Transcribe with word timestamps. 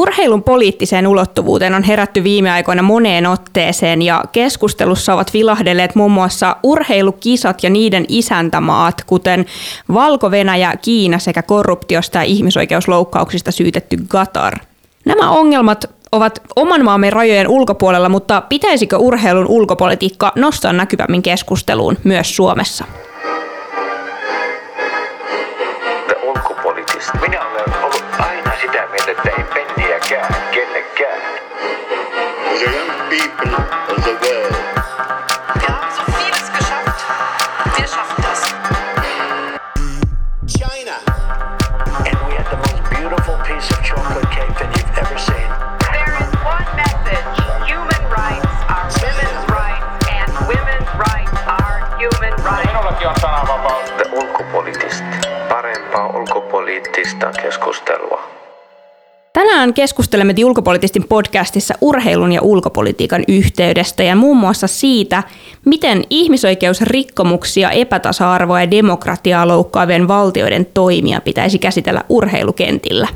Urheilun 0.00 0.42
poliittiseen 0.42 1.06
ulottuvuuteen 1.06 1.74
on 1.74 1.82
herätty 1.82 2.24
viime 2.24 2.50
aikoina 2.50 2.82
moneen 2.82 3.26
otteeseen 3.26 4.02
ja 4.02 4.24
keskustelussa 4.32 5.14
ovat 5.14 5.32
vilahdelleet 5.32 5.94
muun 5.94 6.12
muassa 6.12 6.56
urheilukisat 6.62 7.62
ja 7.62 7.70
niiden 7.70 8.04
isäntämaat, 8.08 9.04
kuten 9.06 9.46
Valko-Venäjä, 9.94 10.76
Kiina 10.82 11.18
sekä 11.18 11.42
korruptiosta 11.42 12.18
ja 12.18 12.24
ihmisoikeusloukkauksista 12.24 13.52
syytetty 13.52 13.96
Qatar. 13.96 14.58
Nämä 15.04 15.30
ongelmat 15.30 15.84
ovat 16.12 16.42
oman 16.56 16.84
maamme 16.84 17.10
rajojen 17.10 17.48
ulkopuolella, 17.48 18.08
mutta 18.08 18.40
pitäisikö 18.48 18.96
urheilun 18.98 19.46
ulkopolitiikka 19.46 20.32
nostaa 20.36 20.72
näkyvämmin 20.72 21.22
keskusteluun 21.22 21.96
myös 22.04 22.36
Suomessa? 22.36 22.84
Minä 27.20 27.39
people 33.10 33.54
of 33.90 33.98
the 34.06 34.14
world. 34.22 34.54
Wir 35.58 35.68
haben 35.68 35.90
so 35.90 36.02
vieles 36.14 36.46
geschafft. 36.56 37.00
Wir 37.76 37.86
schaffen 37.88 38.22
das. 38.22 38.40
China. 40.46 40.96
And 42.06 42.16
we 42.28 42.34
had 42.38 42.46
the 42.54 42.60
most 42.70 42.82
beautiful 42.94 43.34
piece 43.42 43.68
of 43.74 43.82
chocolate 43.82 44.30
cake 44.30 44.54
that 44.60 44.70
you've 44.76 44.98
ever 45.02 45.18
seen. 45.18 45.48
There 45.90 46.14
is 46.22 46.30
one 46.46 46.68
message. 46.78 47.26
Human 47.66 48.02
rights 48.14 48.54
are 48.70 48.86
women's 49.02 49.42
rights 49.58 50.06
and 50.06 50.30
women's 50.46 50.90
rights 50.94 51.34
are 51.50 51.98
human 51.98 52.34
rights. 52.46 52.70
Minullakin 52.70 53.08
on 53.10 53.16
sananvapaus. 53.20 53.90
Ulkopoliittista. 54.12 55.04
Parempaa 55.48 56.06
ulkopoliittista 56.06 57.32
keskustelua. 57.42 58.39
Tänään 59.32 59.74
keskustelemme 59.74 60.34
The 60.34 61.00
podcastissa 61.08 61.74
urheilun 61.80 62.32
ja 62.32 62.42
ulkopolitiikan 62.42 63.24
yhteydestä 63.28 64.02
ja 64.02 64.16
muun 64.16 64.36
muassa 64.36 64.66
siitä, 64.66 65.22
miten 65.64 66.04
ihmisoikeusrikkomuksia, 66.10 67.70
epätasa-arvoa 67.70 68.60
ja 68.60 68.70
demokratiaa 68.70 69.48
loukkaavien 69.48 70.08
valtioiden 70.08 70.66
toimia 70.66 71.20
pitäisi 71.20 71.58
käsitellä 71.58 72.04
urheilukentillä. 72.08 73.08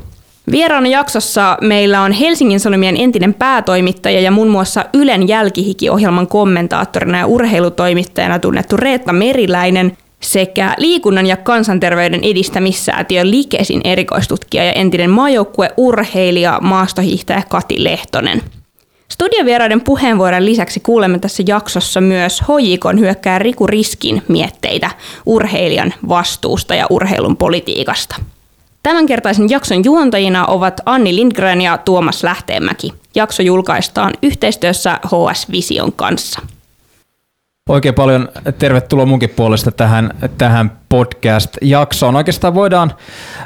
Vieraana 0.51 0.87
jaksossa 0.87 1.57
meillä 1.61 2.01
on 2.01 2.11
Helsingin 2.11 2.59
Sanomien 2.59 2.97
entinen 2.97 3.33
päätoimittaja 3.33 4.21
ja 4.21 4.31
muun 4.31 4.49
muassa 4.49 4.85
Ylen 4.93 5.27
jälkihiki-ohjelman 5.27 6.27
kommentaattorina 6.27 7.17
ja 7.17 7.27
urheilutoimittajana 7.27 8.39
tunnettu 8.39 8.77
Reetta 8.77 9.13
Meriläinen 9.13 9.97
sekä 10.25 10.73
liikunnan 10.77 11.25
ja 11.25 11.37
kansanterveyden 11.37 12.23
edistämissäätiön 12.23 13.31
Likesin 13.31 13.81
erikoistutkija 13.83 14.63
ja 14.63 14.71
entinen 14.71 15.09
maajoukkueurheilija 15.09 16.59
maastohiihtäjä 16.61 17.43
Kati 17.49 17.83
Lehtonen. 17.83 18.41
Studiovieraiden 19.09 19.81
puheenvuoron 19.81 20.45
lisäksi 20.45 20.79
kuulemme 20.79 21.19
tässä 21.19 21.43
jaksossa 21.47 22.01
myös 22.01 22.41
HJKn 22.41 22.99
hyökkää 22.99 23.39
Riku 23.39 23.67
Riskin 23.67 24.23
mietteitä 24.27 24.89
urheilijan 25.25 25.93
vastuusta 26.09 26.75
ja 26.75 26.87
urheilun 26.89 27.37
politiikasta. 27.37 28.15
Tämänkertaisen 28.83 29.49
jakson 29.49 29.83
juontajina 29.83 30.45
ovat 30.45 30.81
Anni 30.85 31.15
Lindgren 31.15 31.61
ja 31.61 31.77
Tuomas 31.77 32.23
Lähteenmäki. 32.23 32.93
Jakso 33.15 33.43
julkaistaan 33.43 34.13
yhteistyössä 34.23 34.99
HS 35.05 35.51
Vision 35.51 35.93
kanssa. 35.93 36.39
Oikein 37.69 37.95
paljon 37.95 38.29
tervetuloa 38.57 39.05
munkin 39.05 39.29
puolesta 39.29 39.71
tähän, 39.71 40.13
tähän 40.37 40.71
podcast-jaksoon. 40.89 42.15
Oikeastaan 42.15 42.53
voidaan, 42.53 42.93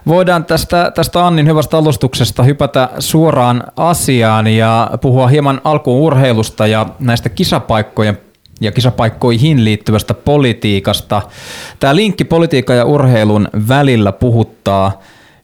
voidaan 0.08 0.46
tästä, 0.46 0.92
tästä 0.96 1.28
Annin 1.28 1.48
hyvästä 1.48 1.78
alustuksesta 1.78 2.44
hypätä 2.44 2.90
suoraan 3.00 3.64
asiaan 3.76 4.48
ja 4.48 4.92
puhua 5.02 5.28
hieman 5.28 5.62
alkuun 5.64 6.02
urheilusta 6.02 6.68
ja 6.68 6.86
näistä 7.00 7.30
kisapaikkojen 7.30 8.18
ja 8.62 8.72
kisapaikkoihin 8.72 9.66
liittyvästä 9.66 10.14
politiikasta. 10.14 11.22
Tämä 11.80 11.96
linkki 11.96 12.26
politiikan 12.26 12.78
ja 12.78 12.86
urheilun 12.86 13.48
välillä 13.68 14.12
puhuttaa 14.12 15.00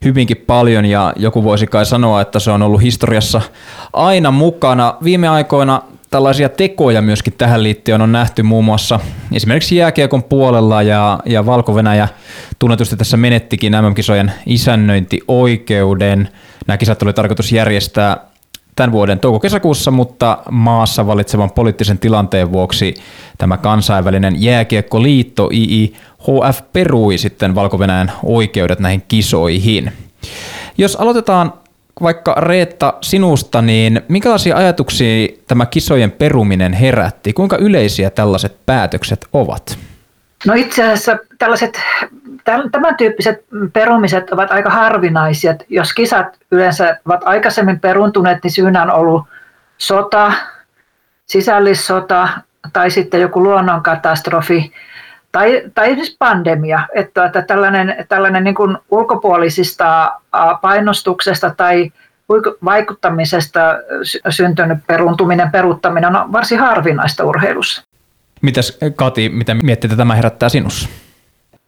hyvinkin 0.06 0.44
paljon 0.48 0.86
ja 0.86 1.14
joku 1.16 1.44
voisi 1.44 1.68
kai 1.68 1.86
sanoa, 1.86 2.22
että 2.22 2.40
se 2.40 2.52
on 2.52 2.62
ollut 2.62 2.82
historiassa 2.82 3.42
aina 3.94 4.32
mukana. 4.32 4.96
Viime 5.04 5.28
aikoina 5.28 5.82
tällaisia 6.10 6.50
tekoja 6.50 7.02
myöskin 7.02 7.34
tähän 7.38 7.64
liittyen 7.64 8.02
on 8.02 8.12
nähty 8.12 8.44
muun 8.44 8.66
muassa 8.66 9.00
esimerkiksi 9.34 9.76
jääkiekon 9.76 10.24
puolella 10.24 10.82
ja, 10.82 11.20
ja 11.26 11.46
Valko-Venäjä 11.46 12.08
tunnetusti 12.60 12.98
tässä 12.98 13.18
menettikin 13.18 13.74
MM-kisojen 13.74 14.32
isännöintioikeuden. 14.46 16.30
Nämä 16.68 16.78
kisat 16.78 17.04
oli 17.04 17.14
tarkoitus 17.14 17.52
järjestää 17.52 18.18
tämän 18.76 18.92
vuoden 18.92 19.20
touko-kesäkuussa, 19.20 19.92
mutta 19.92 20.38
maassa 20.52 21.08
valitsevan 21.08 21.52
poliittisen 21.52 22.00
tilanteen 22.00 22.52
vuoksi 22.52 22.94
tämä 23.38 23.58
kansainvälinen 23.58 24.42
jääkiekkoliitto 24.44 25.50
IIHF 25.54 26.62
perui 26.74 27.18
sitten 27.18 27.56
valko 27.56 27.80
oikeudet 28.24 28.80
näihin 28.80 29.04
kisoihin. 29.08 29.92
Jos 30.78 30.96
aloitetaan 30.96 31.54
vaikka 32.02 32.34
Reetta 32.38 32.94
sinusta, 33.02 33.62
niin 33.62 34.02
minkälaisia 34.08 34.58
ajatuksia 34.58 35.28
tämä 35.48 35.66
kisojen 35.66 36.12
peruminen 36.12 36.74
herätti? 36.74 37.34
Kuinka 37.34 37.58
yleisiä 37.58 38.10
tällaiset 38.10 38.58
päätökset 38.66 39.28
ovat? 39.34 39.78
No 40.46 40.54
itse 40.54 40.84
asiassa 40.84 41.18
tällaiset, 41.38 41.82
tämän 42.72 42.96
tyyppiset 42.98 43.46
perumiset 43.74 44.30
ovat 44.30 44.52
aika 44.52 44.70
harvinaisia. 44.70 45.56
Jos 45.70 45.94
kisat 45.94 46.28
yleensä 46.52 47.00
ovat 47.06 47.22
aikaisemmin 47.26 47.80
peruntuneet, 47.80 48.40
niin 48.44 48.52
syynä 48.52 48.82
on 48.82 48.92
ollut 48.92 49.24
sota, 49.78 50.34
sisällissota 51.26 52.30
tai 52.74 52.92
sitten 52.92 53.22
joku 53.22 53.44
luonnonkatastrofi 53.44 54.72
tai, 55.36 55.62
tai 55.74 55.86
esimerkiksi 55.86 56.16
pandemia, 56.20 56.88
että, 56.94 57.26
että 57.26 57.42
tällainen, 57.42 58.06
tällainen 58.10 58.44
niin 58.44 58.56
kuin 58.56 58.78
ulkopuolisista 58.92 60.12
painostuksesta 60.62 61.50
tai 61.58 61.92
vaikuttamisesta 62.66 63.62
syntynyt 64.30 64.78
peruntuminen, 64.88 65.52
peruuttaminen 65.52 66.16
on 66.16 66.32
varsin 66.32 66.60
harvinaista 66.60 67.24
urheilussa. 67.24 67.82
Mitäs 68.42 68.78
Kati, 68.96 69.30
mitä 69.30 69.54
miettii, 69.54 69.90
tämä 69.90 70.16
herättää 70.16 70.50
sinussa? 70.50 70.90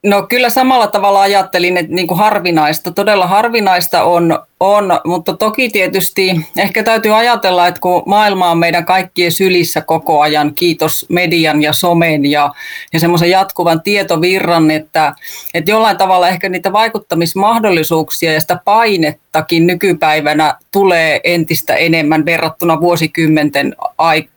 No 0.03 0.27
kyllä 0.29 0.49
samalla 0.49 0.87
tavalla 0.87 1.21
ajattelin, 1.21 1.77
että 1.77 1.93
niin 1.93 2.07
kuin 2.07 2.17
harvinaista, 2.17 2.91
todella 2.91 3.27
harvinaista 3.27 4.03
on, 4.03 4.39
on, 4.59 4.99
mutta 5.05 5.37
toki 5.37 5.69
tietysti 5.69 6.41
ehkä 6.57 6.83
täytyy 6.83 7.17
ajatella, 7.17 7.67
että 7.67 7.81
kun 7.81 8.03
maailma 8.05 8.51
on 8.51 8.57
meidän 8.57 8.85
kaikkien 8.85 9.31
sylissä 9.31 9.81
koko 9.81 10.21
ajan, 10.21 10.53
kiitos 10.53 11.05
median 11.09 11.61
ja 11.61 11.73
somen 11.73 12.25
ja, 12.25 12.53
ja 12.93 12.99
semmoisen 12.99 13.29
jatkuvan 13.29 13.81
tietovirran, 13.81 14.71
että, 14.71 15.13
että 15.53 15.71
jollain 15.71 15.97
tavalla 15.97 16.29
ehkä 16.29 16.49
niitä 16.49 16.73
vaikuttamismahdollisuuksia 16.73 18.33
ja 18.33 18.41
sitä 18.41 18.59
painettakin 18.65 19.67
nykypäivänä 19.67 20.55
tulee 20.71 21.19
entistä 21.23 21.75
enemmän 21.75 22.25
verrattuna 22.25 22.81
vuosikymmenten 22.81 23.75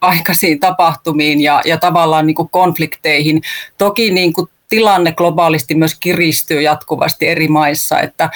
aikaisiin 0.01 0.59
tapahtumiin 0.59 1.41
ja, 1.41 1.61
ja 1.65 1.77
tavallaan 1.77 2.27
niin 2.27 2.35
kuin 2.35 2.49
konflikteihin. 2.49 3.41
Toki 3.77 4.11
niin 4.11 4.33
kuin 4.33 4.47
tilanne 4.71 5.11
globaalisti 5.11 5.75
myös 5.75 5.95
kiristyy 5.95 6.61
jatkuvasti 6.61 7.27
eri 7.27 7.47
maissa, 7.47 7.99
että, 7.99 8.29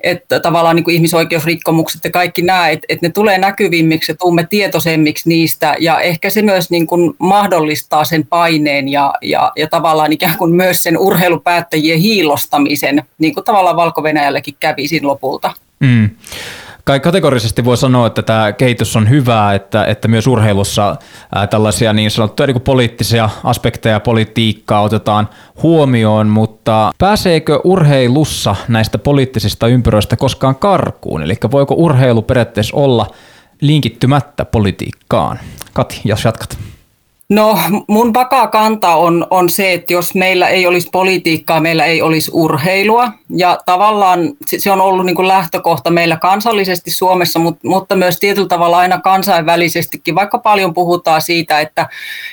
että 0.00 0.40
tavallaan 0.40 0.76
niin 0.76 0.84
kuin 0.84 0.94
ihmisoikeusrikkomukset 0.94 2.04
ja 2.04 2.10
kaikki 2.10 2.42
nämä, 2.42 2.68
että, 2.68 2.86
että 2.88 3.06
ne 3.06 3.12
tulee 3.12 3.38
näkyvimmiksi 3.38 4.12
ja 4.12 4.16
tuumme 4.16 4.46
tietoisemmiksi 4.50 5.28
niistä 5.28 5.74
ja 5.78 6.00
ehkä 6.00 6.30
se 6.30 6.42
myös 6.42 6.70
niin 6.70 6.86
kuin 6.86 7.14
mahdollistaa 7.18 8.04
sen 8.04 8.26
paineen 8.26 8.88
ja, 8.88 9.14
ja, 9.22 9.52
ja 9.56 9.66
tavallaan 9.66 10.12
ikään 10.12 10.38
kuin 10.38 10.54
myös 10.54 10.82
sen 10.82 10.98
urheilupäättäjien 10.98 11.98
hiilostamisen, 11.98 13.02
niin 13.18 13.34
kuin 13.34 13.44
tavallaan 13.44 13.76
Valko-Venäjälläkin 13.76 14.56
kävi 14.60 14.88
siinä 14.88 15.08
lopulta. 15.08 15.52
Mm 15.80 16.10
kai 16.88 17.00
kategorisesti 17.00 17.64
voi 17.64 17.76
sanoa, 17.76 18.06
että 18.06 18.22
tämä 18.22 18.52
kehitys 18.52 18.96
on 18.96 19.10
hyvää, 19.10 19.54
että, 19.54 19.84
että 19.84 20.08
myös 20.08 20.26
urheilussa 20.26 20.96
ää, 21.34 21.46
tällaisia 21.46 21.92
niin 21.92 22.10
sanottuja 22.10 22.46
niin 22.46 22.60
poliittisia 22.60 23.30
aspekteja 23.44 24.00
politiikkaa 24.00 24.82
otetaan 24.82 25.28
huomioon, 25.62 26.26
mutta 26.26 26.92
pääseekö 26.98 27.60
urheilussa 27.64 28.56
näistä 28.68 28.98
poliittisista 28.98 29.66
ympyröistä 29.66 30.16
koskaan 30.16 30.56
karkuun? 30.56 31.22
Eli 31.22 31.34
voiko 31.50 31.74
urheilu 31.74 32.22
periaatteessa 32.22 32.76
olla 32.76 33.06
linkittymättä 33.60 34.44
politiikkaan? 34.44 35.38
Kati, 35.72 36.00
jos 36.04 36.24
jatkat. 36.24 36.58
No 37.30 37.58
mun 37.88 38.14
vakaa 38.14 38.46
kanta 38.46 38.94
on, 38.94 39.26
on 39.30 39.50
se, 39.50 39.72
että 39.72 39.92
jos 39.92 40.14
meillä 40.14 40.48
ei 40.48 40.66
olisi 40.66 40.88
politiikkaa, 40.92 41.60
meillä 41.60 41.84
ei 41.84 42.02
olisi 42.02 42.30
urheilua. 42.34 43.12
Ja 43.36 43.58
tavallaan 43.66 44.20
se 44.58 44.70
on 44.70 44.80
ollut 44.80 45.06
niin 45.06 45.16
kuin 45.16 45.28
lähtökohta 45.28 45.90
meillä 45.90 46.16
kansallisesti 46.16 46.90
Suomessa, 46.90 47.38
mutta, 47.38 47.68
mutta 47.68 47.96
myös 47.96 48.18
tietyllä 48.18 48.48
tavalla 48.48 48.78
aina 48.78 49.00
kansainvälisestikin, 49.00 50.14
vaikka 50.14 50.38
paljon 50.38 50.74
puhutaan 50.74 51.22
siitä, 51.22 51.60
että, 51.60 51.88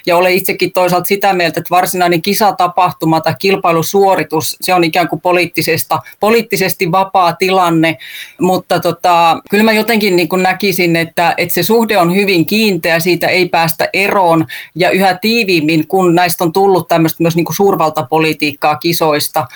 ja 0.06 0.18
olen 0.18 0.34
itsekin 0.34 0.72
toisaalta 0.72 1.08
sitä 1.08 1.34
mieltä, 1.34 1.60
että 1.60 1.76
varsinainen 1.76 2.22
kisatapahtuma 2.22 3.22
tai 3.22 3.36
kilpailusuoritus, 3.40 4.58
se 4.62 4.74
on 4.74 4.84
ikään 4.84 5.08
kuin 5.08 5.22
poliittisesta, 5.22 6.00
poliittisesti 6.20 6.92
vapaa 6.92 7.34
tilanne, 7.34 7.98
mutta 8.42 8.80
tota, 8.80 9.40
kyllä 9.50 9.64
mä 9.64 9.72
jotenkin 9.72 10.16
niin 10.16 10.30
kuin 10.30 10.44
näkisin, 10.44 10.96
että, 10.96 11.34
että 11.38 11.54
se 11.54 11.64
suhde 11.64 11.98
on 11.98 12.16
hyvin 12.16 12.46
kiinteä, 12.46 13.00
siitä 13.00 13.28
ei 13.28 13.50
päästä 13.50 13.90
eroon, 13.94 14.46
ja 14.76 14.85
yhä 14.90 15.18
tiiviimmin, 15.22 15.88
kun 15.88 16.16
näistä 16.16 16.44
on 16.44 16.54
tullut 16.54 16.88
tämmöistä 16.88 17.24
myös 17.24 17.36
niin 17.36 17.46
kuin 17.46 17.56
suurvaltapolitiikkaa 17.56 18.76
kisoista, 18.76 19.48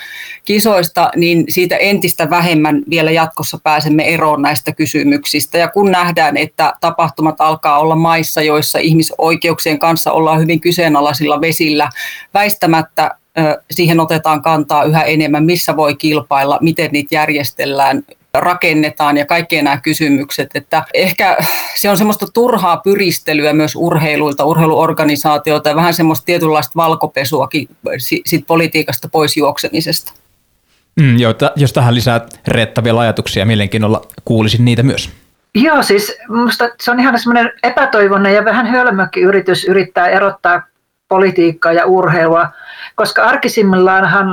kisoista, 0.46 1.12
niin 1.16 1.46
siitä 1.50 1.76
entistä 1.76 2.30
vähemmän 2.30 2.82
vielä 2.90 3.12
jatkossa 3.12 3.60
pääsemme 3.64 4.14
eroon 4.14 4.42
näistä 4.42 4.74
kysymyksistä. 4.74 5.58
Ja 5.58 5.68
kun 5.68 5.92
nähdään, 5.92 6.38
että 6.38 6.74
tapahtumat 6.82 7.42
alkaa 7.42 7.80
olla 7.80 7.96
maissa, 7.96 8.42
joissa 8.42 8.80
ihmisoikeuksien 8.80 9.80
kanssa 9.80 10.12
ollaan 10.12 10.40
hyvin 10.40 10.62
kyseenalaisilla 10.62 11.42
vesillä, 11.42 11.90
väistämättä 12.34 13.16
siihen 13.72 14.00
otetaan 14.00 14.42
kantaa 14.42 14.84
yhä 14.84 15.02
enemmän, 15.02 15.46
missä 15.46 15.76
voi 15.76 15.96
kilpailla, 15.96 16.58
miten 16.62 16.90
niitä 16.92 17.16
järjestellään, 17.16 18.04
rakennetaan 18.34 19.18
ja 19.18 19.26
kaikki 19.26 19.62
nämä 19.62 19.78
kysymykset. 19.78 20.50
Että 20.56 20.84
ehkä 20.94 21.38
se 21.76 21.90
on 21.90 21.98
semmoista 21.98 22.28
turhaa 22.34 22.78
pyristelyä 22.78 23.54
myös 23.54 23.76
urheiluilta, 23.76 24.46
urheiluorganisaatioilta 24.46 25.70
ja 25.70 25.76
vähän 25.76 25.94
semmoista 25.94 26.26
tietynlaista 26.26 26.72
valkopesuakin 26.76 27.70
sit 28.26 28.48
politiikasta 28.48 29.10
pois 29.10 29.38
juoksemisesta. 29.38 30.14
Mm, 31.00 31.18
joo, 31.18 31.34
jos 31.56 31.74
tähän 31.74 31.96
lisää 31.96 32.26
Reetta 32.48 32.84
vielä 32.84 33.00
ajatuksia, 33.00 33.46
mielenkiinnolla 33.46 34.02
kuulisin 34.26 34.66
niitä 34.66 34.84
myös. 34.84 35.10
Joo, 35.56 35.84
siis 35.84 36.18
minusta 36.30 36.70
se 36.82 36.92
on 36.92 37.00
ihan 37.00 37.20
semmoinen 37.20 37.52
epätoivoinen 37.64 38.36
ja 38.36 38.46
vähän 38.46 38.68
hölmökin 38.68 39.24
yritys 39.24 39.66
yrittää 39.66 40.08
erottaa 40.08 40.64
politiikkaa 41.10 41.74
ja 41.74 41.86
urheilua, 41.86 42.48
koska 42.96 43.24
arkisimmillaanhan 43.24 44.28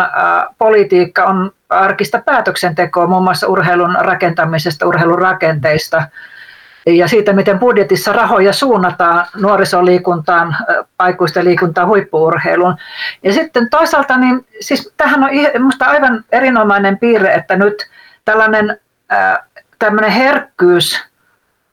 politiikka 0.58 1.24
on 1.24 1.52
arkista 1.70 2.22
päätöksentekoa 2.26 3.06
muun 3.06 3.22
muassa 3.22 3.46
urheilun 3.46 3.96
rakentamisesta, 4.00 4.86
urheilun 4.86 5.18
rakenteista 5.18 6.02
ja 6.86 7.08
siitä, 7.08 7.32
miten 7.32 7.58
budjetissa 7.58 8.12
rahoja 8.12 8.52
suunnataan 8.52 9.26
nuorisoliikuntaan, 9.36 10.56
aikuisten 10.98 11.44
liikuntaan, 11.44 11.88
huippuurheiluun. 11.88 12.76
Ja 13.22 13.32
sitten 13.32 13.70
toisaalta, 13.70 14.16
niin 14.16 14.46
siis 14.60 14.94
tähän 14.96 15.24
on 15.24 15.30
minusta 15.52 15.84
aivan 15.84 16.24
erinomainen 16.32 16.98
piirre, 16.98 17.34
että 17.34 17.56
nyt 17.56 17.90
tällainen 18.24 18.78
tämmöinen 19.78 20.10
herkkyys 20.10 21.04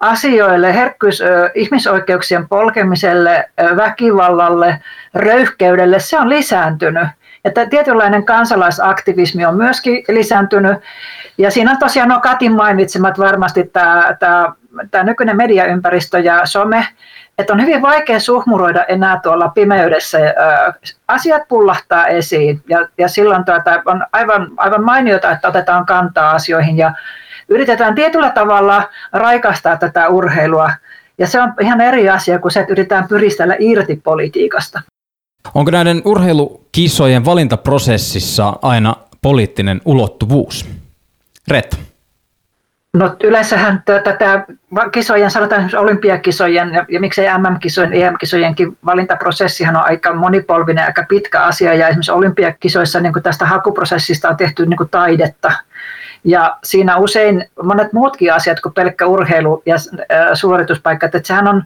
asioille, 0.03 0.73
herkkyys 0.73 1.23
ihmisoikeuksien 1.55 2.47
polkemiselle, 2.47 3.49
väkivallalle, 3.75 4.79
röyhkeydelle, 5.13 5.99
se 5.99 6.19
on 6.19 6.29
lisääntynyt. 6.29 7.07
Että 7.45 7.65
tietynlainen 7.65 8.25
kansalaisaktivismi 8.25 9.45
on 9.45 9.57
myöskin 9.57 10.03
lisääntynyt. 10.07 10.77
Ja 11.37 11.51
siinä 11.51 11.71
on 11.71 11.77
tosiaan 11.77 12.09
no 12.09 12.19
Katin 12.19 12.55
mainitsemat 12.55 13.19
varmasti 13.19 13.63
tämä, 13.63 14.15
tämä, 14.19 14.53
tämä 14.91 15.03
nykyinen 15.03 15.37
mediaympäristö 15.37 16.19
ja 16.19 16.45
some, 16.45 16.87
että 17.37 17.53
on 17.53 17.61
hyvin 17.61 17.81
vaikea 17.81 18.19
suhmuroida 18.19 18.83
enää 18.83 19.19
tuolla 19.23 19.47
pimeydessä. 19.47 20.17
Asiat 21.07 21.47
pullahtaa 21.47 22.07
esiin 22.07 22.61
ja, 22.69 22.87
ja 22.97 23.07
silloin 23.07 23.45
tuota, 23.45 23.81
on 23.85 24.05
aivan, 24.11 24.47
aivan 24.57 24.83
mainiota, 24.83 25.31
että 25.31 25.47
otetaan 25.47 25.85
kantaa 25.85 26.31
asioihin 26.31 26.77
ja 26.77 26.91
yritetään 27.49 27.95
tietyllä 27.95 28.29
tavalla 28.29 28.89
raikastaa 29.13 29.77
tätä 29.77 30.07
urheilua. 30.07 30.71
Ja 31.17 31.27
se 31.27 31.41
on 31.41 31.53
ihan 31.61 31.81
eri 31.81 32.09
asia 32.09 32.39
kuin 32.39 32.51
se, 32.51 32.59
että 32.59 32.73
yritetään 32.73 33.07
pyristellä 33.07 33.55
irti 33.59 34.01
politiikasta. 34.03 34.81
Onko 35.53 35.71
näiden 35.71 36.01
urheilukisojen 36.05 37.25
valintaprosessissa 37.25 38.53
aina 38.61 38.95
poliittinen 39.21 39.81
ulottuvuus? 39.85 40.69
Ret. 41.47 41.79
No 42.93 43.15
yleensähän 43.23 43.83
tätä 43.85 44.45
kisojen, 44.91 45.31
sanotaan 45.31 45.69
olympiakisojen 45.77 46.73
ja, 46.73 46.85
ja 46.89 46.99
miksei 46.99 47.27
MM-kisojen, 47.37 47.93
EM-kisojenkin 47.93 48.77
valintaprosessihan 48.85 49.75
on 49.75 49.83
aika 49.83 50.13
monipolvinen, 50.13 50.85
aika 50.85 51.05
pitkä 51.09 51.41
asia 51.41 51.73
ja 51.73 51.87
esimerkiksi 51.87 52.11
olympiakisoissa 52.11 52.99
niin 52.99 53.13
tästä 53.23 53.45
hakuprosessista 53.45 54.29
on 54.29 54.37
tehty 54.37 54.65
niin 54.65 54.89
taidetta. 54.91 55.51
Ja 56.23 56.57
siinä 56.63 56.97
usein 56.97 57.45
monet 57.63 57.93
muutkin 57.93 58.33
asiat 58.33 58.59
kuin 58.59 58.73
pelkkä 58.73 59.05
urheilu 59.05 59.63
ja 59.65 59.75
suorituspaikka, 60.33 61.05
että 61.05 61.21
sehän 61.23 61.47
on 61.47 61.63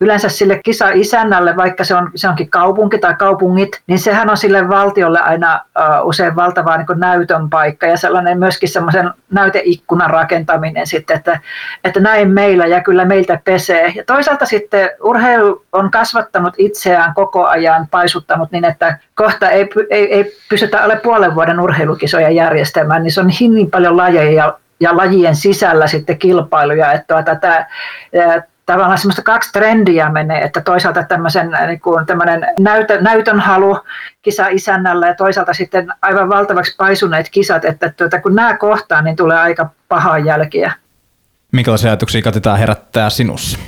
yleensä 0.00 0.28
sille 0.28 0.60
kisa-isännälle, 0.64 1.56
vaikka 1.56 1.84
se, 1.84 1.94
on, 1.94 2.10
se 2.14 2.28
onkin 2.28 2.50
kaupunki 2.50 2.98
tai 2.98 3.14
kaupungit, 3.14 3.80
niin 3.86 3.98
sehän 3.98 4.30
on 4.30 4.36
sille 4.36 4.68
valtiolle 4.68 5.20
aina 5.20 5.60
uh, 5.78 6.08
usein 6.08 6.36
valtava 6.36 6.76
niin 6.76 6.86
näytön 6.96 7.50
paikka 7.50 7.86
ja 7.86 7.96
sellainen 7.96 8.38
myöskin 8.38 8.68
semmoisen 8.68 9.10
näyteikkunan 9.30 10.10
rakentaminen 10.10 10.86
sitten, 10.86 11.16
että, 11.16 11.40
että 11.84 12.00
näin 12.00 12.30
meillä 12.30 12.66
ja 12.66 12.82
kyllä 12.82 13.04
meiltä 13.04 13.40
pesee. 13.44 13.92
Ja 13.96 14.04
toisaalta 14.04 14.46
sitten 14.46 14.90
urheilu 15.02 15.64
on 15.72 15.90
kasvattanut 15.90 16.54
itseään 16.58 17.14
koko 17.14 17.46
ajan, 17.46 17.86
paisuttanut 17.90 18.50
niin, 18.52 18.64
että 18.64 18.98
kohta 19.14 19.50
ei, 19.50 19.68
ei, 19.90 20.14
ei 20.14 20.36
pystytä 20.48 20.82
alle 20.82 20.96
puolen 20.96 21.34
vuoden 21.34 21.60
urheilukisoja 21.60 22.30
järjestämään, 22.30 23.02
niin 23.02 23.12
se 23.12 23.20
on 23.20 23.30
niin 23.40 23.70
paljon 23.70 23.96
lajeja 23.96 24.32
ja, 24.32 24.58
ja 24.80 24.96
lajien 24.96 25.36
sisällä 25.36 25.86
sitten 25.86 26.18
kilpailuja, 26.18 26.92
että 26.92 27.14
tuota, 27.14 27.34
tämä, 27.34 27.66
tavallaan 28.72 28.98
semmoista 28.98 29.22
kaksi 29.22 29.52
trendiä 29.52 30.08
menee, 30.08 30.42
että 30.42 30.60
toisaalta 30.60 31.02
tämmöisen 31.02 31.50
niin 31.66 31.80
kuin 31.80 32.06
näytö, 32.58 33.00
näytön 33.00 33.40
halu 33.40 33.78
kisa 34.22 34.48
isännällä 34.48 35.06
ja 35.06 35.14
toisaalta 35.14 35.52
sitten 35.52 35.88
aivan 36.02 36.28
valtavaksi 36.28 36.74
paisuneet 36.76 37.28
kisat, 37.30 37.64
että 37.64 37.92
tuota, 37.96 38.20
kun 38.20 38.34
nämä 38.34 38.56
kohtaa, 38.56 39.02
niin 39.02 39.16
tulee 39.16 39.38
aika 39.38 39.70
pahaa 39.88 40.18
jälkiä. 40.18 40.72
Minkälaisia 41.52 41.90
ajatuksia 41.90 42.22
katsotaan 42.22 42.58
herättää 42.58 43.10
sinussa? 43.10 43.58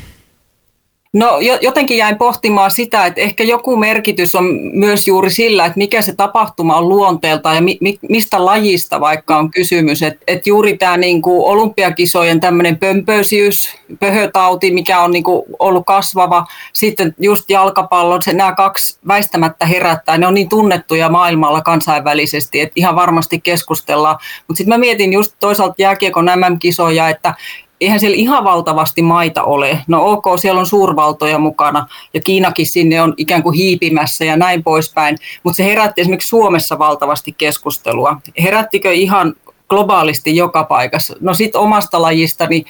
No 1.12 1.38
jotenkin 1.60 1.96
jäin 1.96 2.18
pohtimaan 2.18 2.70
sitä, 2.70 3.06
että 3.06 3.20
ehkä 3.20 3.44
joku 3.44 3.76
merkitys 3.76 4.34
on 4.34 4.44
myös 4.72 5.08
juuri 5.08 5.30
sillä, 5.30 5.66
että 5.66 5.78
mikä 5.78 6.02
se 6.02 6.14
tapahtuma 6.14 6.76
on 6.76 6.88
luonteelta 6.88 7.54
ja 7.54 7.60
mi, 7.60 7.78
mistä 8.08 8.44
lajista 8.44 9.00
vaikka 9.00 9.36
on 9.36 9.50
kysymys. 9.50 10.02
Että 10.02 10.24
et 10.26 10.46
juuri 10.46 10.76
tämä 10.78 10.96
niinku 10.96 11.48
olympiakisojen 11.48 12.40
tämmöinen 12.40 12.78
pömpöisyys, 12.78 13.68
pöhötauti, 14.00 14.70
mikä 14.70 15.00
on 15.00 15.10
niinku 15.10 15.46
ollut 15.58 15.86
kasvava, 15.86 16.46
sitten 16.72 17.14
just 17.18 17.50
jalkapallo, 17.50 18.20
se 18.22 18.32
nämä 18.32 18.54
kaksi 18.54 18.98
väistämättä 19.08 19.66
herättää. 19.66 20.18
Ne 20.18 20.26
on 20.26 20.34
niin 20.34 20.48
tunnettuja 20.48 21.08
maailmalla 21.08 21.62
kansainvälisesti, 21.62 22.60
että 22.60 22.72
ihan 22.76 22.96
varmasti 22.96 23.40
keskustellaan. 23.40 24.18
Mutta 24.48 24.58
sitten 24.58 24.74
mä 24.74 24.78
mietin 24.78 25.12
just 25.12 25.34
toisaalta 25.40 25.74
jääkiekon 25.78 26.30
MM-kisoja, 26.36 27.08
että 27.08 27.34
eihän 27.80 28.00
siellä 28.00 28.16
ihan 28.16 28.44
valtavasti 28.44 29.02
maita 29.02 29.42
ole. 29.42 29.78
No 29.86 30.06
ok, 30.06 30.24
siellä 30.36 30.60
on 30.60 30.66
suurvaltoja 30.66 31.38
mukana 31.38 31.87
ja 32.14 32.20
Kiinakin 32.20 32.66
sinne 32.66 33.02
on 33.02 33.14
ikään 33.16 33.42
kuin 33.42 33.54
hiipimässä 33.54 34.25
ja 34.25 34.37
näin 34.37 34.62
poispäin, 34.62 35.18
mutta 35.42 35.56
se 35.56 35.64
herätti 35.64 36.00
esimerkiksi 36.00 36.28
Suomessa 36.28 36.78
valtavasti 36.78 37.34
keskustelua. 37.38 38.16
Herättikö 38.42 38.92
ihan 38.92 39.34
globaalisti 39.68 40.37
joka 40.37 40.64
paikassa? 40.64 41.16
No 41.20 41.34
sitten 41.34 41.60
omasta 41.60 42.02
lajistani 42.02 42.64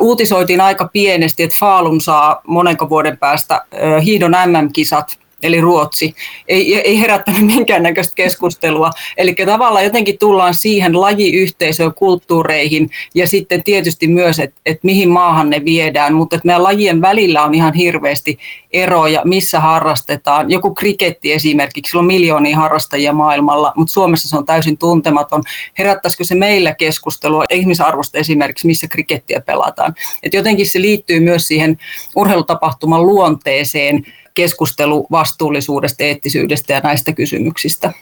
uutisoitiin 0.00 0.60
aika 0.60 0.88
pienesti, 0.92 1.42
että 1.42 1.56
Faalun 1.60 2.00
saa 2.00 2.40
monenko 2.46 2.88
vuoden 2.88 3.18
päästä 3.18 3.64
hiidon 4.04 4.36
MM-kisat 4.46 5.18
eli 5.42 5.60
Ruotsi, 5.60 6.14
ei, 6.48 6.80
ei 6.80 7.00
herättänyt 7.00 7.46
minkäännäköistä 7.56 8.14
keskustelua. 8.14 8.90
Eli 9.16 9.34
tavallaan 9.34 9.84
jotenkin 9.84 10.18
tullaan 10.18 10.54
siihen 10.54 11.00
lajiyhteisöön, 11.00 11.94
kulttuureihin 11.94 12.90
ja 13.14 13.28
sitten 13.28 13.64
tietysti 13.64 14.08
myös, 14.08 14.38
että 14.38 14.60
et 14.66 14.84
mihin 14.84 15.08
maahan 15.08 15.50
ne 15.50 15.64
viedään, 15.64 16.14
mutta 16.14 16.36
että 16.36 16.46
meidän 16.46 16.62
lajien 16.62 17.00
välillä 17.00 17.42
on 17.42 17.54
ihan 17.54 17.74
hirveästi 17.74 18.38
eroja, 18.72 19.22
missä 19.24 19.60
harrastetaan. 19.60 20.50
Joku 20.50 20.74
kriketti 20.74 21.32
esimerkiksi, 21.32 21.90
sillä 21.90 22.00
on 22.00 22.06
miljoonia 22.06 22.56
harrastajia 22.56 23.12
maailmalla, 23.12 23.72
mutta 23.76 23.92
Suomessa 23.92 24.28
se 24.28 24.36
on 24.36 24.46
täysin 24.46 24.78
tuntematon. 24.78 25.42
Herättäisikö 25.78 26.24
se 26.24 26.34
meillä 26.34 26.74
keskustelua 26.74 27.44
ihmisarvosta 27.50 28.18
esimerkiksi, 28.18 28.66
missä 28.66 28.88
krikettiä 28.88 29.40
pelataan? 29.40 29.94
Et 30.22 30.34
jotenkin 30.34 30.66
se 30.66 30.80
liittyy 30.80 31.20
myös 31.20 31.48
siihen 31.48 31.78
urheilutapahtuman 32.16 33.06
luonteeseen, 33.06 34.04
keskustelu 34.38 35.06
vastuullisuudesta, 35.10 36.04
eettisyydestä 36.04 36.72
ja 36.72 36.80
näistä 36.80 37.12
kysymyksistä. 37.12 37.92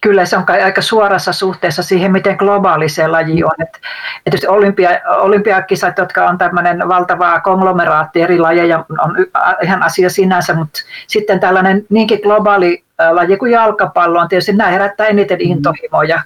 kyllä 0.00 0.26
se 0.26 0.36
on 0.36 0.44
kai 0.44 0.62
aika 0.62 0.82
suorassa 0.82 1.32
suhteessa 1.32 1.82
siihen, 1.82 2.12
miten 2.12 2.36
globaali 2.36 2.88
se 2.88 3.08
laji 3.08 3.44
on. 3.44 3.50
Et, 3.62 3.80
tietysti 4.24 4.46
olympia, 4.46 4.90
olympiakisat, 5.20 5.98
jotka 5.98 6.28
on 6.28 6.38
tämmöinen 6.38 6.88
valtava 6.88 7.40
konglomeraatti 7.40 8.22
eri 8.22 8.38
lajeja, 8.38 8.84
on 8.98 9.16
ihan 9.62 9.82
asia 9.82 10.10
sinänsä, 10.10 10.54
mutta 10.54 10.80
sitten 11.06 11.40
tällainen 11.40 11.86
niinkin 11.90 12.20
globaali 12.22 12.84
laji 13.10 13.36
kuin 13.36 13.52
jalkapallo 13.52 14.20
on 14.20 14.28
tietysti, 14.28 14.52
nämä 14.52 14.70
herättää 14.70 15.06
eniten 15.06 15.38
mm. 15.38 15.50
intohimoja. 15.50 16.22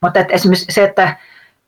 Mutta 0.00 0.20
et 0.20 0.30
esimerkiksi 0.30 0.72
se, 0.72 0.84
että 0.84 1.16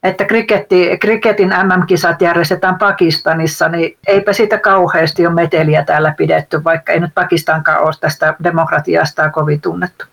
että 0.04 0.24
kriketti, 0.24 0.98
kriketin 1.00 1.48
MM-kisat 1.48 2.22
järjestetään 2.22 2.78
Pakistanissa, 2.78 3.68
niin 3.68 3.96
eipä 4.06 4.32
siitä 4.32 4.58
kauheasti 4.58 5.26
ole 5.26 5.34
meteliä 5.34 5.84
täällä 5.84 6.14
pidetty, 6.16 6.64
vaikka 6.64 6.92
ei 6.92 7.00
nyt 7.00 7.14
Pakistankaan 7.14 7.82
ole 7.82 7.94
tästä 8.00 8.34
demokratiasta 8.44 9.30
kovin 9.30 9.60
tunnettu. 9.60 10.04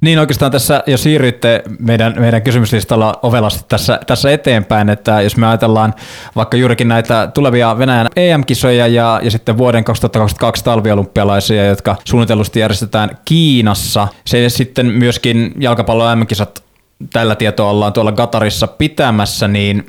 Niin 0.00 0.18
oikeastaan 0.18 0.52
tässä 0.52 0.82
jo 0.86 0.96
siirryitte 0.96 1.62
meidän, 1.78 2.14
meidän 2.18 2.42
kysymyslistalla 2.42 3.18
ovelasti 3.22 3.64
tässä, 3.68 4.00
tässä 4.06 4.32
eteenpäin, 4.32 4.88
että 4.88 5.20
jos 5.20 5.36
me 5.36 5.46
ajatellaan 5.46 5.94
vaikka 6.36 6.56
juurikin 6.56 6.88
näitä 6.88 7.30
tulevia 7.34 7.78
Venäjän 7.78 8.08
EM-kisoja 8.16 8.86
ja, 8.86 9.20
ja 9.22 9.30
sitten 9.30 9.58
vuoden 9.58 9.84
2022 9.84 10.64
talviolympialaisia, 10.64 11.66
jotka 11.66 11.96
suunnitellusti 12.04 12.60
järjestetään 12.60 13.10
Kiinassa, 13.24 14.08
se 14.24 14.48
sitten 14.48 14.86
myöskin 14.86 15.54
jalkapallon 15.58 16.12
EM-kisat 16.12 16.64
tällä 17.12 17.34
tietoa 17.34 17.70
ollaan 17.70 17.92
tuolla 17.92 18.12
Gatarissa 18.12 18.66
pitämässä, 18.66 19.48
niin 19.48 19.86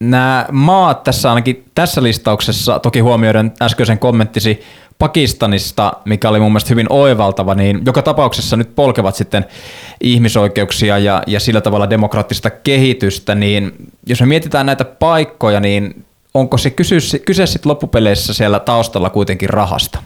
nämä 0.00 0.46
maat 0.52 1.02
tässä 1.02 1.28
ainakin 1.28 1.64
tässä 1.74 2.02
listauksessa, 2.02 2.78
toki 2.78 3.00
huomioiden 3.00 3.52
äskeisen 3.62 3.98
kommenttisi 3.98 4.60
Pakistanista, 4.98 5.92
mikä 6.04 6.28
oli 6.28 6.40
mun 6.40 6.52
mielestä 6.52 6.70
hyvin 6.70 6.86
oivaltava, 6.90 7.54
niin 7.54 7.82
joka 7.86 8.02
tapauksessa 8.02 8.56
nyt 8.56 8.74
polkevat 8.74 9.14
sitten 9.14 9.44
ihmisoikeuksia 10.00 10.98
ja, 10.98 11.22
ja 11.26 11.40
sillä 11.40 11.60
tavalla 11.60 11.90
demokraattista 11.90 12.50
kehitystä, 12.50 13.34
niin 13.34 13.72
jos 14.06 14.20
me 14.20 14.26
mietitään 14.26 14.66
näitä 14.66 14.84
paikkoja, 14.84 15.60
niin 15.60 16.04
onko 16.34 16.58
se 16.58 16.70
kyse, 16.70 17.18
kyse 17.18 17.46
sitten 17.46 17.70
loppupeleissä 17.70 18.34
siellä 18.34 18.60
taustalla 18.60 19.10
kuitenkin 19.10 19.50
rahasta? 19.50 19.98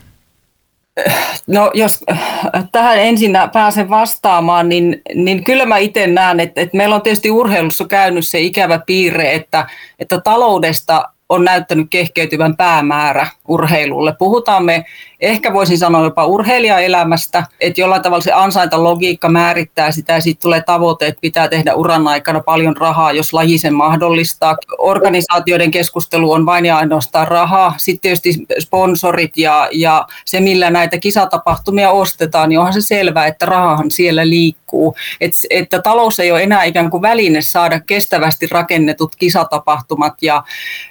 No 1.46 1.70
jos 1.74 2.04
äh, 2.10 2.64
tähän 2.72 2.98
ensin 2.98 3.32
pääsen 3.52 3.90
vastaamaan, 3.90 4.68
niin, 4.68 5.02
niin 5.14 5.44
kyllä 5.44 5.66
mä 5.66 5.78
itse 5.78 6.06
näen, 6.06 6.40
että, 6.40 6.60
että 6.60 6.76
meillä 6.76 6.94
on 6.94 7.02
tietysti 7.02 7.30
urheilussa 7.30 7.84
käynyt 7.84 8.26
se 8.26 8.40
ikävä 8.40 8.80
piirre, 8.86 9.34
että, 9.34 9.66
että 9.98 10.20
taloudesta 10.20 11.02
on 11.28 11.44
näyttänyt 11.44 11.86
kehkeytyvän 11.90 12.56
päämäärä 12.56 13.26
urheilulle. 13.48 14.14
Puhutaan 14.18 14.64
me 14.64 14.84
ehkä 15.20 15.52
voisin 15.52 15.78
sanoa 15.78 16.04
jopa 16.04 16.26
urheilijaelämästä, 16.26 17.44
että 17.60 17.80
jollain 17.80 18.02
tavalla 18.02 18.22
se 18.22 18.32
ansaintalogiikka 18.32 19.28
määrittää 19.28 19.90
sitä 19.90 20.12
ja 20.12 20.20
siitä 20.20 20.40
tulee 20.40 20.62
tavoite, 20.62 21.06
että 21.06 21.20
pitää 21.20 21.48
tehdä 21.48 21.74
uran 21.74 22.08
aikana 22.08 22.40
paljon 22.40 22.76
rahaa, 22.76 23.12
jos 23.12 23.32
laji 23.32 23.58
sen 23.58 23.74
mahdollistaa. 23.74 24.56
Organisaatioiden 24.78 25.70
keskustelu 25.70 26.32
on 26.32 26.46
vain 26.46 26.66
ja 26.66 26.76
ainoastaan 26.76 27.28
rahaa. 27.28 27.74
Sitten 27.76 28.00
tietysti 28.00 28.46
sponsorit 28.60 29.38
ja, 29.38 29.68
ja 29.72 30.06
se, 30.24 30.40
millä 30.40 30.70
näitä 30.70 30.98
kisatapahtumia 30.98 31.90
ostetaan, 31.90 32.48
niin 32.48 32.58
onhan 32.58 32.72
se 32.72 32.80
selvää, 32.80 33.26
että 33.26 33.46
rahahan 33.46 33.90
siellä 33.90 34.28
liikkuu. 34.28 34.96
Et, 35.20 35.32
että 35.50 35.82
talous 35.82 36.20
ei 36.20 36.32
ole 36.32 36.42
enää 36.42 36.64
ikään 36.64 36.90
kuin 36.90 37.02
väline 37.02 37.42
saada 37.42 37.80
kestävästi 37.80 38.46
rakennetut 38.50 39.16
kisatapahtumat 39.16 40.14
ja, 40.22 40.42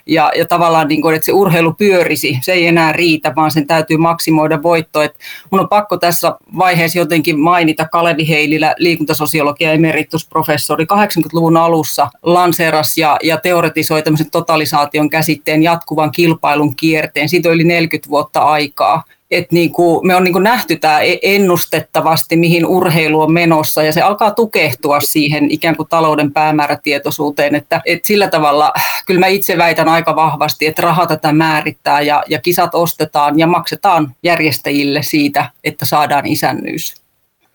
ja, 0.05 0.32
ja 0.38 0.46
tavallaan 0.46 0.88
niin 0.88 1.01
kuin, 1.01 1.15
että 1.15 1.25
se 1.25 1.32
urheilu 1.32 1.74
pyörisi. 1.74 2.39
Se 2.41 2.53
ei 2.53 2.67
enää 2.67 2.91
riitä, 2.91 3.36
vaan 3.36 3.51
sen 3.51 3.67
täytyy 3.67 3.98
maksaa 3.98 4.14
maksimoida 4.15 4.63
voitto. 4.63 5.01
Et 5.01 5.15
mun 5.51 5.62
on 5.62 5.69
pakko 5.69 5.98
tässä 5.98 6.36
vaiheessa 6.57 7.00
jotenkin 7.00 7.39
mainita 7.39 7.88
Kalevi 7.88 8.29
Heililä, 8.29 8.75
liikuntasosiologia 8.77 9.72
emeritusprofessori 9.72 10.86
80-luvun 10.86 11.57
alussa 11.57 12.10
lanseeras 12.24 12.98
ja, 12.98 13.17
ja 13.24 13.38
teoretisoi 13.38 14.03
tämmöisen 14.03 14.31
totalisaation 14.31 15.10
käsitteen 15.10 15.63
jatkuvan 15.63 16.12
kilpailun 16.12 16.75
kierteen. 16.75 17.29
Siitä 17.29 17.50
on 17.50 17.55
yli 17.55 17.63
40 17.63 18.10
vuotta 18.10 18.39
aikaa 18.39 19.03
että 19.38 19.56
niin 19.56 19.72
kuin 19.72 20.08
me 20.08 20.15
on 20.15 20.24
niin 20.24 20.34
kuin 20.34 20.44
nähty 20.44 20.75
tämä 20.75 21.01
e- 21.01 21.20
ennustettavasti, 21.22 22.36
mihin 22.36 22.65
urheilu 22.65 23.22
on 23.22 23.34
menossa, 23.34 23.84
ja 23.84 23.94
se 23.94 24.01
alkaa 24.01 24.32
tukehtua 24.32 25.00
siihen 25.00 25.51
ikään 25.51 25.75
kuin 25.75 25.89
talouden 25.89 26.32
päämäärätietoisuuteen, 26.32 27.56
että, 27.56 27.82
että 27.86 28.08
sillä 28.08 28.27
tavalla 28.27 28.74
kyllä 29.06 29.20
mä 29.20 29.27
itse 29.27 29.58
väitän 29.58 29.89
aika 29.89 30.15
vahvasti, 30.15 30.65
että 30.65 30.82
raha 30.82 31.08
tätä 31.08 31.34
määrittää, 31.34 32.01
ja, 32.01 32.24
ja 32.27 32.42
kisat 32.42 32.75
ostetaan 32.75 33.39
ja 33.39 33.48
maksetaan 33.48 34.15
järjestäjille 34.24 35.04
siitä, 35.04 35.50
että 35.63 35.86
saadaan 35.86 36.25
isännyys. 36.25 37.05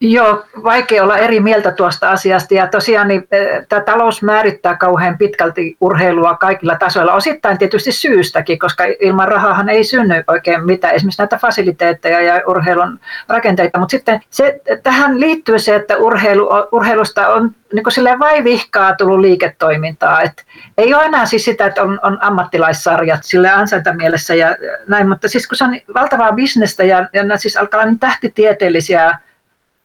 Joo, 0.03 0.45
vaikea 0.65 1.03
olla 1.03 1.19
eri 1.19 1.41
mieltä 1.41 1.73
tuosta 1.73 2.11
asiasta. 2.11 2.55
Ja 2.55 2.67
tosiaan 2.67 3.09
niin, 3.09 3.29
eh, 3.31 3.67
tämä 3.69 3.83
talous 3.83 4.23
määrittää 4.23 4.77
kauhean 4.77 5.19
pitkälti 5.19 5.77
urheilua 5.81 6.37
kaikilla 6.37 6.77
tasoilla, 6.77 7.13
osittain 7.13 7.59
tietysti 7.59 7.93
syystäkin, 7.93 8.59
koska 8.59 8.85
ilman 9.01 9.29
rahahan 9.29 9.69
ei 9.69 9.85
synny 9.85 10.25
oikein 10.29 10.65
mitään, 10.65 10.95
esimerkiksi 10.95 11.23
näitä 11.23 11.37
fasiliteetteja 11.37 12.21
ja 12.21 12.43
urheilun 12.47 13.01
rakenteita, 13.29 13.79
mutta 13.79 13.91
sitten 13.91 14.21
se, 14.31 14.61
tähän 14.83 15.21
liittyy 15.21 15.59
se, 15.59 15.75
että 15.75 15.97
urheilu, 15.97 16.49
urheilusta 16.73 17.29
on 17.29 17.55
niin 17.73 17.85
kuin 17.85 18.19
vai 18.19 18.45
vihkaa 18.45 18.95
tullut 18.97 19.21
liiketoimintaa, 19.21 20.23
että 20.23 20.43
ei 20.79 20.95
ole 20.95 21.05
enää 21.05 21.27
siis 21.27 21.45
sitä, 21.45 21.67
että 21.67 21.83
on, 21.83 22.01
on 22.03 22.19
ammattilaissarjat 22.23 23.21
sille 23.25 23.51
ansaintamielessä 23.51 24.35
ja 24.35 24.57
näin, 24.89 25.09
mutta 25.09 25.29
siis 25.29 25.49
kun 25.49 25.57
se 25.57 25.65
on 25.65 25.81
valtavaa 25.95 26.33
bisnestä 26.33 26.85
ja, 26.85 27.09
ja 27.13 27.37
siis 27.37 27.57
alkaa 27.57 27.85
niin 27.85 27.99
tähtitieteellisiä 27.99 29.19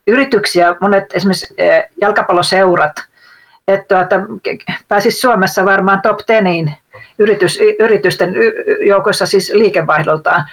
yrityksiä, 0.06 0.76
monet 0.80 1.04
esimerkiksi 1.14 1.54
eh, 1.58 1.84
jalkapalloseurat, 2.00 2.92
että 3.68 3.94
tuota, 3.94 4.20
pääsisi 4.88 5.20
Suomessa 5.20 5.64
varmaan 5.64 6.02
top 6.02 6.18
teniin 6.26 6.74
yritys, 7.18 7.58
yritysten 7.78 8.34
joukossa 8.86 9.26
siis 9.26 9.52
liikevaihdoltaan. 9.54 10.44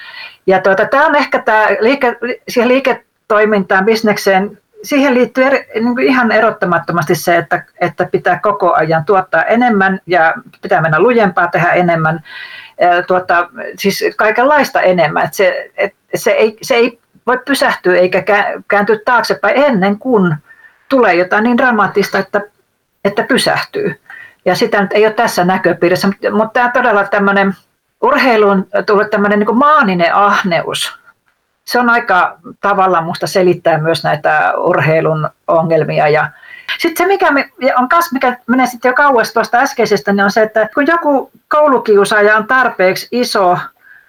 Ja 0.47 0.61
tuota, 0.61 0.85
tämä 0.85 1.05
on 1.05 1.15
ehkä 1.15 1.39
tämä 1.39 1.67
liike, 1.79 2.17
siihen 2.49 2.69
liiketoimintaan, 2.69 3.85
bisnekseen, 3.85 4.57
siihen 4.83 5.13
liittyy 5.13 5.43
eri, 5.43 5.67
niin 5.73 5.95
kuin 5.95 6.07
ihan 6.07 6.31
erottamattomasti 6.31 7.15
se, 7.15 7.37
että, 7.37 7.63
että 7.81 8.09
pitää 8.11 8.39
koko 8.43 8.73
ajan 8.73 9.05
tuottaa 9.05 9.43
enemmän 9.43 9.99
ja 10.07 10.33
pitää 10.61 10.81
mennä 10.81 10.99
lujempaa, 10.99 11.47
tehdä 11.47 11.71
enemmän, 11.71 12.23
tuota, 13.07 13.49
siis 13.77 14.03
kaikenlaista 14.17 14.81
enemmän. 14.81 15.23
Että 15.23 15.37
se, 15.37 15.71
että 15.77 15.97
se, 16.15 16.31
ei, 16.31 16.57
se 16.61 16.75
ei 16.75 16.99
voi 17.27 17.39
pysähtyä 17.45 17.95
eikä 17.95 18.23
kääntyä 18.67 18.97
taaksepäin 19.05 19.57
ennen 19.57 19.99
kuin 19.99 20.35
tulee 20.89 21.13
jotain 21.13 21.43
niin 21.43 21.57
dramaattista, 21.57 22.19
että, 22.19 22.41
että 23.05 23.23
pysähtyy. 23.23 24.01
Ja 24.45 24.55
sitä 24.55 24.81
nyt 24.81 24.93
ei 24.93 25.05
ole 25.05 25.13
tässä 25.13 25.45
näköpiirissä, 25.45 26.07
mutta 26.07 26.53
tämä 26.53 26.69
todella 26.69 27.03
tämmöinen 27.03 27.53
urheiluun 28.01 28.67
tullut 28.85 29.09
tämmöinen 29.09 29.39
niin 29.39 29.57
maaninen 29.57 30.15
ahneus. 30.15 30.99
Se 31.65 31.79
on 31.79 31.89
aika 31.89 32.37
tavalla 32.61 33.01
musta 33.01 33.27
selittää 33.27 33.77
myös 33.77 34.03
näitä 34.03 34.53
urheilun 34.57 35.29
ongelmia 35.47 36.07
ja 36.07 36.29
sitten 36.79 37.05
se, 37.05 37.07
mikä 37.07 37.27
on 37.77 37.89
kas, 37.89 38.11
mikä 38.11 38.37
menee 38.47 38.67
sitten 38.67 38.89
jo 38.89 38.93
kauas 38.93 39.33
tuosta 39.33 39.57
äskeisestä, 39.57 40.13
niin 40.13 40.23
on 40.23 40.31
se, 40.31 40.41
että 40.41 40.69
kun 40.73 40.87
joku 40.87 41.31
koulukiusaaja 41.47 42.37
on 42.37 42.47
tarpeeksi 42.47 43.07
iso 43.11 43.57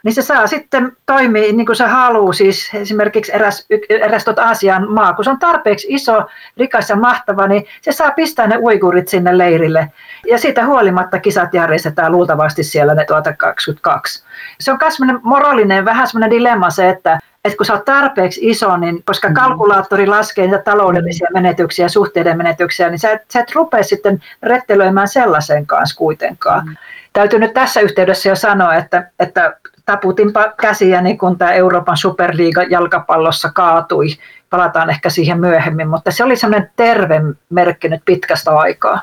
niin 0.05 0.15
se 0.15 0.23
saa 0.23 0.47
sitten 0.47 0.97
toimia 1.07 1.53
niin 1.53 1.67
kuin 1.67 1.77
se 1.77 1.85
haluaa. 1.85 2.33
Siis 2.33 2.71
esimerkiksi 2.75 3.33
eräs, 3.35 3.67
eräs 3.89 4.25
tuota 4.25 4.43
Aasian 4.43 4.93
maa, 4.93 5.13
kun 5.13 5.25
se 5.25 5.31
on 5.31 5.39
tarpeeksi 5.39 5.87
iso, 5.91 6.27
rikas 6.57 6.91
ja 6.91 6.97
mahtava, 6.97 7.47
niin 7.47 7.67
se 7.83 7.93
saa 7.93 8.11
pistää 8.11 8.47
ne 8.47 8.57
uigurit 8.57 9.09
sinne 9.09 9.39
leirille. 9.39 9.93
Ja 10.31 10.39
siitä 10.39 10.67
huolimatta 10.67 11.19
kisat 11.19 11.55
järjestetään 11.55 12.13
luultavasti 12.13 12.65
siellä 12.65 12.95
ne 12.95 13.05
tuota 13.05 13.33
22. 13.33 14.25
Se 14.61 14.73
on 14.73 14.79
myös 14.81 15.21
moraalinen, 15.23 15.85
vähän 15.85 16.09
semmoinen 16.09 16.31
dilemma 16.31 16.71
se, 16.71 16.89
että 16.89 17.19
että 17.45 17.57
kun 17.57 17.67
sä 17.67 17.73
oot 17.73 17.85
tarpeeksi 17.85 18.41
iso, 18.43 18.77
niin 18.77 19.03
koska 19.05 19.29
mm. 19.29 19.35
kalkulaattori 19.35 20.07
laskee 20.07 20.45
niitä 20.47 20.63
taloudellisia 20.63 21.29
menetyksiä, 21.35 21.89
suhteiden 21.89 22.37
menetyksiä, 22.37 22.91
niin 22.91 22.99
sä 22.99 23.11
et, 23.11 23.23
sä 23.33 23.41
et 23.41 23.55
rupea 23.55 23.83
sitten 23.83 24.23
rettelöimään 24.43 25.09
sellaisen 25.09 25.67
kanssa 25.67 25.97
kuitenkaan. 25.97 26.67
Mm. 26.67 26.77
Täytyy 27.13 27.39
nyt 27.39 27.55
tässä 27.55 27.81
yhteydessä 27.81 28.29
jo 28.29 28.37
sanoa, 28.37 28.75
että, 28.75 29.11
että 29.21 29.57
taputinpa 29.87 30.53
käsiäni, 30.61 31.17
kun 31.17 31.38
tämä 31.38 31.53
Euroopan 31.53 31.97
superliiga 31.97 32.62
jalkapallossa 32.62 33.50
kaatui. 33.55 34.07
Palataan 34.50 34.91
ehkä 34.91 35.11
siihen 35.11 35.41
myöhemmin, 35.41 35.88
mutta 35.88 36.11
se 36.11 36.25
oli 36.25 36.37
semmoinen 36.37 36.71
terve 36.76 37.21
merkki 37.50 37.88
nyt 37.88 38.03
pitkästä 38.05 38.50
aikaa. 38.50 39.03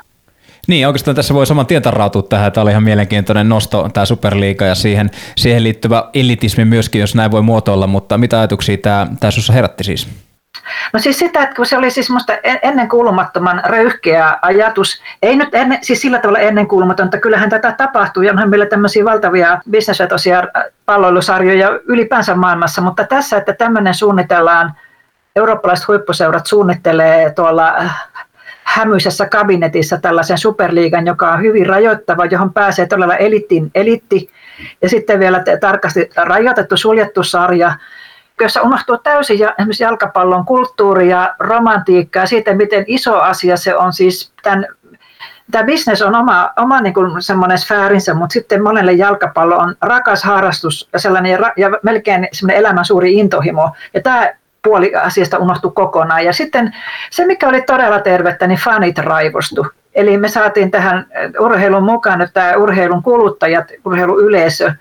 Niin, 0.68 0.86
oikeastaan 0.86 1.14
tässä 1.14 1.34
voi 1.34 1.46
saman 1.46 1.66
tien 1.66 1.82
tarrautua 1.82 2.22
tähän. 2.22 2.52
Tämä 2.52 2.62
oli 2.62 2.70
ihan 2.70 2.82
mielenkiintoinen 2.82 3.48
nosto, 3.48 3.88
tämä 3.88 4.06
Superliiga 4.06 4.64
ja 4.64 4.74
siihen, 4.74 5.10
siihen 5.36 5.64
liittyvä 5.64 6.04
elitismi 6.14 6.64
myöskin, 6.64 7.00
jos 7.00 7.14
näin 7.14 7.30
voi 7.30 7.42
muotoilla, 7.42 7.86
mutta 7.86 8.18
mitä 8.18 8.38
ajatuksia 8.38 8.76
tämä, 8.76 9.06
tämä 9.20 9.30
sinussa 9.30 9.52
herätti 9.52 9.84
siis? 9.84 10.08
No 10.92 11.00
siis 11.00 11.18
sitä, 11.18 11.42
että 11.42 11.56
kun 11.56 11.66
se 11.66 11.78
oli 11.78 11.90
siis 11.90 12.10
musta 12.10 12.32
ennen 12.62 12.88
kuulumattoman 12.88 13.62
röyhkeä 13.64 14.38
ajatus, 14.42 15.02
ei 15.22 15.36
nyt 15.36 15.54
ennen, 15.54 15.78
siis 15.82 16.00
sillä 16.00 16.18
tavalla 16.18 16.38
ennen 16.38 16.68
kuulumatonta, 16.68 17.18
kyllähän 17.18 17.50
tätä 17.50 17.72
tapahtuu, 17.72 18.22
ja 18.22 18.32
onhan 18.32 18.50
meillä 18.50 18.66
tämmöisiä 18.66 19.04
valtavia 19.04 19.60
bisnesvetosia 19.70 20.42
palloilusarjoja 20.86 21.80
ylipäänsä 21.86 22.34
maailmassa, 22.34 22.82
mutta 22.82 23.04
tässä, 23.04 23.36
että 23.36 23.52
tämmöinen 23.52 23.94
suunnitellaan 23.94 24.74
eurooppalaiset 25.36 25.88
huippuseurat 25.88 26.46
suunnittelee 26.46 27.30
tuolla 27.30 27.74
hämyisessä 28.64 29.28
kabinetissa 29.28 29.98
tällaisen 29.98 30.38
superliigan, 30.38 31.06
joka 31.06 31.32
on 31.32 31.42
hyvin 31.42 31.66
rajoittava, 31.66 32.24
johon 32.24 32.52
pääsee 32.52 32.86
todella 32.86 33.16
elittiin 33.16 33.70
elitti 33.74 34.30
ja 34.82 34.88
sitten 34.88 35.20
vielä 35.20 35.44
tarkasti 35.60 36.10
rajoitettu 36.16 36.76
suljettu 36.76 37.22
sarja, 37.22 37.74
jossa 38.40 38.62
unohtuu 38.62 38.98
täysin 38.98 39.34
esimerkiksi 39.58 39.82
jalkapallon 39.82 40.44
kulttuuri 40.44 41.08
ja 41.08 41.34
romantiikka 41.38 42.18
ja 42.18 42.26
siitä, 42.26 42.54
miten 42.54 42.84
iso 42.86 43.20
asia 43.20 43.56
se 43.56 43.76
on 43.76 43.92
siis 43.92 44.32
tämän 44.42 44.66
tämä 45.50 45.64
bisnes 45.64 46.02
on 46.02 46.14
oma, 46.14 46.50
oma 46.56 46.80
niin 46.80 46.94
kuin 46.94 47.22
semmoinen 47.22 47.58
sfäärinsä, 47.58 48.14
mutta 48.14 48.32
sitten 48.32 48.62
monelle 48.62 48.92
jalkapallo 48.92 49.56
on 49.56 49.76
rakas 49.82 50.24
harrastus 50.24 50.88
ja, 50.92 50.98
sellainen, 50.98 51.38
ja 51.56 51.70
melkein 51.82 52.28
semmoinen 52.32 52.60
elämän 52.60 52.84
suuri 52.84 53.14
intohimo. 53.14 53.70
Ja 53.94 54.00
tämä 54.00 54.30
puoli 54.62 54.94
asiasta 54.94 55.38
unohtui 55.38 55.72
kokonaan. 55.74 56.24
Ja 56.24 56.32
sitten 56.32 56.74
se, 57.10 57.26
mikä 57.26 57.48
oli 57.48 57.62
todella 57.62 58.00
tervettä, 58.00 58.46
niin 58.46 58.58
fanit 58.58 58.98
raivostu. 58.98 59.66
Eli 59.94 60.16
me 60.18 60.28
saatiin 60.28 60.70
tähän 60.70 61.06
urheilun 61.40 61.82
mukaan 61.82 62.18
nyt 62.18 62.30
tämä 62.34 62.56
urheilun 62.56 63.02
kuluttajat, 63.02 63.64
urheiluyleisö, 63.84 64.72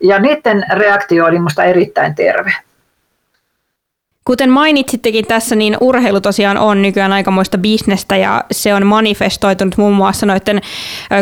ja 0.00 0.18
niiden 0.18 0.64
reaktio 0.72 1.26
oli 1.26 1.38
minusta 1.38 1.64
erittäin 1.64 2.14
terve. 2.14 2.52
Kuten 4.28 4.50
mainitsittekin 4.50 5.26
tässä, 5.26 5.56
niin 5.56 5.76
urheilu 5.80 6.20
tosiaan 6.20 6.58
on 6.58 6.82
nykyään 6.82 7.12
aikamoista 7.12 7.58
bisnestä 7.58 8.16
ja 8.16 8.44
se 8.52 8.74
on 8.74 8.86
manifestoitunut 8.86 9.76
muun 9.76 9.94
muassa 9.94 10.26
noiden 10.26 10.60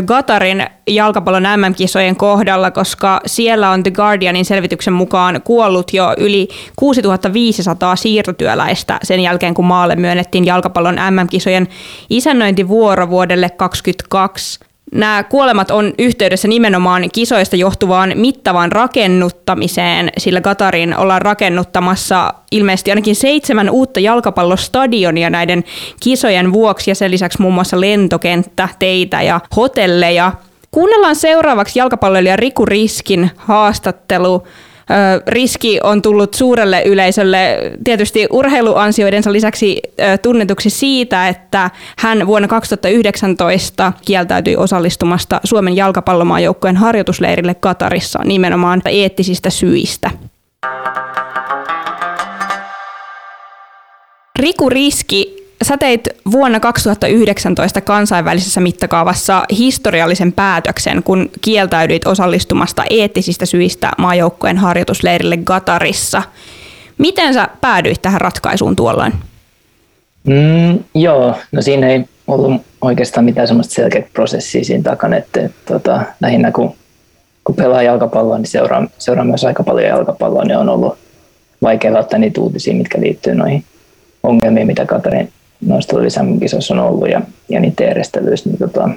Gatarin 0.07 0.67
jalkapallon 0.87 1.43
MM-kisojen 1.43 2.17
kohdalla, 2.17 2.71
koska 2.71 3.21
siellä 3.27 3.71
on 3.71 3.83
The 3.83 3.91
Guardianin 3.91 4.45
selvityksen 4.45 4.95
mukaan 4.95 5.41
kuollut 5.45 5.93
jo 5.93 6.15
yli 6.19 6.49
6500 6.77 7.97
siirtotyöläistä 7.97 8.99
sen 9.03 9.21
jälkeen, 9.21 9.55
kun 9.55 9.65
maalle 9.65 9.97
myönnettiin 9.97 10.45
jalkapallon 10.45 10.99
MM-kisojen 11.11 11.69
isännöintivuoro 12.11 13.09
vuodelle 13.09 13.51
2022 13.51 14.66
nämä 14.93 15.25
kuolemat 15.25 15.71
on 15.71 15.93
yhteydessä 15.99 16.49
nimenomaan 16.49 17.05
kisoista 17.13 17.57
johtuvaan 17.57 18.13
mittavaan 18.15 18.73
rakennuttamiseen, 18.73 20.11
sillä 20.19 20.41
Katarin 20.41 20.97
ollaan 20.97 21.23
rakennuttamassa 21.23 22.35
ilmeisesti 22.51 22.91
ainakin 22.91 23.17
seitsemän 23.17 23.71
uutta 23.71 24.01
jalkapallostadionia 24.01 25.31
näiden 25.31 25.65
kisojen 26.03 26.53
vuoksi 26.53 26.91
ja 26.91 26.95
sen 26.95 27.11
lisäksi 27.11 27.41
muun 27.41 27.55
muassa 27.55 27.81
lentokenttä, 27.81 28.69
teitä 28.79 29.23
ja 29.23 29.41
hotelleja. 29.57 30.33
Kuunnellaan 30.71 31.17
seuraavaksi 31.17 31.79
jalkapalloilija 31.79 32.37
Riku 32.37 32.65
Riskin 32.65 33.31
haastattelu 33.37 34.47
riski 35.27 35.81
on 35.83 36.03
tullut 36.03 36.35
suurelle 36.35 36.83
yleisölle 36.83 37.73
tietysti 37.85 38.27
urheiluansioidensa 38.31 39.33
lisäksi 39.33 39.83
tunnetuksi 40.23 40.71
siitä, 40.71 41.29
että 41.29 41.71
hän 41.99 42.27
vuonna 42.27 42.49
2019 42.49 43.93
kieltäytyi 44.05 44.57
osallistumasta 44.57 45.41
Suomen 45.45 45.77
jalkapallomaajoukkojen 45.77 46.77
harjoitusleirille 46.77 47.55
Katarissa 47.55 48.19
nimenomaan 48.25 48.83
eettisistä 48.85 49.51
syistä. 49.51 50.11
Riku 54.39 54.69
Riski 54.69 55.46
Sä 55.63 55.77
teit 55.77 56.09
vuonna 56.33 56.61
2019 56.61 57.81
kansainvälisessä 57.81 58.61
mittakaavassa 58.61 59.45
historiallisen 59.59 60.33
päätöksen, 60.33 61.03
kun 61.03 61.31
kieltäydyit 61.41 62.07
osallistumasta 62.07 62.85
eettisistä 62.91 63.47
syistä 63.47 63.91
maajoukkojen 63.99 64.59
harjoitusleirille 64.59 65.37
Gatarissa. 65.37 66.23
Miten 66.99 67.35
sä 67.35 67.49
päädyit 67.61 68.03
tähän 68.03 68.21
ratkaisuun 68.21 68.77
tuolloin? 68.77 69.13
Mm, 70.25 70.79
joo, 70.95 71.35
no 71.53 71.63
siinä 71.63 71.89
ei 71.89 72.05
ollut 72.27 72.63
oikeastaan 72.81 73.25
mitään 73.25 73.49
semmoista 73.49 73.75
selkeää 73.75 74.09
prosessia 74.13 74.65
siinä 74.65 74.83
takana, 74.83 75.17
että, 75.17 75.51
tota, 75.69 76.03
lähinnä 76.21 76.53
kun, 76.53 76.75
kun 77.45 77.55
pelaa 77.55 77.83
jalkapalloa, 77.83 78.39
niin 78.39 78.47
seuraa, 78.47 78.87
seuraa 78.99 79.25
myös 79.25 79.45
aika 79.45 79.63
paljon 79.63 79.89
jalkapalloa, 79.89 80.45
niin 80.45 80.59
on 80.59 80.69
ollut 80.69 80.99
vaikea 81.63 81.99
ottaa 81.99 82.19
niitä 82.19 82.41
uutisia, 82.41 82.75
mitkä 82.75 83.01
liittyy 83.01 83.35
noihin 83.35 83.65
ongelmiin, 84.23 84.67
mitä 84.67 84.87
Katarin 84.87 85.33
noista 85.61 86.03
lisäkisoissa 86.03 86.75
on 86.75 86.81
ollut 86.81 87.11
ja, 87.11 87.21
ja 87.49 87.61
niitä 87.61 87.85
järjestelyistä, 87.85 88.49
niin 88.49 88.59
tota, 88.59 88.91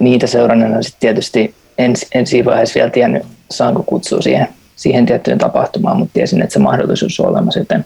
niitä 0.00 0.26
seurannana 0.26 0.82
sitten 0.82 1.00
tietysti 1.00 1.54
en, 1.78 2.26
siinä 2.26 2.44
vaiheessa 2.44 2.74
vielä 2.74 2.90
tiennyt, 2.90 3.22
saanko 3.50 3.82
kutsua 3.82 4.20
siihen, 4.20 4.48
siihen 4.76 5.06
tiettyyn 5.06 5.38
tapahtumaan, 5.38 5.96
mutta 5.96 6.12
tiesin, 6.12 6.42
että 6.42 6.52
se 6.52 6.58
mahdollisuus 6.58 7.20
on 7.20 7.28
olemassa, 7.28 7.60
joten 7.60 7.84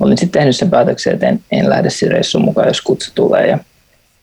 olin 0.00 0.18
sitten 0.18 0.40
tehnyt 0.40 0.56
sen 0.56 0.70
päätöksen, 0.70 1.14
että 1.14 1.28
en, 1.28 1.40
en 1.52 1.68
lähde 1.68 1.90
siinä 1.90 2.14
reissuun 2.14 2.44
mukaan, 2.44 2.68
jos 2.68 2.82
kutsu 2.82 3.12
tulee 3.14 3.46
ja, 3.46 3.58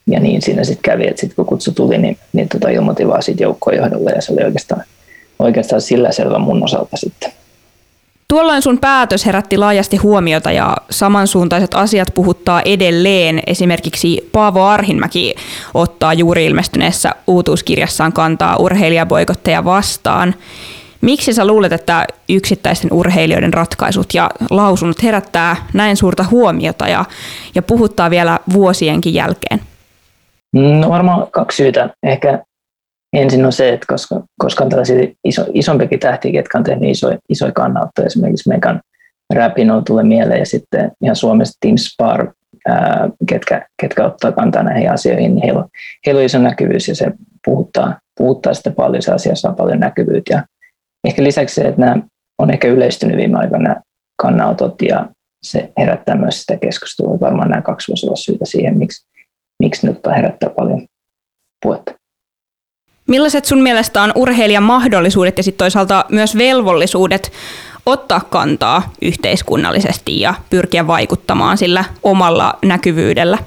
ja 0.07 0.19
niin 0.19 0.41
siinä 0.41 0.63
sitten 0.63 0.91
kävi, 0.91 1.07
että 1.07 1.21
sitten 1.21 1.35
kun 1.35 1.45
kutsu 1.45 1.71
tuli, 1.71 1.97
niin, 1.97 2.17
niin 2.33 2.49
tota 2.49 2.69
ilmoitin 2.69 3.07
vaan 3.07 3.23
siitä 3.23 3.43
joukkojen 3.43 3.79
johdolle 3.79 4.11
ja 4.11 4.21
se 4.21 4.33
oli 4.33 4.43
oikeastaan, 4.43 4.83
oikeastaan 5.39 5.81
sillä 5.81 6.11
selvä 6.11 6.39
mun 6.39 6.63
osalta 6.63 6.97
sitten. 6.97 7.31
Tuolloin 8.35 8.61
sun 8.61 8.79
päätös 8.79 9.25
herätti 9.25 9.57
laajasti 9.57 9.97
huomiota 9.97 10.51
ja 10.51 10.77
samansuuntaiset 10.89 11.73
asiat 11.73 12.07
puhuttaa 12.13 12.61
edelleen. 12.65 13.39
Esimerkiksi 13.47 14.29
Paavo 14.31 14.63
Arhinmäki 14.63 15.35
ottaa 15.73 16.13
juuri 16.13 16.45
ilmestyneessä 16.45 17.11
uutuuskirjassaan 17.27 18.13
kantaa 18.13 18.57
urheilijaboikotteja 18.57 19.65
vastaan. 19.65 20.35
Miksi 21.01 21.33
sä 21.33 21.47
luulet, 21.47 21.73
että 21.73 22.07
yksittäisten 22.29 22.93
urheilijoiden 22.93 23.53
ratkaisut 23.53 24.13
ja 24.13 24.29
lausunnot 24.49 25.03
herättää 25.03 25.55
näin 25.73 25.97
suurta 25.97 26.25
huomiota 26.31 26.87
ja, 26.87 27.05
ja 27.55 27.61
puhuttaa 27.61 28.09
vielä 28.09 28.39
vuosienkin 28.53 29.13
jälkeen? 29.13 29.61
No 30.53 30.89
varmaan 30.89 31.27
kaksi 31.31 31.55
syytä. 31.55 31.89
Ehkä 32.03 32.39
ensin 33.15 33.45
on 33.45 33.51
se, 33.51 33.73
että 33.73 33.85
koska, 33.89 34.21
koska 34.39 34.63
on 34.63 34.69
tällaisia 34.69 35.07
iso, 35.23 35.45
isompikin 35.53 35.99
tähtiä, 35.99 36.31
ketkä 36.31 36.57
on 36.57 36.63
tehnyt 36.63 36.89
isoja, 36.89 37.17
isoja 37.29 37.51
kannanottoja, 37.51 38.05
esimerkiksi 38.05 38.49
Megan 38.49 38.81
Rapino 39.33 39.81
tulee 39.81 40.03
mieleen 40.03 40.39
ja 40.39 40.45
sitten 40.45 40.91
ihan 41.01 41.15
Suomessa 41.15 41.57
Team 41.61 41.77
Spar, 41.77 42.33
ää, 42.67 43.09
ketkä, 43.29 43.67
ketkä 43.81 44.05
ottaa 44.05 44.31
kantaa 44.31 44.63
näihin 44.63 44.91
asioihin, 44.91 45.35
niin 45.35 45.43
heillä 45.43 45.59
on, 45.59 45.69
heillä 46.05 46.19
on 46.19 46.25
iso 46.25 46.39
näkyvyys 46.39 46.87
ja 46.87 46.95
se 46.95 47.11
puhuttaa, 47.45 47.99
puhuttaa 48.17 48.53
sitten 48.53 48.75
paljon, 48.75 49.01
se 49.01 49.11
asia 49.11 49.35
saa 49.35 49.53
paljon 49.53 49.79
näkyvyyttä. 49.79 50.33
Ja 50.33 50.43
ehkä 51.03 51.23
lisäksi 51.23 51.55
se, 51.55 51.61
että 51.61 51.81
nämä 51.81 51.97
on 52.37 52.51
ehkä 52.51 52.67
yleistynyt 52.67 53.17
viime 53.17 53.37
aikoina 53.37 53.75
kannanotot 54.21 54.81
ja 54.81 55.09
se 55.43 55.71
herättää 55.77 56.15
myös 56.15 56.41
sitä 56.41 56.57
keskustelua. 56.57 57.19
Varmaan 57.19 57.49
nämä 57.49 57.61
kaksi 57.61 57.91
voisivat 57.91 58.09
olla 58.09 58.15
syytä 58.15 58.45
siihen, 58.45 58.77
miksi, 58.77 59.07
miksi 59.59 59.87
nyt 59.87 59.99
herättää 60.15 60.49
paljon 60.49 60.87
puhetta. 61.63 61.94
Millaiset 63.07 63.45
sun 63.45 63.61
mielestä 63.61 64.01
on 64.01 64.11
urheilijan 64.15 64.63
mahdollisuudet 64.63 65.37
ja 65.37 65.43
sitten 65.43 65.63
toisaalta 65.63 66.05
myös 66.09 66.37
velvollisuudet 66.37 67.31
ottaa 67.85 68.21
kantaa 68.29 68.93
yhteiskunnallisesti 69.01 70.19
ja 70.19 70.33
pyrkiä 70.49 70.87
vaikuttamaan 70.87 71.57
sillä 71.57 71.83
omalla 72.03 72.59
näkyvyydellä? 72.65 73.37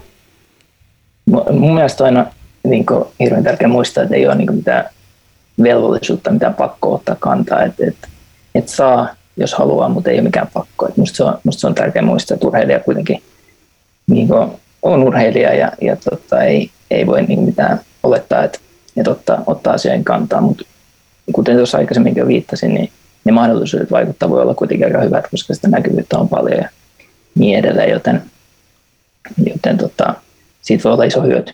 Mun 1.50 1.74
mielestä 1.74 2.04
aina 2.04 2.26
niin 2.64 2.86
kuin, 2.86 3.04
hirveän 3.20 3.44
tärkeää 3.44 3.70
muistaa, 3.70 4.02
että 4.02 4.16
ei 4.16 4.26
ole 4.26 4.34
niin 4.34 4.54
mitään 4.54 4.84
velvollisuutta, 5.62 6.30
mitään 6.30 6.54
pakko 6.54 6.94
ottaa 6.94 7.16
kantaa. 7.18 7.62
Että 7.62 7.86
et, 7.86 7.96
et 8.54 8.68
saa, 8.68 9.08
jos 9.36 9.54
haluaa, 9.54 9.88
mutta 9.88 10.10
ei 10.10 10.16
ole 10.16 10.22
mikään 10.22 10.48
pakko. 10.52 10.88
Et 10.88 10.96
musta, 10.96 11.16
se 11.16 11.24
on, 11.24 11.38
musta 11.44 11.60
se 11.60 11.66
on 11.66 11.74
tärkeää 11.74 12.04
muistaa, 12.04 12.34
että 12.34 12.46
urheilija 12.46 12.80
kuitenkin 12.80 13.22
niin 14.06 14.28
kuin, 14.28 14.48
on 14.82 15.02
urheilija 15.02 15.54
ja, 15.54 15.72
ja 15.80 15.96
tota, 15.96 16.42
ei, 16.42 16.70
ei 16.90 17.06
voi 17.06 17.22
niin 17.22 17.40
mitään 17.40 17.80
olettaa, 18.02 18.44
että 18.44 18.58
että 19.00 19.10
ottaa, 19.10 19.42
ottaa 19.46 19.74
asioihin 19.74 20.04
kantaa, 20.04 20.40
mutta 20.40 20.64
kuten 21.32 21.56
tuossa 21.56 21.78
aikaisemmin 21.78 22.16
jo 22.16 22.26
viittasin, 22.26 22.74
niin 22.74 22.90
ne 23.24 23.32
mahdollisuudet 23.32 23.90
vaikuttaa 23.90 24.30
voi 24.30 24.42
olla 24.42 24.54
kuitenkin 24.54 24.86
aika 24.86 25.00
hyvät, 25.00 25.28
koska 25.30 25.54
sitä 25.54 25.68
näkyvyyttä 25.68 26.18
on 26.18 26.28
paljon 26.28 26.58
ja 26.58 26.68
niin 27.34 27.58
edelleen, 27.58 27.90
joten, 27.90 28.22
joten 29.46 29.78
tota, 29.78 30.14
siitä 30.62 30.84
voi 30.84 30.92
olla 30.92 31.04
iso 31.04 31.22
hyöty. 31.22 31.52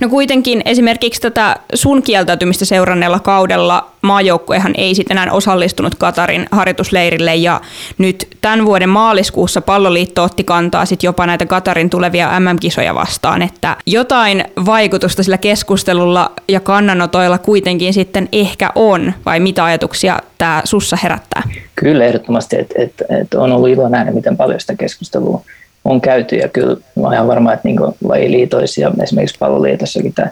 No 0.00 0.08
kuitenkin 0.08 0.62
esimerkiksi 0.64 1.20
tätä 1.20 1.56
sun 1.74 2.02
kieltäytymistä 2.02 2.64
seuranneella 2.64 3.20
kaudella 3.20 3.90
maajoukkuehan 4.02 4.74
ei 4.76 4.94
sitten 4.94 5.18
enää 5.18 5.32
osallistunut 5.32 5.94
Katarin 5.94 6.46
harjoitusleirille 6.50 7.34
ja 7.34 7.60
nyt 7.98 8.28
tämän 8.40 8.66
vuoden 8.66 8.88
maaliskuussa 8.88 9.60
palloliitto 9.60 10.22
otti 10.22 10.44
kantaa 10.44 10.86
sitten 10.86 11.08
jopa 11.08 11.26
näitä 11.26 11.46
Katarin 11.46 11.90
tulevia 11.90 12.40
MM-kisoja 12.40 12.94
vastaan, 12.94 13.42
että 13.42 13.76
jotain 13.86 14.44
vaikutusta 14.66 15.22
sillä 15.22 15.38
keskustelulla 15.38 16.32
ja 16.48 16.60
kannanotoilla 16.60 17.38
kuitenkin 17.38 17.94
sitten 17.94 18.28
ehkä 18.32 18.72
on, 18.74 19.12
vai 19.26 19.40
mitä 19.40 19.64
ajatuksia 19.64 20.18
tämä 20.38 20.62
sussa 20.64 20.98
herättää? 21.02 21.42
Kyllä 21.74 22.04
ehdottomasti, 22.04 22.56
että 22.56 22.74
et, 22.78 22.92
et 23.20 23.34
on 23.34 23.52
ollut 23.52 23.68
ilo 23.68 23.88
nähdä, 23.88 24.10
miten 24.10 24.36
paljon 24.36 24.60
sitä 24.60 24.74
keskustelua 24.76 25.42
on 25.86 26.00
käyty 26.00 26.36
ja 26.36 26.48
kyllä 26.48 26.76
olen 26.96 27.14
ihan 27.14 27.28
varma, 27.28 27.52
että 27.52 27.68
niin 27.68 27.78
lajiliitoissa 28.04 28.80
ja 28.80 28.92
esimerkiksi 29.02 29.36
palloliitossakin 29.38 30.12
tämä 30.12 30.30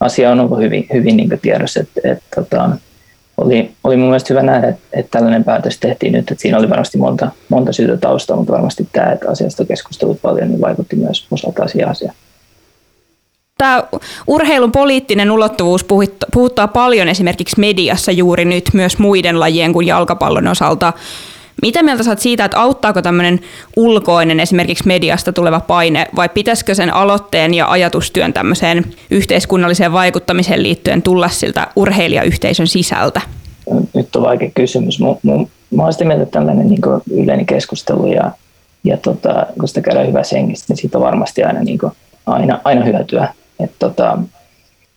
asia 0.00 0.30
on 0.30 0.40
ollut 0.40 0.58
hyvin, 0.58 0.86
hyvin 0.92 1.16
niin 1.16 1.38
tiedossa, 1.42 1.80
että, 1.80 2.00
että, 2.04 2.12
että, 2.12 2.42
tota, 2.42 2.70
oli, 3.36 3.70
oli 3.84 3.96
mun 3.96 4.06
mielestä 4.06 4.34
hyvä 4.34 4.42
nähdä, 4.42 4.68
että, 4.68 4.80
että 4.92 5.10
tällainen 5.10 5.44
päätös 5.44 5.78
tehtiin 5.78 6.12
nyt, 6.12 6.30
että 6.30 6.42
siinä 6.42 6.58
oli 6.58 6.70
varmasti 6.70 6.98
monta, 6.98 7.30
monta 7.48 7.72
syytä 7.72 7.96
taustalla, 7.96 8.40
mutta 8.40 8.52
varmasti 8.52 8.88
tämä, 8.92 9.12
että 9.12 9.30
asiasta 9.30 9.64
keskustelut 9.64 10.22
paljon, 10.22 10.48
niin 10.48 10.60
vaikutti 10.60 10.96
myös 10.96 11.26
osalta 11.30 11.62
asiaan. 11.62 12.14
Tämä 13.58 13.82
urheilun 14.26 14.72
poliittinen 14.72 15.30
ulottuvuus 15.30 15.86
puhuttaa 16.32 16.68
paljon 16.68 17.08
esimerkiksi 17.08 17.60
mediassa 17.60 18.12
juuri 18.12 18.44
nyt 18.44 18.70
myös 18.72 18.98
muiden 18.98 19.40
lajien 19.40 19.72
kuin 19.72 19.86
jalkapallon 19.86 20.48
osalta. 20.48 20.92
Mitä 21.62 21.82
mieltä 21.82 22.02
saat 22.02 22.18
siitä, 22.18 22.44
että 22.44 22.60
auttaako 22.60 23.02
tämmöinen 23.02 23.40
ulkoinen 23.76 24.40
esimerkiksi 24.40 24.86
mediasta 24.86 25.32
tuleva 25.32 25.60
paine 25.60 26.06
vai 26.16 26.28
pitäisikö 26.28 26.74
sen 26.74 26.94
aloitteen 26.94 27.54
ja 27.54 27.70
ajatustyön 27.70 28.32
tämmöiseen 28.32 28.84
yhteiskunnalliseen 29.10 29.92
vaikuttamiseen 29.92 30.62
liittyen 30.62 31.02
tulla 31.02 31.28
siltä 31.28 31.66
urheilijayhteisön 31.76 32.66
sisältä? 32.66 33.20
Nyt 33.94 34.16
on 34.16 34.22
vaikea 34.22 34.50
kysymys. 34.54 35.00
Mä, 35.00 35.06
olen 35.78 35.92
sitä 35.92 36.04
mieltä, 36.04 36.22
että 36.22 36.38
tällainen 36.38 36.68
niin 36.68 36.80
yleinen 37.10 37.46
keskustelu 37.46 38.06
ja, 38.06 38.30
ja 38.84 38.96
tota, 38.96 39.46
kun 39.58 39.68
sitä 39.68 39.80
käydään 39.80 40.08
hyvässä 40.08 40.36
hengessä, 40.36 40.64
niin 40.68 40.76
siitä 40.76 40.98
on 40.98 41.04
varmasti 41.04 41.44
aina, 41.44 41.62
niin 41.62 41.78
kuin, 41.78 41.92
aina, 42.26 42.60
aina 42.64 42.84
hyötyä. 42.84 43.28
Et, 43.60 43.72
tota, 43.78 44.18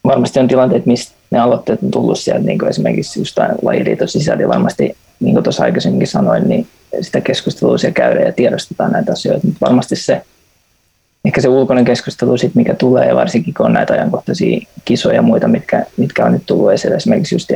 varmasti 0.04 0.40
on 0.40 0.48
tilanteet, 0.48 0.86
missä 0.86 1.14
ne 1.32 1.40
aloitteet 1.40 1.84
on 1.84 1.92
tullut 1.92 2.20
sieltä 2.20 2.44
niin 2.44 2.68
esimerkiksi 2.70 3.20
jostain 3.20 3.52
lajiliiton 3.62 4.08
sisältä 4.08 4.48
varmasti 4.48 4.96
niin 5.20 5.34
kuin 5.34 5.44
tuossa 5.44 5.64
aikaisemminkin 5.64 6.08
sanoin, 6.08 6.50
niin 6.50 6.68
sitä 7.02 7.22
keskustelua 7.22 7.78
siellä 7.78 7.94
käydään 7.94 8.26
ja 8.26 8.34
tiedostetaan 8.34 8.92
näitä 8.92 9.12
asioita, 9.12 9.48
mutta 9.48 9.66
varmasti 9.66 9.96
se, 9.96 10.22
ehkä 11.26 11.42
se 11.42 11.48
ulkoinen 11.48 11.86
keskustelu, 11.86 12.38
sit, 12.38 12.56
mikä 12.56 12.74
tulee, 12.74 13.16
varsinkin 13.16 13.54
kun 13.54 13.66
on 13.66 13.74
näitä 13.74 13.94
ajankohtaisia 13.94 14.68
kisoja 14.86 15.16
ja 15.16 15.22
muita, 15.22 15.48
mitkä, 15.48 15.86
mitkä 15.98 16.26
on 16.26 16.32
nyt 16.32 16.46
tullut 16.46 16.72
esille, 16.72 16.96
esimerkiksi 16.96 17.36
just 17.36 17.50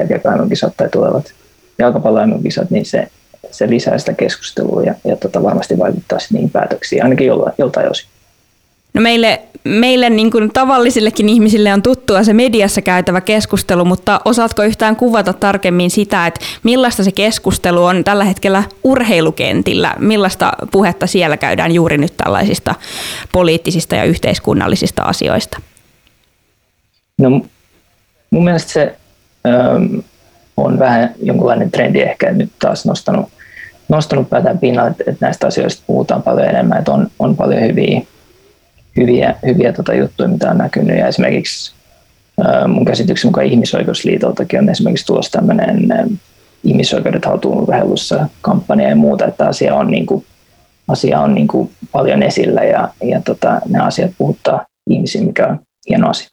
kisat 0.49 0.73
tai 0.78 0.89
tulevat 0.89 1.34
jalkapalloimokisat, 1.80 2.69
niin 2.69 2.86
se, 2.86 3.08
se 3.52 3.69
lisää 3.69 3.97
sitä 3.97 4.13
keskustelua 4.13 4.84
ja, 4.84 4.95
ja 5.06 5.15
tota, 5.15 5.43
varmasti 5.43 5.80
vaikuttaa 5.80 6.19
niihin 6.32 6.49
päätöksiin, 6.49 7.04
ainakin 7.04 7.28
joltain, 7.28 7.54
joltain 7.58 7.91
osin. 7.91 8.08
No 8.93 9.02
meille, 9.02 9.41
meille 9.65 10.10
niin 10.10 10.32
kuin 10.32 10.54
tavallisillekin 10.54 11.30
ihmisille 11.30 11.73
on 11.73 11.82
tuttua 11.82 12.23
se 12.23 12.34
mediassa 12.34 12.82
käytävä 12.82 13.21
keskustelu, 13.21 13.86
mutta 13.86 14.21
osaatko 14.26 14.63
yhtään 14.63 14.95
kuvata 14.95 15.34
tarkemmin 15.34 15.91
sitä, 15.91 16.28
että 16.28 16.39
millaista 16.63 17.04
se 17.04 17.12
keskustelu 17.12 17.84
on 17.84 18.04
tällä 18.04 18.23
hetkellä 18.23 18.63
urheilukentillä? 18.84 19.93
Millaista 19.99 20.52
puhetta 20.71 21.08
siellä 21.08 21.38
käydään 21.38 21.71
juuri 21.71 21.97
nyt 21.97 22.13
tällaisista 22.17 22.76
poliittisista 23.32 23.95
ja 23.95 24.04
yhteiskunnallisista 24.04 25.04
asioista? 25.04 25.62
No 27.17 27.41
mun 28.32 28.43
mielestä 28.43 28.71
se 28.71 28.95
ähm, 29.47 29.99
on 30.58 30.80
vähän 30.80 31.13
jonkunlainen 31.21 31.71
trendi 31.71 32.02
ehkä 32.02 32.32
nyt 32.32 32.52
taas 32.60 32.86
nostanut, 32.86 33.30
nostanut 33.89 34.30
päätään 34.30 34.60
pinnalle, 34.60 34.89
että, 34.89 35.26
näistä 35.26 35.47
asioista 35.47 35.84
puhutaan 35.88 36.23
paljon 36.23 36.47
enemmän, 36.47 36.78
että 36.78 36.91
on, 36.91 37.08
on 37.19 37.36
paljon 37.36 37.62
hyviä 37.62 38.02
hyviä, 38.98 39.36
hyviä 39.46 39.74
tota 39.74 39.94
juttuja, 39.94 40.30
mitä 40.30 40.50
on 40.50 40.58
näkynyt. 40.58 40.98
Ja 40.98 41.08
esimerkiksi 41.08 41.74
mun 42.68 42.86
käsityksen 42.86 43.28
mukaan 43.28 43.48
ihmisoikeusliitoltakin 43.48 44.60
on 44.60 44.70
esimerkiksi 44.70 45.06
tulossa 45.06 45.32
tämmöinen 45.32 45.90
ihmisoikeudet 46.64 47.26
haltuun 47.26 47.58
urheilussa 47.58 48.28
kampanja 48.42 48.90
ja 48.90 48.96
muuta, 48.96 49.26
että 49.26 49.48
asia 49.48 49.76
on, 49.76 49.92
niin 49.92 50.06
kuin, 50.06 50.26
asia 50.88 51.20
on 51.20 51.36
niin 51.36 51.48
kuin 51.48 51.72
paljon 51.92 52.24
esillä 52.24 52.64
ja, 52.64 52.90
ja 53.04 53.22
tota, 53.22 53.62
nämä 53.70 53.86
asiat 53.86 54.12
puhuttaa 54.18 54.66
ihmisiä, 54.90 55.22
mikä 55.22 55.48
on 55.48 55.60
hieno 55.90 56.10
asia. 56.10 56.33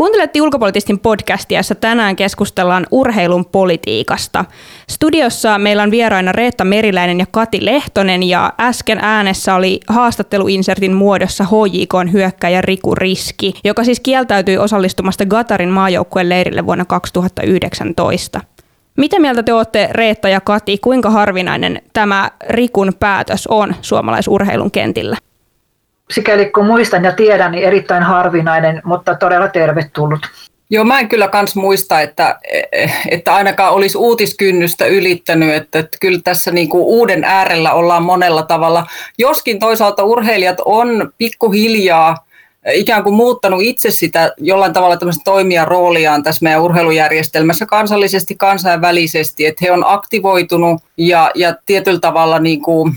Kuuntelette 0.00 0.42
ulkopoliitistin 0.42 0.98
podcastia, 0.98 1.58
jossa 1.58 1.74
tänään 1.74 2.16
keskustellaan 2.16 2.86
urheilun 2.90 3.44
politiikasta. 3.44 4.44
Studiossa 4.90 5.58
meillä 5.58 5.82
on 5.82 5.90
vieraina 5.90 6.32
Reetta 6.32 6.64
Meriläinen 6.64 7.18
ja 7.18 7.26
Kati 7.30 7.64
Lehtonen 7.64 8.22
ja 8.22 8.52
äsken 8.60 8.98
äänessä 9.02 9.54
oli 9.54 9.80
haastatteluinsertin 9.88 10.92
muodossa 10.92 11.44
HJK 11.44 12.12
hyökkäjä 12.12 12.60
Riku 12.60 12.94
Riski, 12.94 13.54
joka 13.64 13.84
siis 13.84 14.00
kieltäytyi 14.00 14.58
osallistumasta 14.58 15.26
Gatarin 15.26 15.68
maajoukkueen 15.68 16.28
leirille 16.28 16.66
vuonna 16.66 16.84
2019. 16.84 18.40
Mitä 18.96 19.18
mieltä 19.18 19.42
te 19.42 19.52
olette, 19.52 19.88
Reetta 19.90 20.28
ja 20.28 20.40
Kati, 20.40 20.78
kuinka 20.78 21.10
harvinainen 21.10 21.82
tämä 21.92 22.30
Rikun 22.48 22.92
päätös 23.00 23.46
on 23.46 23.74
suomalaisurheilun 23.80 24.70
kentillä? 24.70 25.16
Sikäli 26.10 26.46
kun 26.46 26.66
muistan 26.66 27.04
ja 27.04 27.12
tiedän, 27.12 27.52
niin 27.52 27.64
erittäin 27.64 28.02
harvinainen, 28.02 28.82
mutta 28.84 29.14
todella 29.14 29.48
tervetullut. 29.48 30.20
Joo, 30.72 30.84
mä 30.84 31.00
en 31.00 31.08
kyllä 31.08 31.28
kans 31.28 31.56
muista, 31.56 32.00
että, 32.00 32.38
että 33.10 33.34
ainakaan 33.34 33.72
olisi 33.72 33.98
uutiskynnystä 33.98 34.86
ylittänyt, 34.86 35.54
että, 35.54 35.78
että 35.78 35.98
kyllä 36.00 36.20
tässä 36.24 36.50
niinku 36.50 36.98
uuden 36.98 37.24
äärellä 37.24 37.72
ollaan 37.72 38.02
monella 38.02 38.42
tavalla. 38.42 38.86
Joskin 39.18 39.58
toisaalta 39.58 40.04
urheilijat 40.04 40.58
on 40.64 41.12
pikkuhiljaa 41.18 42.16
ikään 42.72 43.02
kuin 43.02 43.14
muuttanut 43.14 43.62
itse 43.62 43.90
sitä 43.90 44.32
jollain 44.38 44.72
tavalla 44.72 44.96
tämmöistä 44.96 45.24
toimijan 45.24 45.68
rooliaan 45.68 46.22
tässä 46.22 46.42
meidän 46.42 46.62
urheilujärjestelmässä 46.62 47.66
kansallisesti, 47.66 48.34
kansainvälisesti, 48.34 49.46
että 49.46 49.64
he 49.64 49.72
on 49.72 49.84
aktivoitunut 49.86 50.82
ja, 50.96 51.30
ja 51.34 51.54
tietyllä 51.66 52.00
tavalla 52.00 52.38
niin 52.38 52.62
kuin, 52.62 52.94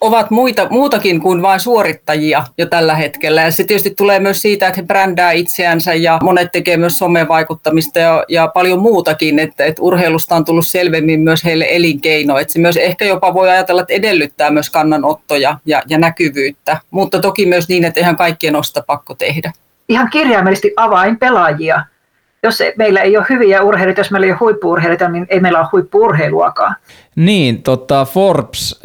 ovat 0.00 0.30
muita, 0.30 0.66
muutakin 0.70 1.20
kuin 1.20 1.42
vain 1.42 1.60
suorittajia 1.60 2.44
jo 2.58 2.66
tällä 2.66 2.94
hetkellä. 2.94 3.42
Ja 3.42 3.50
se 3.50 3.64
tietysti 3.64 3.94
tulee 3.96 4.20
myös 4.20 4.42
siitä, 4.42 4.66
että 4.66 4.80
he 4.80 4.86
brändää 4.86 5.32
itseänsä 5.32 5.94
ja 5.94 6.18
monet 6.22 6.52
tekee 6.52 6.76
myös 6.76 6.98
somevaikuttamista 6.98 7.98
ja, 7.98 8.24
ja 8.28 8.48
paljon 8.48 8.78
muutakin, 8.78 9.38
että, 9.38 9.64
että 9.64 9.82
urheilusta 9.82 10.36
on 10.36 10.44
tullut 10.44 10.66
selvemmin 10.66 11.20
myös 11.20 11.44
heille 11.44 11.66
elinkeino. 11.70 12.38
Että 12.38 12.52
se 12.52 12.58
myös 12.58 12.76
ehkä 12.76 13.04
jopa 13.04 13.34
voi 13.34 13.50
ajatella, 13.50 13.82
että 13.82 13.94
edellyttää 13.94 14.50
myös 14.50 14.70
kannanottoja 14.70 15.58
ja, 15.66 15.82
ja 15.88 15.98
näkyvyyttä, 15.98 16.76
mutta 16.90 17.20
toki 17.20 17.46
myös 17.46 17.68
niin, 17.68 17.84
että 17.84 18.00
eihän 18.00 18.16
kaikkien 18.16 18.56
osta 18.56 18.82
pakko 18.86 19.14
tehdä. 19.14 19.52
Ihan 19.88 20.10
kirjaimellisesti 20.10 20.72
avainpelaajia 20.76 21.84
jos 22.42 22.58
meillä 22.78 23.00
ei 23.00 23.16
ole 23.16 23.26
hyviä 23.28 23.62
urheilijoita, 23.62 24.00
jos 24.00 24.10
meillä 24.10 24.24
ei 24.24 24.30
ole 24.30 24.38
huippuurheilijoita, 24.38 25.08
niin 25.08 25.26
ei 25.28 25.40
meillä 25.40 25.58
ole 25.58 25.68
huippuurheiluakaan. 25.72 26.76
Niin, 27.16 27.62
tota 27.62 28.04
Forbes 28.04 28.80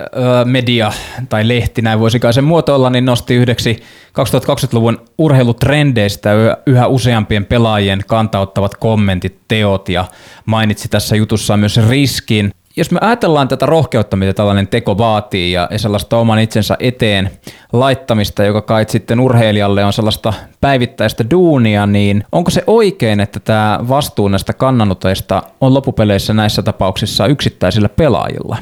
Media 0.46 0.92
tai 1.30 1.48
lehti, 1.48 1.82
näin 1.82 2.00
voisi 2.00 2.20
kai 2.20 2.34
sen 2.34 2.44
muotoilla, 2.44 2.90
niin 2.90 3.06
nosti 3.06 3.36
yhdeksi 3.36 3.84
2020-luvun 4.08 5.02
urheilutrendeistä 5.18 6.32
yhä 6.66 6.88
useampien 6.88 7.46
pelaajien 7.46 8.02
kantauttavat 8.08 8.76
kommentit, 8.76 9.40
teot 9.48 9.90
ja 9.90 10.06
mainitsi 10.46 10.90
tässä 10.90 11.16
jutussa 11.16 11.58
myös 11.58 11.80
riskin 11.90 12.52
jos 12.78 12.92
me 12.92 13.00
ajatellaan 13.02 13.48
tätä 13.48 13.66
rohkeutta, 13.66 14.16
mitä 14.16 14.34
tällainen 14.34 14.68
teko 14.68 14.98
vaatii 14.98 15.52
ja, 15.52 15.70
sellaista 15.78 16.18
oman 16.18 16.40
itsensä 16.40 16.78
eteen 16.80 17.30
laittamista, 17.74 18.44
joka 18.44 18.62
kai 18.62 18.86
sitten 18.88 19.20
urheilijalle 19.20 19.86
on 19.86 19.94
sellaista 19.94 20.34
päivittäistä 20.62 21.26
duunia, 21.32 21.86
niin 21.86 22.24
onko 22.32 22.52
se 22.52 22.64
oikein, 22.68 23.20
että 23.20 23.40
tämä 23.40 23.80
vastuu 23.90 24.28
näistä 24.28 24.54
kannanoteista 24.54 25.44
on 25.62 25.74
loppupeleissä 25.74 26.34
näissä 26.34 26.62
tapauksissa 26.62 27.28
yksittäisillä 27.28 27.90
pelaajilla? 27.90 28.58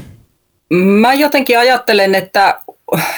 Mä 0.74 1.14
jotenkin 1.14 1.60
ajattelen, 1.60 2.16
että 2.16 2.60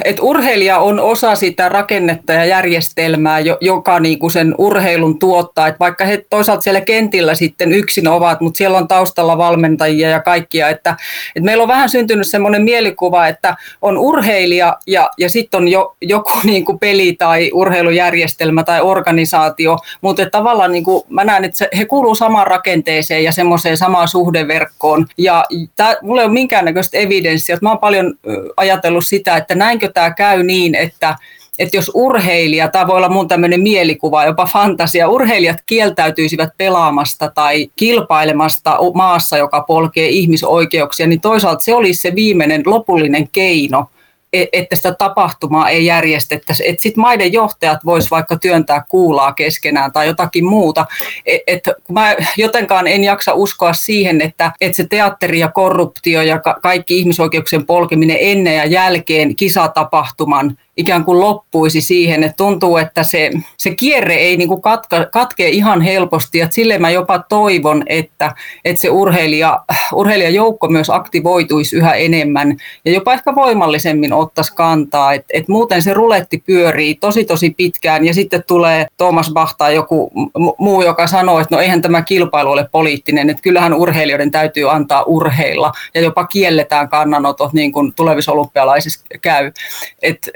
että 0.04 0.22
urheilija 0.22 0.80
on 0.80 1.00
osa 1.00 1.36
sitä 1.36 1.70
rakennetta 1.70 2.34
ja 2.34 2.46
järjestelmää, 2.46 3.40
joka 3.62 4.00
niinku 4.00 4.30
sen 4.30 4.56
urheilun 4.58 5.20
tuottaa. 5.20 5.68
Et 5.68 5.80
vaikka 5.80 6.06
he 6.06 6.26
toisaalta 6.30 6.62
siellä 6.62 6.82
kentillä 6.82 7.36
sitten 7.36 7.72
yksin 7.72 8.08
ovat, 8.08 8.42
mutta 8.42 8.58
siellä 8.58 8.78
on 8.78 8.88
taustalla 8.88 9.38
valmentajia 9.38 10.10
ja 10.10 10.20
kaikkia. 10.20 10.70
Että, 10.70 10.96
et 11.36 11.44
meillä 11.44 11.62
on 11.62 11.68
vähän 11.68 11.90
syntynyt 11.90 12.28
semmoinen 12.28 12.62
mielikuva, 12.62 13.28
että 13.28 13.56
on 13.82 13.98
urheilija 13.98 14.78
ja, 14.88 15.10
ja 15.18 15.30
sitten 15.30 15.58
on 15.58 15.68
jo, 15.68 15.96
joku 16.02 16.32
niinku 16.44 16.78
peli 16.78 17.14
tai 17.14 17.50
urheilujärjestelmä 17.54 18.64
tai 18.64 18.82
organisaatio. 18.82 19.78
Mutta 20.02 20.30
tavallaan 20.30 20.72
niinku, 20.72 21.06
mä 21.10 21.24
näen, 21.24 21.46
että 21.46 21.68
he 21.78 21.86
kuuluu 21.86 22.16
samaan 22.16 22.48
rakenteeseen 22.48 23.24
ja 23.24 23.32
semmoiseen 23.32 23.78
samaan 23.78 24.08
suhdeverkkoon. 24.08 25.08
Ja 25.18 25.46
tää, 25.76 25.96
mulla 26.02 26.22
ei 26.22 26.26
ole 26.26 26.34
minkäännäköistä 26.34 26.98
evidenssiä. 26.98 27.58
Mä 27.62 27.70
oon 27.70 27.80
paljon 27.80 28.14
ajatellut 28.58 29.08
sitä, 29.08 29.38
että 29.38 29.55
näinkö 29.56 29.92
tämä 29.92 30.12
käy 30.14 30.44
niin, 30.44 30.76
että, 30.76 31.16
että 31.60 31.78
jos 31.78 31.92
urheilija, 31.94 32.68
tämä 32.68 32.88
voi 32.88 32.98
olla 32.98 33.10
mun 33.10 33.28
tämmöinen 33.28 33.62
mielikuva, 33.62 34.26
jopa 34.26 34.46
fantasia, 34.46 35.10
urheilijat 35.10 35.58
kieltäytyisivät 35.66 36.50
pelaamasta 36.58 37.32
tai 37.36 37.70
kilpailemasta 37.76 38.78
maassa, 38.94 39.38
joka 39.38 39.62
polkee 39.62 40.10
ihmisoikeuksia, 40.10 41.08
niin 41.08 41.22
toisaalta 41.22 41.64
se 41.64 41.76
olisi 41.76 42.02
se 42.02 42.16
viimeinen 42.16 42.64
lopullinen 42.66 43.30
keino 43.32 43.86
että 44.54 44.76
sitä 44.76 44.92
tapahtumaa 44.94 45.70
ei 45.70 45.86
järjestettäisi. 45.86 46.70
Että 46.70 46.82
sitten 46.82 47.02
maiden 47.02 47.34
johtajat 47.34 47.86
vois 47.86 48.12
vaikka 48.12 48.40
työntää 48.40 48.84
kuulaa 48.90 49.34
keskenään 49.34 49.92
tai 49.92 50.08
jotakin 50.08 50.46
muuta. 50.46 50.86
E, 51.26 51.38
että 51.48 51.74
mä 51.92 52.16
jotenkaan 52.38 52.88
en 52.88 53.04
jaksa 53.04 53.34
uskoa 53.34 53.74
siihen, 53.74 54.22
että, 54.22 54.52
että 54.62 54.76
se 54.76 54.88
teatteri 54.90 55.40
ja 55.40 55.48
korruptio 55.48 56.22
ja 56.22 56.40
kaikki 56.62 57.00
ihmisoikeuksien 57.00 57.66
polkeminen 57.66 58.18
ennen 58.20 58.56
ja 58.56 58.66
jälkeen 58.66 59.36
kisatapahtuman 59.36 60.58
ikään 60.78 61.06
kuin 61.06 61.20
loppuisi 61.20 61.82
siihen, 61.82 62.24
että 62.24 62.38
tuntuu, 62.38 62.78
että 62.78 63.04
se, 63.04 63.32
se 63.58 63.76
kierre 63.76 64.16
ei 64.16 64.38
niin 64.38 64.48
kuin 64.48 64.62
katka, 64.62 65.06
katkee 65.06 65.50
ihan 65.50 65.82
helposti. 65.82 66.38
Ja 66.38 66.48
sille 66.52 66.78
mä 66.78 66.90
jopa 66.90 67.20
toivon, 67.20 67.84
että, 67.88 68.36
että 68.66 68.82
se 68.82 68.90
urheilija, 68.90 69.60
urheilijajoukko 69.94 70.68
myös 70.68 70.90
aktivoituisi 70.90 71.76
yhä 71.76 71.94
enemmän 71.94 72.58
ja 72.86 72.92
jopa 72.92 73.14
ehkä 73.14 73.36
voimallisemmin 73.36 74.14
ottaisi 74.14 74.56
kantaa. 74.56 75.14
Että 75.14 75.28
et 75.34 75.48
muuten 75.48 75.82
se 75.82 75.94
ruletti 75.94 76.44
pyörii 76.46 76.96
tosi 76.96 77.26
tosi 77.26 77.50
pitkään 77.50 78.06
ja 78.06 78.14
sitten 78.14 78.44
tulee 78.48 78.88
Thomas 78.98 79.32
Bach 79.34 79.56
tai 79.58 79.76
joku 79.76 80.12
muu, 80.58 80.82
joka 80.82 81.08
sanoo, 81.08 81.40
että 81.40 81.56
no 81.56 81.62
eihän 81.62 81.82
tämä 81.82 82.02
kilpailu 82.02 82.52
ole 82.52 82.70
poliittinen, 82.72 83.30
että 83.30 83.44
kyllähän 83.44 83.74
urheilijoiden 83.74 84.32
täytyy 84.32 84.72
antaa 84.72 85.04
urheilla 85.04 85.72
ja 85.94 86.02
jopa 86.02 86.26
kielletään 86.26 86.90
kannanotot 86.90 87.54
niin 87.54 87.72
kuin 87.72 87.94
tulevissa 87.94 88.32
olympialaisissa 88.32 89.06
käy. 89.22 89.52
Et, 90.02 90.30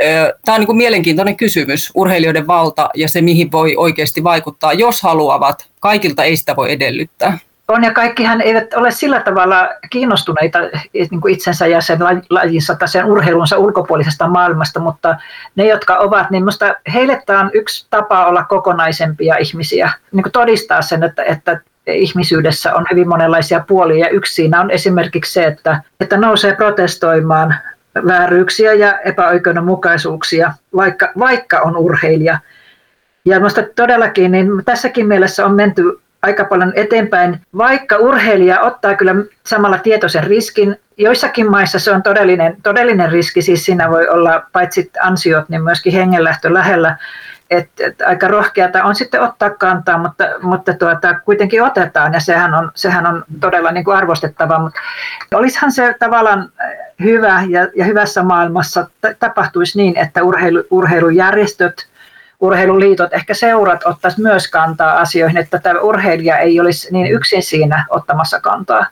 Tämä 0.46 0.56
on 0.56 0.60
niin 0.60 0.66
kuin 0.66 0.78
mielenkiintoinen 0.78 1.38
kysymys, 1.38 1.92
urheilijoiden 1.96 2.48
valta 2.48 2.90
ja 2.96 3.10
se, 3.10 3.22
mihin 3.22 3.52
voi 3.52 3.76
oikeasti 3.76 4.24
vaikuttaa, 4.24 4.74
jos 4.74 5.02
haluavat. 5.02 5.70
Kaikilta 5.80 6.24
ei 6.24 6.38
sitä 6.38 6.56
voi 6.56 6.72
edellyttää. 6.72 7.38
On 7.68 7.84
ja 7.84 7.94
kaikkihan 7.94 8.42
eivät 8.42 8.74
ole 8.74 8.92
sillä 8.92 9.20
tavalla 9.20 9.70
kiinnostuneita 9.90 10.60
niin 10.94 11.22
kuin 11.22 11.34
itsensä 11.34 11.68
ja 11.68 11.82
sen 11.82 12.00
lajinsa 12.30 12.76
tai 12.76 12.88
sen 12.88 13.06
urheilunsa 13.06 13.58
ulkopuolisesta 13.58 14.28
maailmasta, 14.28 14.80
mutta 14.80 15.18
ne, 15.56 15.68
jotka 15.68 15.96
ovat, 15.96 16.32
niin 16.32 16.44
minusta 16.44 16.76
heille 16.94 17.22
tämä 17.26 17.40
on 17.40 17.52
yksi 17.54 17.88
tapa 17.90 18.26
olla 18.26 18.44
kokonaisempia 18.44 19.36
ihmisiä, 19.38 19.92
niin 20.12 20.24
kuin 20.24 20.34
todistaa 20.34 20.82
sen, 20.82 21.04
että, 21.04 21.24
että 21.24 21.62
ihmisyydessä 21.88 22.76
on 22.76 22.86
hyvin 22.92 23.08
monenlaisia 23.08 23.64
puolia. 23.68 24.10
Yksi 24.10 24.34
siinä 24.34 24.62
on 24.62 24.72
esimerkiksi 24.72 25.34
se, 25.34 25.46
että, 25.46 25.82
että 26.00 26.18
nousee 26.18 26.56
protestoimaan 26.56 27.56
vääryyksiä 27.96 28.74
ja 28.74 29.00
epäoikeudenmukaisuuksia, 29.00 30.54
vaikka, 30.76 31.12
vaikka 31.20 31.60
on 31.60 31.78
urheilija. 31.78 32.40
Ja 33.26 33.40
minusta 33.40 33.64
todellakin 33.76 34.32
niin 34.32 34.48
tässäkin 34.66 35.08
mielessä 35.08 35.46
on 35.46 35.54
menty 35.54 36.00
aika 36.22 36.46
paljon 36.46 36.74
eteenpäin, 36.76 37.42
vaikka 37.58 37.98
urheilija 37.98 38.62
ottaa 38.62 38.96
kyllä 38.96 39.16
samalla 39.46 39.78
tietoisen 39.78 40.24
riskin. 40.24 40.76
Joissakin 40.98 41.52
maissa 41.52 41.80
se 41.80 41.92
on 41.92 42.04
todellinen, 42.04 42.58
todellinen 42.64 43.12
riski, 43.12 43.42
siis 43.42 43.66
siinä 43.66 43.90
voi 43.90 44.08
olla 44.08 44.44
paitsi 44.52 44.92
ansiot, 45.02 45.50
niin 45.50 45.64
myöskin 45.64 45.94
hengenlähtö 45.94 46.54
lähellä. 46.54 46.98
Et, 47.50 47.70
et 47.80 48.02
aika 48.02 48.28
rohkeata 48.28 48.84
on 48.84 48.96
sitten 48.96 49.22
ottaa 49.22 49.50
kantaa, 49.50 49.98
mutta, 49.98 50.24
mutta 50.42 50.74
tuota, 50.74 51.20
kuitenkin 51.20 51.64
otetaan 51.64 52.14
ja 52.14 52.20
sehän 52.20 52.54
on, 52.54 52.72
sehän 52.76 53.08
on 53.08 53.24
todella 53.40 53.72
niin 53.72 53.84
kuin 53.84 53.98
arvostettava. 53.98 54.60
Mutta 54.60 54.80
olisihan 55.36 55.72
se 55.72 55.96
tavallaan 56.00 56.50
hyvä 57.04 57.44
ja, 57.50 57.68
ja 57.76 57.86
hyvässä 57.86 58.24
maailmassa 58.24 58.88
tapahtuisi 59.20 59.78
niin, 59.78 59.98
että 59.98 60.24
urheilu, 60.24 60.64
urheilujärjestöt, 60.72 61.88
urheiluliitot, 62.40 63.14
ehkä 63.14 63.34
seurat 63.34 63.86
ottaisi 63.86 64.22
myös 64.22 64.48
kantaa 64.48 65.00
asioihin, 65.00 65.38
että 65.38 65.60
tämä 65.60 65.80
urheilija 65.80 66.38
ei 66.38 66.60
olisi 66.60 66.94
niin 66.94 67.12
yksin 67.12 67.44
siinä 67.44 67.86
ottamassa 67.90 68.42
kantaa. 68.42 68.86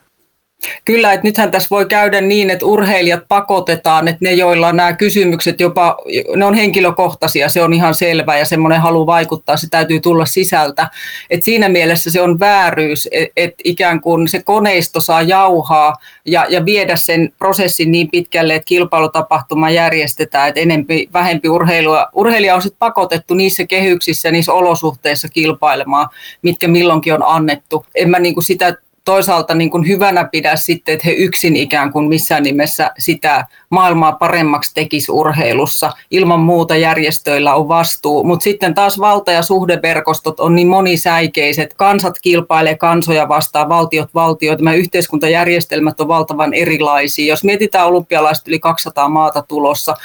Kyllä, 0.85 1.13
että 1.13 1.27
nythän 1.27 1.51
tässä 1.51 1.67
voi 1.71 1.85
käydä 1.85 2.21
niin, 2.21 2.49
että 2.49 2.65
urheilijat 2.65 3.23
pakotetaan, 3.27 4.07
että 4.07 4.19
ne, 4.21 4.33
joilla 4.33 4.73
nämä 4.73 4.93
kysymykset 4.93 5.59
jopa, 5.59 5.97
ne 6.35 6.45
on 6.45 6.53
henkilökohtaisia, 6.53 7.49
se 7.49 7.63
on 7.63 7.73
ihan 7.73 7.95
selvä 7.95 8.37
ja 8.37 8.45
semmoinen 8.45 8.81
halu 8.81 9.05
vaikuttaa, 9.05 9.57
se 9.57 9.69
täytyy 9.69 9.99
tulla 9.99 10.25
sisältä. 10.25 10.89
Et 11.29 11.43
siinä 11.43 11.69
mielessä 11.69 12.11
se 12.11 12.21
on 12.21 12.39
vääryys, 12.39 13.09
että 13.11 13.33
et 13.37 13.53
ikään 13.63 14.01
kuin 14.01 14.27
se 14.27 14.43
koneisto 14.43 14.99
saa 14.99 15.21
jauhaa 15.21 15.93
ja, 16.25 16.45
ja 16.49 16.65
viedä 16.65 16.95
sen 16.95 17.33
prosessin 17.37 17.91
niin 17.91 18.11
pitkälle, 18.11 18.55
että 18.55 18.65
kilpailutapahtuma 18.65 19.69
järjestetään, 19.69 20.49
että 20.49 20.61
enempi, 20.61 21.09
vähempi 21.13 21.49
urheilua. 21.49 22.07
Urheilija 22.13 22.55
on 22.55 22.61
sitten 22.61 22.79
pakotettu 22.79 23.33
niissä 23.33 23.65
kehyksissä, 23.65 24.31
niissä 24.31 24.53
olosuhteissa 24.53 25.29
kilpailemaan, 25.29 26.09
mitkä 26.41 26.67
milloinkin 26.67 27.13
on 27.13 27.23
annettu. 27.23 27.85
En 27.95 28.09
mä 28.09 28.19
niin 28.19 28.43
sitä 28.43 28.73
toisaalta 29.07 29.55
niin 29.55 29.69
kuin 29.69 29.87
hyvänä 29.87 30.29
pidä 30.31 30.55
sitten, 30.55 30.93
että 30.93 31.07
he 31.07 31.11
yksin 31.11 31.55
ikään 31.55 31.91
kuin 31.91 32.07
missään 32.07 32.43
nimessä 32.43 32.91
sitä 32.97 33.45
maailmaa 33.69 34.11
paremmaksi 34.11 34.73
tekisi 34.73 35.11
urheilussa. 35.11 35.91
Ilman 36.11 36.39
muuta 36.39 36.75
järjestöillä 36.75 37.55
on 37.55 37.67
vastuu, 37.67 38.23
mutta 38.23 38.43
sitten 38.43 38.73
taas 38.73 38.99
valta- 38.99 39.31
ja 39.31 39.41
suhdeverkostot 39.41 40.39
on 40.39 40.55
niin 40.55 40.67
monisäikeiset. 40.67 41.73
Kansat 41.73 42.19
kilpailee 42.21 42.77
kansoja 42.77 43.27
vastaan, 43.27 43.69
valtiot 43.69 44.13
valtioita. 44.13 44.63
Nämä 44.63 44.75
yhteiskuntajärjestelmät 44.75 46.01
on 46.01 46.07
valtavan 46.07 46.53
erilaisia. 46.53 47.33
Jos 47.33 47.43
mietitään 47.43 47.87
olympialaiset 47.87 48.47
yli 48.47 48.59
200 48.59 49.09
maata 49.09 49.41
tulossa, 49.41 49.95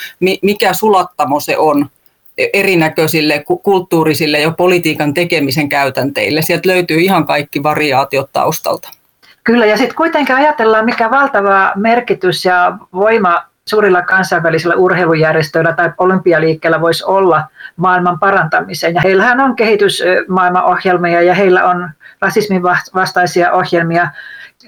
mikä 0.42 0.74
sulattamo 0.74 1.40
se 1.40 1.58
on 1.58 1.88
erinäköisille 2.52 3.44
kulttuurisille 3.62 4.40
ja 4.40 4.50
politiikan 4.50 5.14
tekemisen 5.14 5.68
käytänteille. 5.68 6.42
Sieltä 6.42 6.68
löytyy 6.68 7.00
ihan 7.00 7.26
kaikki 7.26 7.62
variaatiot 7.62 8.32
taustalta. 8.32 8.88
Kyllä, 9.44 9.66
ja 9.66 9.76
sitten 9.76 9.96
kuitenkin 9.96 10.36
ajatellaan, 10.36 10.84
mikä 10.84 11.10
valtava 11.10 11.72
merkitys 11.76 12.44
ja 12.44 12.78
voima 12.92 13.44
suurilla 13.64 14.02
kansainvälisillä 14.02 14.74
urheilujärjestöillä 14.74 15.72
tai 15.72 15.92
olympialiikkeellä 15.98 16.80
voisi 16.80 17.04
olla 17.04 17.44
maailman 17.76 18.18
parantamiseen. 18.18 18.94
Ja 18.94 19.00
heillähän 19.00 19.40
on 19.40 19.56
kehitysmaailmaohjelmia 19.56 21.22
ja 21.22 21.34
heillä 21.34 21.64
on 21.64 21.90
rasismin 22.20 22.62
vastaisia 22.94 23.52
ohjelmia. 23.52 24.08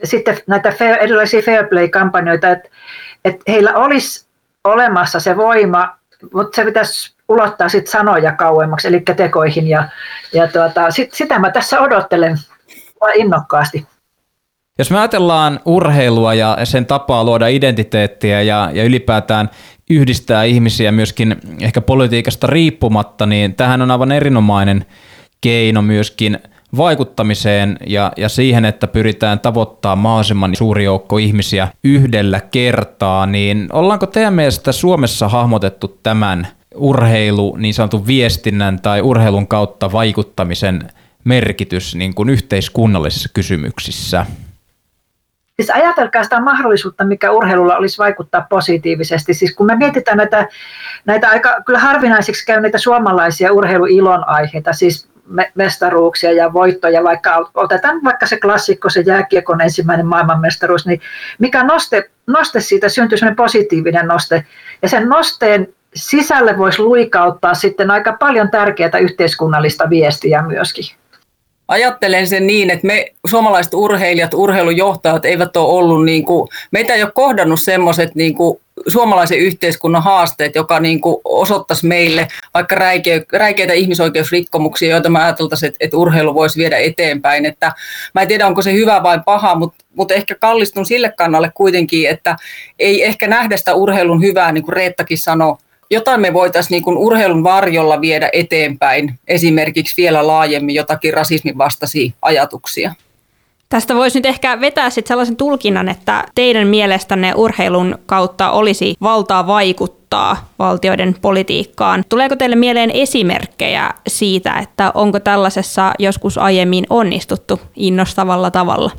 Sitten 0.05 0.39
näitä 0.47 0.71
fair, 0.71 0.97
erilaisia 1.01 1.43
fair 1.43 1.67
play-kampanjoita, 1.67 2.51
että, 2.51 2.69
että 3.25 3.43
heillä 3.49 3.75
olisi 3.75 4.27
olemassa 4.65 5.21
se 5.21 5.37
voima, 5.37 5.97
mutta 6.33 6.57
se 6.57 6.65
pitäisi 6.65 7.14
ulottaa 7.29 7.69
sit 7.69 7.87
sanoja 7.87 8.33
kauemmaksi, 8.33 8.89
eli 8.89 9.01
tekoihin. 9.17 9.69
Ja, 9.69 9.89
ja 10.33 10.49
tuota, 10.49 10.91
sit, 10.91 11.13
sitä 11.13 11.39
mä 11.39 11.51
tässä 11.51 11.81
odottelen 11.81 12.37
innokkaasti. 13.15 13.87
Jos 14.79 14.91
me 14.91 14.99
ajatellaan 14.99 15.61
urheilua 15.65 16.35
ja 16.35 16.59
sen 16.65 16.87
tapaa 16.87 17.25
luoda 17.25 17.49
identiteettiä 17.49 18.43
ja, 18.43 18.71
ja 18.73 18.85
ylipäätään 18.85 19.51
yhdistää 19.91 20.45
ihmisiä 20.45 20.93
myöskin 20.93 21.37
ehkä 21.61 21.81
politiikasta 21.81 22.47
riippumatta, 22.47 23.27
niin 23.27 23.55
tähän 23.55 23.83
on 23.83 23.91
aivan 23.91 24.13
erinomainen 24.13 24.87
keino 25.41 25.83
myöskin 25.83 26.39
vaikuttamiseen 26.77 27.79
ja, 27.87 28.13
ja 28.17 28.29
siihen, 28.29 28.65
että 28.65 28.87
pyritään 28.87 29.41
tavoittamaan 29.41 29.99
mahdollisimman 29.99 30.57
suuri 30.57 30.85
joukko 30.85 31.19
ihmisiä 31.19 31.69
yhdellä 31.85 32.41
kertaa, 32.41 33.27
niin 33.27 33.69
ollaanko 33.73 34.07
teidän 34.07 34.35
mielestä 34.35 34.73
Suomessa 34.73 35.29
hahmotettu 35.29 35.99
tämän– 36.03 36.47
urheilu, 36.75 37.57
niin 37.57 37.75
sanotun 37.75 38.07
viestinnän 38.07 38.81
tai 38.81 39.01
urheilun 39.01 39.47
kautta 39.47 39.93
vaikuttamisen 39.93 40.89
merkitys 41.25 41.95
niin 41.95 42.15
kuin 42.15 42.29
yhteiskunnallisissa 42.29 43.29
kysymyksissä? 43.35 44.27
Siis 45.57 45.71
ajatelkaa 45.71 46.25
sitä 46.25 46.41
mahdollisuutta, 46.41 47.05
mikä 47.05 47.31
urheilulla 47.31 47.77
olisi 47.77 47.99
vaikuttaa 47.99 48.47
positiivisesti. 48.51 49.35
Siis 49.35 49.55
kun 49.55 49.67
me 49.67 49.77
mietitään 49.77 50.17
näitä, 50.17 50.49
näitä 51.05 51.29
aika 51.29 51.63
kyllä 51.67 51.79
harvinaisiksi 51.79 52.47
käyneitä 52.47 52.79
suomalaisia 52.79 53.53
urheiluilon 53.53 54.29
aiheita, 54.29 54.73
siis 54.73 55.09
mestaruuksia 55.55 56.33
ja 56.33 56.53
voittoja, 56.53 57.05
vaikka 57.05 57.51
otetaan 57.55 58.05
vaikka 58.05 58.27
se 58.27 58.37
klassikko, 58.37 58.91
se 58.91 59.01
jääkiekon 59.01 59.61
ensimmäinen 59.61 60.07
maailmanmestaruus, 60.07 60.87
niin 60.87 61.01
mikä 61.39 61.65
noste, 61.65 62.11
noste 62.27 62.61
siitä 62.61 62.89
syntyy 62.89 63.19
sellainen 63.19 63.37
positiivinen 63.37 64.07
noste. 64.07 64.45
Ja 64.83 64.89
sen 64.89 65.09
nosteen 65.09 65.69
sisälle 65.95 66.59
voisi 66.59 66.83
luikauttaa 66.83 67.55
sitten 67.55 67.91
aika 67.91 68.17
paljon 68.21 68.51
tärkeää 68.51 68.99
yhteiskunnallista 69.01 69.91
viestiä 69.91 70.43
myöskin. 70.43 70.85
Ajattelen 71.69 72.27
sen 72.27 72.47
niin, 72.47 72.71
että 72.71 72.87
me 72.87 73.13
suomalaiset 73.27 73.75
urheilijat, 73.75 74.35
urheilujohtajat 74.35 75.25
eivät 75.25 75.57
ole 75.57 75.79
ollut, 75.79 76.05
niin 76.05 76.25
kuin, 76.25 76.49
meitä 76.71 76.95
ei 76.95 77.03
ole 77.03 77.13
kohdannut 77.15 77.63
semmoiset 77.63 78.15
niin 78.15 78.35
suomalaisen 78.87 79.39
yhteiskunnan 79.39 80.03
haasteet, 80.03 80.55
joka 80.55 80.81
niin 80.81 81.01
kuin 81.01 81.17
osoittaisi 81.25 81.87
meille 81.87 82.29
vaikka 82.55 82.77
räikeitä 83.33 83.73
ihmisoikeusrikkomuksia, 83.73 84.91
joita 84.91 85.11
me 85.11 85.23
ajateltaisiin, 85.23 85.69
että, 85.69 85.79
että 85.81 85.97
urheilu 85.97 86.35
voisi 86.35 86.59
viedä 86.59 86.79
eteenpäin. 86.79 87.47
Että 87.47 87.73
mä 88.15 88.23
en 88.23 88.29
tiedä, 88.29 88.47
onko 88.47 88.63
se 88.63 88.73
hyvä 88.73 89.03
vai 89.03 89.21
paha, 89.25 89.55
mutta, 89.55 89.85
mutta 89.95 90.15
ehkä 90.15 90.35
kallistun 90.35 90.87
sille 90.87 91.13
kannalle 91.17 91.51
kuitenkin, 91.55 92.09
että 92.09 92.37
ei 92.79 93.05
ehkä 93.05 93.27
nähdä 93.27 93.57
sitä 93.57 93.75
urheilun 93.75 94.23
hyvää, 94.23 94.53
niin 94.53 94.65
kuin 94.65 94.77
Reettakin 94.77 95.19
sanoi, 95.19 95.57
jotain 95.95 96.21
me 96.21 96.33
voitaisiin 96.33 96.71
niin 96.71 96.83
kuin 96.83 96.97
urheilun 96.97 97.45
varjolla 97.45 98.01
viedä 98.01 98.31
eteenpäin, 98.33 99.19
esimerkiksi 99.29 99.95
vielä 99.97 100.27
laajemmin 100.27 100.75
jotakin 100.75 101.15
rasismin 101.15 101.59
vastaisia 101.59 102.13
ajatuksia. 102.23 102.95
Tästä 103.69 103.95
voisi 103.95 104.19
nyt 104.19 104.27
ehkä 104.27 104.61
vetää 104.61 104.91
sitten 104.91 105.09
sellaisen 105.09 105.37
tulkinnan, 105.37 105.89
että 105.89 106.25
teidän 106.35 106.69
mielestänne 106.69 107.35
urheilun 107.35 107.99
kautta 108.07 108.51
olisi 108.51 108.95
valtaa 109.03 109.47
vaikuttaa 109.47 110.49
valtioiden 110.59 111.17
politiikkaan. 111.23 112.05
Tuleeko 112.09 112.37
teille 112.37 112.57
mieleen 112.57 112.91
esimerkkejä 112.91 113.91
siitä, 114.09 114.59
että 114.59 114.93
onko 114.95 115.21
tällaisessa 115.21 115.93
joskus 115.99 116.39
aiemmin 116.39 116.87
onnistuttu 116.91 117.61
innostavalla 117.77 118.51
tavalla? 118.51 118.91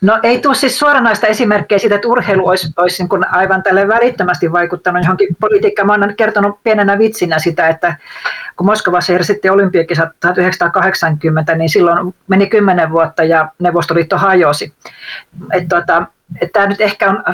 No 0.00 0.18
ei 0.22 0.40
tule 0.40 0.54
siis 0.54 0.78
suoranaista 0.78 1.26
esimerkkejä 1.26 1.78
siitä, 1.78 1.94
että 1.94 2.08
urheilu 2.08 2.48
olisi, 2.48 2.68
olisi 2.76 3.02
niin 3.02 3.34
aivan 3.34 3.62
tälle 3.62 3.88
välittömästi 3.88 4.52
vaikuttanut 4.52 5.02
johonkin 5.02 5.36
politiikkaan. 5.40 5.86
Mä 5.86 5.94
olen 5.94 6.16
kertonut 6.16 6.62
pienenä 6.62 6.98
vitsinä 6.98 7.38
sitä, 7.38 7.68
että 7.68 7.96
kun 8.56 8.66
Moskovassa 8.66 9.12
järjestettiin 9.12 9.52
olympiakisat 9.52 10.08
1980, 10.20 11.54
niin 11.54 11.68
silloin 11.68 12.14
meni 12.28 12.46
kymmenen 12.46 12.90
vuotta 12.90 13.24
ja 13.24 13.48
Neuvostoliitto 13.58 14.18
hajosi. 14.18 14.72
Että 15.52 15.76
tota, 15.76 16.06
tämä 16.52 16.66
nyt 16.66 16.80
ehkä 16.80 17.10
on 17.10 17.24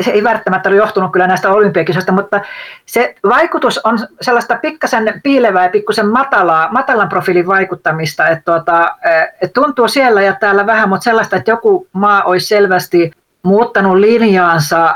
se 0.00 0.10
ei 0.10 0.24
välttämättä 0.24 0.68
ole 0.68 0.76
johtunut 0.76 1.12
kyllä 1.12 1.26
näistä 1.26 1.50
olympiakisoista, 1.50 2.12
mutta 2.12 2.40
se 2.86 3.14
vaikutus 3.28 3.80
on 3.84 3.98
sellaista 4.20 4.56
pikkasen 4.56 5.20
piilevää 5.22 5.64
ja 5.64 5.70
pikkusen 5.70 6.08
matalaa, 6.08 6.72
matalan 6.72 7.08
profiilin 7.08 7.46
vaikuttamista, 7.46 8.28
että, 8.28 8.44
tuota, 8.44 8.96
että 9.40 9.60
tuntuu 9.60 9.88
siellä 9.88 10.22
ja 10.22 10.36
täällä 10.40 10.66
vähän, 10.66 10.88
mutta 10.88 11.04
sellaista, 11.04 11.36
että 11.36 11.50
joku 11.50 11.88
maa 11.92 12.22
olisi 12.22 12.46
selvästi 12.46 13.12
muuttanut 13.42 13.96
linjaansa 13.96 14.94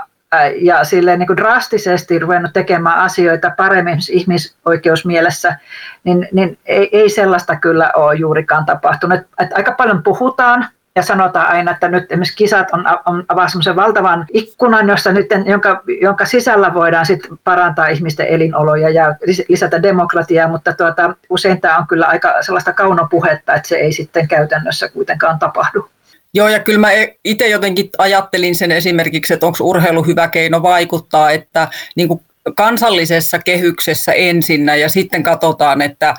ja 0.60 0.84
silleen 0.84 1.18
niin 1.18 1.26
kuin 1.26 1.36
drastisesti 1.36 2.18
ruvennut 2.18 2.52
tekemään 2.52 2.98
asioita 2.98 3.50
paremmin 3.56 3.98
ihmisoikeusmielessä, 4.10 5.58
niin, 6.04 6.28
niin 6.32 6.58
ei, 6.66 6.88
ei 6.92 7.10
sellaista 7.10 7.56
kyllä 7.56 7.90
ole 7.96 8.14
juurikaan 8.14 8.66
tapahtunut. 8.66 9.20
Että 9.40 9.56
aika 9.56 9.72
paljon 9.72 10.02
puhutaan 10.02 10.68
ja 10.96 11.02
sanotaan 11.02 11.46
aina, 11.46 11.70
että 11.70 11.88
nyt 11.88 12.04
esimerkiksi 12.04 12.36
kisat 12.36 12.68
on, 12.72 12.84
on 13.06 13.24
avaa 13.28 13.48
semmoisen 13.48 13.76
valtavan 13.76 14.26
ikkunan, 14.32 14.88
jossa 14.88 15.12
nyt, 15.12 15.26
jonka, 15.46 15.82
jonka 16.00 16.24
sisällä 16.24 16.74
voidaan 16.74 17.06
sit 17.06 17.20
parantaa 17.44 17.88
ihmisten 17.88 18.26
elinoloja 18.26 18.90
ja 18.90 19.16
lisätä 19.48 19.82
demokratiaa, 19.82 20.48
mutta 20.48 20.72
tuota, 20.72 21.14
usein 21.30 21.60
tämä 21.60 21.78
on 21.78 21.86
kyllä 21.86 22.06
aika 22.06 22.42
sellaista 22.42 22.72
kaunopuhetta, 22.72 23.54
että 23.54 23.68
se 23.68 23.76
ei 23.76 23.92
sitten 23.92 24.28
käytännössä 24.28 24.88
kuitenkaan 24.88 25.38
tapahdu. 25.38 25.88
Joo, 26.34 26.48
ja 26.48 26.58
kyllä 26.60 26.78
mä 26.78 26.88
itse 27.24 27.48
jotenkin 27.48 27.90
ajattelin 27.98 28.54
sen 28.54 28.72
esimerkiksi, 28.72 29.34
että 29.34 29.46
onko 29.46 29.58
urheilu 29.60 30.02
hyvä 30.02 30.28
keino 30.28 30.62
vaikuttaa, 30.62 31.30
että 31.30 31.68
niin 31.94 32.08
kuin 32.08 32.20
kansallisessa 32.56 33.38
kehyksessä 33.38 34.12
ensinnä 34.12 34.76
ja 34.76 34.88
sitten 34.88 35.22
katsotaan, 35.22 35.82
että 35.82 36.14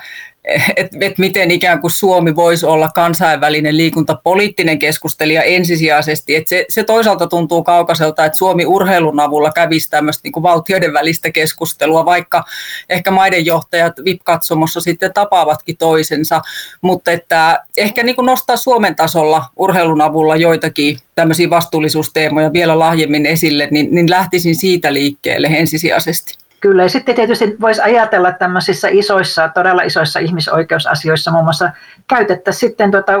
että 0.76 0.96
et 1.00 1.18
miten 1.18 1.50
ikään 1.50 1.80
kuin 1.80 1.90
Suomi 1.90 2.36
voisi 2.36 2.66
olla 2.66 2.90
kansainvälinen 2.94 3.76
liikuntapoliittinen 3.76 4.78
keskustelija 4.78 5.42
ensisijaisesti. 5.42 6.36
Et 6.36 6.48
se, 6.48 6.66
se 6.68 6.84
toisaalta 6.84 7.26
tuntuu 7.26 7.62
kaukaiselta, 7.62 8.24
että 8.24 8.38
Suomi 8.38 8.66
urheilun 8.66 9.20
avulla 9.20 9.52
kävisi 9.52 9.90
tämmöistä 9.90 10.20
niin 10.24 10.42
valtioiden 10.42 10.92
välistä 10.92 11.30
keskustelua, 11.30 12.04
vaikka 12.04 12.44
ehkä 12.88 13.10
maiden 13.10 13.46
johtajat 13.46 13.94
VIP-katsomossa 14.04 14.80
sitten 14.80 15.12
tapaavatkin 15.14 15.76
toisensa, 15.76 16.42
mutta 16.80 17.10
että 17.10 17.64
ehkä 17.76 18.02
niin 18.02 18.16
kuin 18.16 18.26
nostaa 18.26 18.56
Suomen 18.56 18.96
tasolla 18.96 19.44
urheilun 19.56 20.00
avulla 20.00 20.36
joitakin 20.36 20.98
tämmöisiä 21.14 21.50
vastuullisuusteemoja 21.50 22.52
vielä 22.52 22.78
lahjemmin 22.78 23.26
esille, 23.26 23.68
niin, 23.70 23.88
niin 23.90 24.10
lähtisin 24.10 24.56
siitä 24.56 24.92
liikkeelle 24.92 25.46
ensisijaisesti. 25.46 26.47
Kyllä, 26.60 26.82
ja 26.82 26.88
sitten 26.88 27.14
tietysti 27.14 27.56
voisi 27.60 27.80
ajatella 27.80 28.32
tämmöisissä 28.32 28.88
isoissa, 28.90 29.48
todella 29.48 29.82
isoissa 29.82 30.18
ihmisoikeusasioissa 30.18 31.30
muun 31.30 31.44
muassa 31.44 31.70
käytettäisiin 32.08 32.70
sitten 32.70 32.90
tuota, 32.90 33.12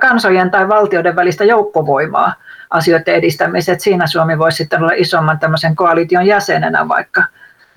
kansojen 0.00 0.50
tai 0.50 0.68
valtioiden 0.68 1.16
välistä 1.16 1.44
joukkovoimaa 1.44 2.34
asioiden 2.70 3.14
edistämiseen. 3.14 3.72
Että 3.72 3.84
siinä 3.84 4.06
Suomi 4.06 4.38
voisi 4.38 4.56
sitten 4.56 4.82
olla 4.82 4.92
isomman 4.96 5.38
tämmöisen 5.38 5.76
koalition 5.76 6.26
jäsenenä 6.26 6.88
vaikka 6.88 7.24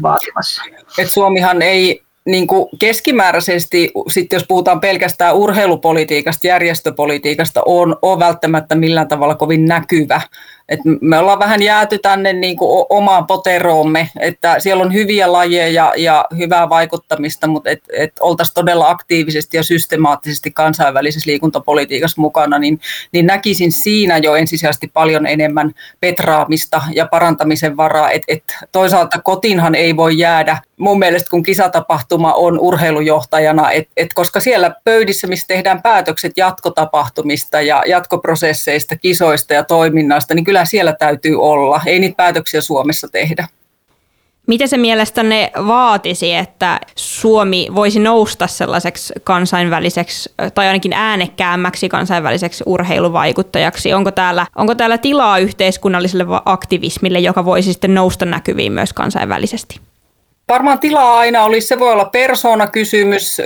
vaatimassa. 0.01 0.63
Et 0.97 1.09
Suomihan 1.09 1.61
ei 1.61 2.03
niin 2.25 2.47
kuin 2.47 2.69
keskimääräisesti, 2.79 3.91
sit 4.07 4.33
jos 4.33 4.45
puhutaan 4.47 4.79
pelkästään 4.79 5.35
urheilupolitiikasta, 5.35 6.47
järjestöpolitiikasta, 6.47 7.61
on, 7.65 7.95
on 8.01 8.19
välttämättä 8.19 8.75
millään 8.75 9.07
tavalla 9.07 9.35
kovin 9.35 9.65
näkyvä 9.65 10.21
et 10.69 10.79
me 11.01 11.17
ollaan 11.19 11.39
vähän 11.39 11.61
jääty 11.61 11.97
tänne 11.97 12.33
niin 12.33 12.57
kuin 12.57 12.85
omaan 12.89 13.27
poteroomme, 13.27 14.09
että 14.19 14.59
siellä 14.59 14.83
on 14.83 14.93
hyviä 14.93 15.31
lajeja 15.31 15.93
ja 15.97 16.25
hyvää 16.37 16.69
vaikuttamista, 16.69 17.47
mutta 17.47 17.69
et, 17.69 17.83
et 17.93 18.13
oltaisiin 18.19 18.53
todella 18.53 18.89
aktiivisesti 18.89 19.57
ja 19.57 19.63
systemaattisesti 19.63 20.51
kansainvälisessä 20.51 21.31
liikuntapolitiikassa 21.31 22.21
mukana, 22.21 22.59
niin, 22.59 22.79
niin 23.11 23.25
näkisin 23.25 23.71
siinä 23.71 24.17
jo 24.17 24.35
ensisijaisesti 24.35 24.91
paljon 24.93 25.25
enemmän 25.25 25.73
petraamista 25.99 26.81
ja 26.95 27.07
parantamisen 27.07 27.77
varaa. 27.77 28.11
Et, 28.11 28.23
et 28.27 28.43
toisaalta 28.71 29.21
kotinhan 29.21 29.75
ei 29.75 29.95
voi 29.95 30.17
jäädä 30.17 30.57
mun 30.81 30.99
mielestä, 30.99 31.29
kun 31.29 31.43
kisatapahtuma 31.43 32.33
on 32.33 32.59
urheilujohtajana, 32.59 33.71
et, 33.71 33.87
et 33.97 34.13
koska 34.13 34.39
siellä 34.39 34.75
pöydissä, 34.83 35.27
missä 35.27 35.47
tehdään 35.47 35.81
päätökset 35.81 36.31
jatkotapahtumista 36.37 37.61
ja 37.61 37.83
jatkoprosesseista, 37.87 38.95
kisoista 38.95 39.53
ja 39.53 39.63
toiminnasta, 39.63 40.33
niin 40.33 40.45
kyllä 40.51 40.65
siellä 40.65 40.93
täytyy 40.93 41.41
olla. 41.41 41.81
Ei 41.85 41.99
niitä 41.99 42.15
päätöksiä 42.15 42.61
Suomessa 42.61 43.07
tehdä. 43.07 43.47
Miten 44.47 44.67
se 44.67 44.77
mielestänne 44.77 45.51
vaatisi, 45.67 46.33
että 46.33 46.79
Suomi 46.95 47.67
voisi 47.75 47.99
nousta 47.99 48.47
sellaiseksi 48.47 49.13
kansainväliseksi 49.23 50.33
tai 50.53 50.67
ainakin 50.67 50.93
äänekkäämmäksi 50.93 51.89
kansainväliseksi 51.89 52.63
urheiluvaikuttajaksi? 52.65 53.93
Onko 53.93 54.11
täällä, 54.11 54.45
onko 54.55 54.75
täällä 54.75 54.97
tilaa 54.97 55.39
yhteiskunnalliselle 55.39 56.25
aktivismille, 56.45 57.19
joka 57.19 57.45
voisi 57.45 57.73
sitten 57.73 57.95
nousta 57.95 58.25
näkyviin 58.25 58.71
myös 58.71 58.93
kansainvälisesti? 58.93 59.79
Varmaan 60.51 60.79
tilaa 60.79 61.17
aina 61.17 61.43
olisi, 61.43 61.67
se 61.67 61.79
voi 61.79 61.91
olla 61.91 62.05
persoonakysymys. 62.05 63.37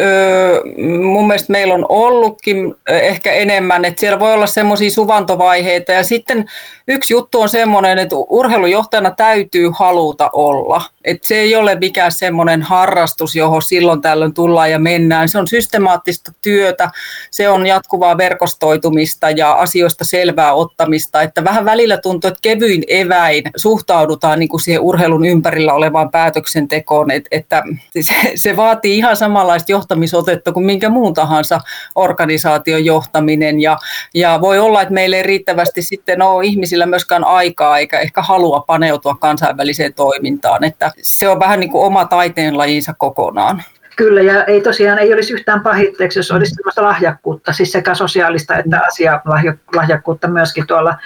Mun 1.04 1.28
mielestä 1.28 1.52
meillä 1.52 1.74
on 1.74 1.86
ollutkin 1.90 2.76
ehkä 2.88 3.34
enemmän, 3.34 3.86
että 3.86 4.00
siellä 4.00 4.20
voi 4.20 4.34
olla 4.34 4.48
semmoisia 4.48 4.92
suvantovaiheita. 4.92 5.92
Ja 5.92 6.04
sitten 6.04 6.46
yksi 6.88 7.14
juttu 7.14 7.42
on 7.42 7.50
semmoinen, 7.50 8.00
että 8.00 8.16
urheilujohtajana 8.16 9.12
täytyy 9.12 9.72
haluta 9.76 10.30
olla. 10.34 10.82
Että 11.06 11.28
se 11.28 11.36
ei 11.36 11.56
ole 11.56 11.76
mikään 11.76 12.12
semmoinen 12.12 12.62
harrastus, 12.62 13.36
johon 13.36 13.62
silloin 13.62 14.02
tällöin 14.02 14.34
tullaan 14.34 14.72
ja 14.72 14.80
mennään. 14.80 15.30
Se 15.30 15.38
on 15.38 15.48
systemaattista 15.48 16.32
työtä, 16.42 16.90
se 17.32 17.50
on 17.50 17.68
jatkuvaa 17.68 18.18
verkostoitumista 18.18 19.30
ja 19.30 19.54
asioista 19.54 20.04
selvää 20.04 20.54
ottamista. 20.54 21.22
Että 21.22 21.44
vähän 21.44 21.66
välillä 21.66 21.98
tuntuu, 21.98 22.28
että 22.28 22.40
kevyin 22.42 22.84
eväin 22.88 23.44
suhtaudutaan 23.56 24.40
niin 24.40 24.50
kuin 24.50 24.62
siihen 24.62 24.82
urheilun 24.82 25.26
ympärillä 25.26 25.74
olevaan 25.74 26.12
päätöksentekoon, 26.12 27.12
että, 27.12 27.28
että 27.32 27.64
se, 28.02 28.14
se 28.36 28.56
vaatii 28.56 28.98
ihan 28.98 29.18
samanlaista 29.18 29.72
johtamisotetta 29.72 30.52
kuin 30.52 30.66
minkä 30.66 30.90
muun 30.90 31.14
tahansa 31.14 31.62
organisaation 31.96 32.86
johtaminen. 32.86 33.62
Ja, 33.62 33.78
ja 34.14 34.42
voi 34.42 34.60
olla, 34.60 34.82
että 34.82 34.94
meillä 34.94 35.18
ei 35.18 35.24
riittävästi 35.24 35.82
sitten 35.82 36.22
ole 36.22 36.46
ihmisillä 36.46 36.86
myöskään 36.86 37.24
aikaa 37.24 37.78
eikä 37.78 38.00
ehkä 38.00 38.22
halua 38.22 38.60
paneutua 38.60 39.16
kansainväliseen 39.16 39.94
toimintaan. 39.94 40.64
Että 40.64 40.92
se 41.02 41.30
on 41.30 41.40
vähän 41.40 41.60
niin 41.60 41.72
kuin 41.72 41.86
oma 41.86 42.06
taiteenlajinsa 42.06 42.94
kokonaan. 42.98 43.64
Kyllä, 43.96 44.22
ja 44.22 44.44
ei 44.44 44.62
tosiaan 44.62 45.00
ei 45.00 45.14
olisi 45.14 45.34
yhtään 45.34 45.62
pahitteeksi, 45.62 46.20
jos 46.20 46.32
olisi 46.32 46.56
sellaista 46.56 46.84
lahjakkuutta, 46.84 47.54
siis 47.54 47.72
sekä 47.72 47.96
sosiaalista 47.96 48.58
että 48.58 48.82
asialahjakkuutta 48.88 50.28
myöskin 50.28 50.68
tuolla, 50.68 50.98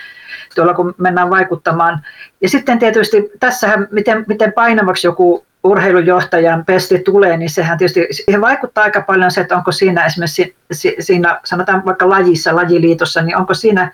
tuolla, 0.56 0.74
kun 0.74 0.96
mennään 0.98 1.30
vaikuttamaan. 1.30 2.06
Ja 2.42 2.50
sitten 2.50 2.80
tietysti 2.80 3.32
tässähän, 3.40 3.88
miten, 3.92 4.26
miten 4.28 4.54
painavaksi 4.54 5.08
joku 5.08 5.46
urheilujohtajan 5.64 6.66
pesti 6.66 7.00
tulee, 7.00 7.38
niin 7.38 7.50
sehän 7.50 7.78
tietysti 7.78 8.08
siihen 8.12 8.42
vaikuttaa 8.42 8.84
aika 8.84 9.02
paljon 9.02 9.32
se, 9.32 9.42
että 9.42 9.56
onko 9.56 9.72
siinä 9.72 10.06
esimerkiksi 10.06 10.56
siinä, 11.00 11.40
sanotaan 11.44 11.86
vaikka 11.86 12.10
lajissa, 12.10 12.56
lajiliitossa, 12.56 13.22
niin 13.22 13.38
onko 13.38 13.54
siinä 13.54 13.92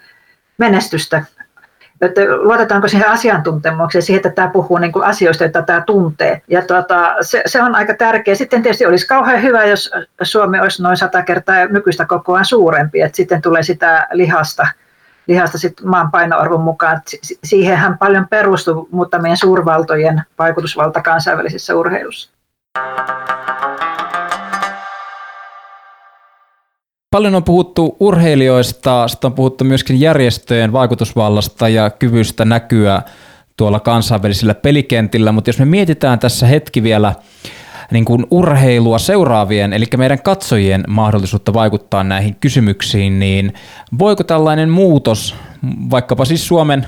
menestystä 0.57 1.25
että 2.05 2.21
luotetaanko 2.37 2.87
siihen 2.87 3.09
asiantuntemukseen, 3.09 4.01
siihen, 4.01 4.17
että 4.17 4.29
tämä 4.29 4.47
puhuu 4.47 4.77
niin 4.77 4.91
kuin 4.91 5.05
asioista, 5.05 5.43
joita 5.43 5.61
tämä 5.61 5.81
tuntee. 5.81 6.41
Ja 6.47 6.61
tuota, 6.61 7.15
se, 7.21 7.43
se, 7.45 7.63
on 7.63 7.75
aika 7.75 7.93
tärkeä. 7.93 8.35
Sitten 8.35 8.63
tietysti 8.63 8.85
olisi 8.85 9.07
kauhean 9.07 9.41
hyvä, 9.41 9.65
jos 9.65 9.91
Suomi 10.21 10.59
olisi 10.59 10.83
noin 10.83 10.97
sata 10.97 11.23
kertaa 11.23 11.65
nykyistä 11.65 12.05
kokoaan 12.05 12.45
suurempi, 12.45 13.01
että 13.01 13.15
sitten 13.15 13.41
tulee 13.41 13.63
sitä 13.63 14.07
lihasta, 14.11 14.67
lihasta 15.27 15.57
sit 15.57 15.81
maan 15.83 16.11
painoarvon 16.11 16.61
mukaan. 16.61 17.01
Siihenhän 17.43 17.97
paljon 17.97 18.27
perustuu 18.27 18.87
muutamien 18.91 19.37
suurvaltojen 19.37 20.21
vaikutusvalta 20.39 21.01
kansainvälisessä 21.01 21.75
urheilussa. 21.75 22.31
Paljon 27.15 27.35
on 27.35 27.43
puhuttu 27.43 27.97
urheilijoista, 27.99 29.07
sitten 29.07 29.27
on 29.27 29.33
puhuttu 29.33 29.63
myöskin 29.63 29.99
järjestöjen 29.99 30.73
vaikutusvallasta 30.73 31.69
ja 31.69 31.89
kyvystä 31.89 32.45
näkyä 32.45 33.01
tuolla 33.57 33.79
kansainvälisillä 33.79 34.53
pelikentillä, 34.53 35.31
mutta 35.31 35.49
jos 35.49 35.59
me 35.59 35.65
mietitään 35.65 36.19
tässä 36.19 36.47
hetki 36.47 36.83
vielä 36.83 37.13
niin 37.91 38.05
kuin 38.05 38.25
urheilua 38.31 38.99
seuraavien, 38.99 39.73
eli 39.73 39.85
meidän 39.97 40.21
katsojien 40.21 40.83
mahdollisuutta 40.87 41.53
vaikuttaa 41.53 42.03
näihin 42.03 42.35
kysymyksiin, 42.35 43.19
niin 43.19 43.53
voiko 43.99 44.23
tällainen 44.23 44.69
muutos, 44.69 45.35
vaikkapa 45.89 46.25
siis 46.25 46.47
Suomen 46.47 46.87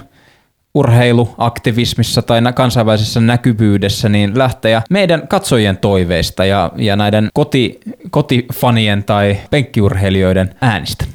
urheiluaktivismissa 0.78 2.22
tai 2.22 2.42
kansainvälisessä 2.56 3.20
näkyvyydessä 3.20 4.10
niin 4.10 4.38
lähteä 4.38 4.82
meidän 4.90 5.28
katsojien 5.28 5.78
toiveista 5.78 6.46
ja, 6.46 6.72
ja 6.76 6.96
näiden 6.96 7.30
koti, 7.34 7.80
kotifanien 8.10 9.04
tai 9.04 9.38
penkkiurheilijoiden 9.52 10.56
äänistä. 10.62 11.06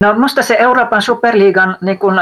No 0.00 0.12
minusta 0.12 0.42
se 0.42 0.56
Euroopan 0.58 1.02
superliigan 1.02 1.76
niin 1.80 1.98
kun, 1.98 2.20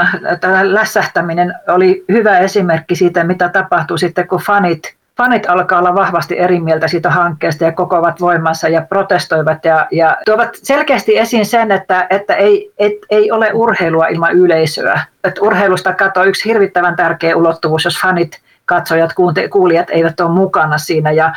lässähtäminen 0.63 1.53
oli 1.67 2.05
hyvä 2.11 2.39
esimerkki 2.39 2.95
siitä, 2.95 3.23
mitä 3.23 3.49
tapahtuu 3.49 3.97
sitten, 3.97 4.27
kun 4.27 4.39
fanit, 4.39 4.98
fanit 5.19 5.49
alkaa 5.49 5.79
olla 5.79 5.95
vahvasti 5.95 6.39
eri 6.39 6.59
mieltä 6.59 6.87
siitä 6.87 7.09
hankkeesta 7.09 7.63
ja 7.63 7.71
kokoavat 7.71 8.21
voimansa 8.21 8.69
ja 8.69 8.81
protestoivat 8.81 9.65
ja, 9.65 9.87
ja 9.91 10.17
tuovat 10.25 10.49
selkeästi 10.63 11.17
esiin 11.17 11.45
sen, 11.45 11.71
että, 11.71 12.07
että 12.09 12.35
ei, 12.35 12.71
et, 12.77 12.93
ei 13.09 13.31
ole 13.31 13.51
urheilua 13.53 14.07
ilman 14.07 14.31
yleisöä. 14.31 15.01
Et 15.23 15.39
urheilusta 15.41 15.93
katoaa 15.93 16.25
yksi 16.25 16.49
hirvittävän 16.49 16.95
tärkeä 16.95 17.35
ulottuvuus, 17.35 17.85
jos 17.85 18.01
fanit 18.01 18.39
katsojat, 18.69 19.13
kuulijat 19.51 19.87
eivät 19.89 20.19
ole 20.19 20.31
mukana 20.31 20.77
siinä. 20.77 21.11
Ja 21.11 21.33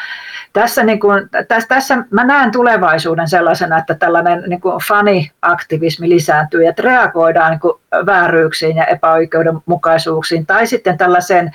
tässä, 0.52 0.82
niin 0.82 1.00
kuin, 1.00 1.28
tässä, 1.48 1.68
tässä 1.68 2.04
mä 2.10 2.24
näen 2.24 2.52
tulevaisuuden 2.52 3.28
sellaisena, 3.28 3.78
että 3.78 3.94
tällainen 3.94 4.42
niin 4.46 4.60
kuin 4.60 4.80
fani-aktivismi 4.88 6.08
lisääntyy, 6.08 6.66
että 6.66 6.82
reagoidaan 6.82 7.50
niin 7.50 7.60
kuin 7.60 7.74
vääryyksiin 8.06 8.76
ja 8.76 8.84
epäoikeudenmukaisuuksiin 8.84 10.46
tai 10.46 10.66
sitten 10.66 10.98
tällaiseen 10.98 11.50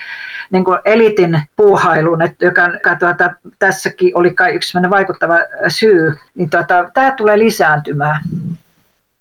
niin 0.52 0.66
kuin 0.66 0.80
elitin 0.86 1.42
puuhailuun, 1.56 2.22
että 2.22 2.46
joka, 2.46 2.68
joka 2.68 2.96
tuota, 2.96 3.32
tässäkin 3.60 4.18
oli 4.18 4.34
kai 4.34 4.54
yksi 4.54 4.78
vaikuttava 4.90 5.36
syy, 5.68 6.14
niin 6.36 6.50
tuota, 6.50 6.90
tämä 6.94 7.12
tulee 7.12 7.40
lisääntymään 7.40 8.22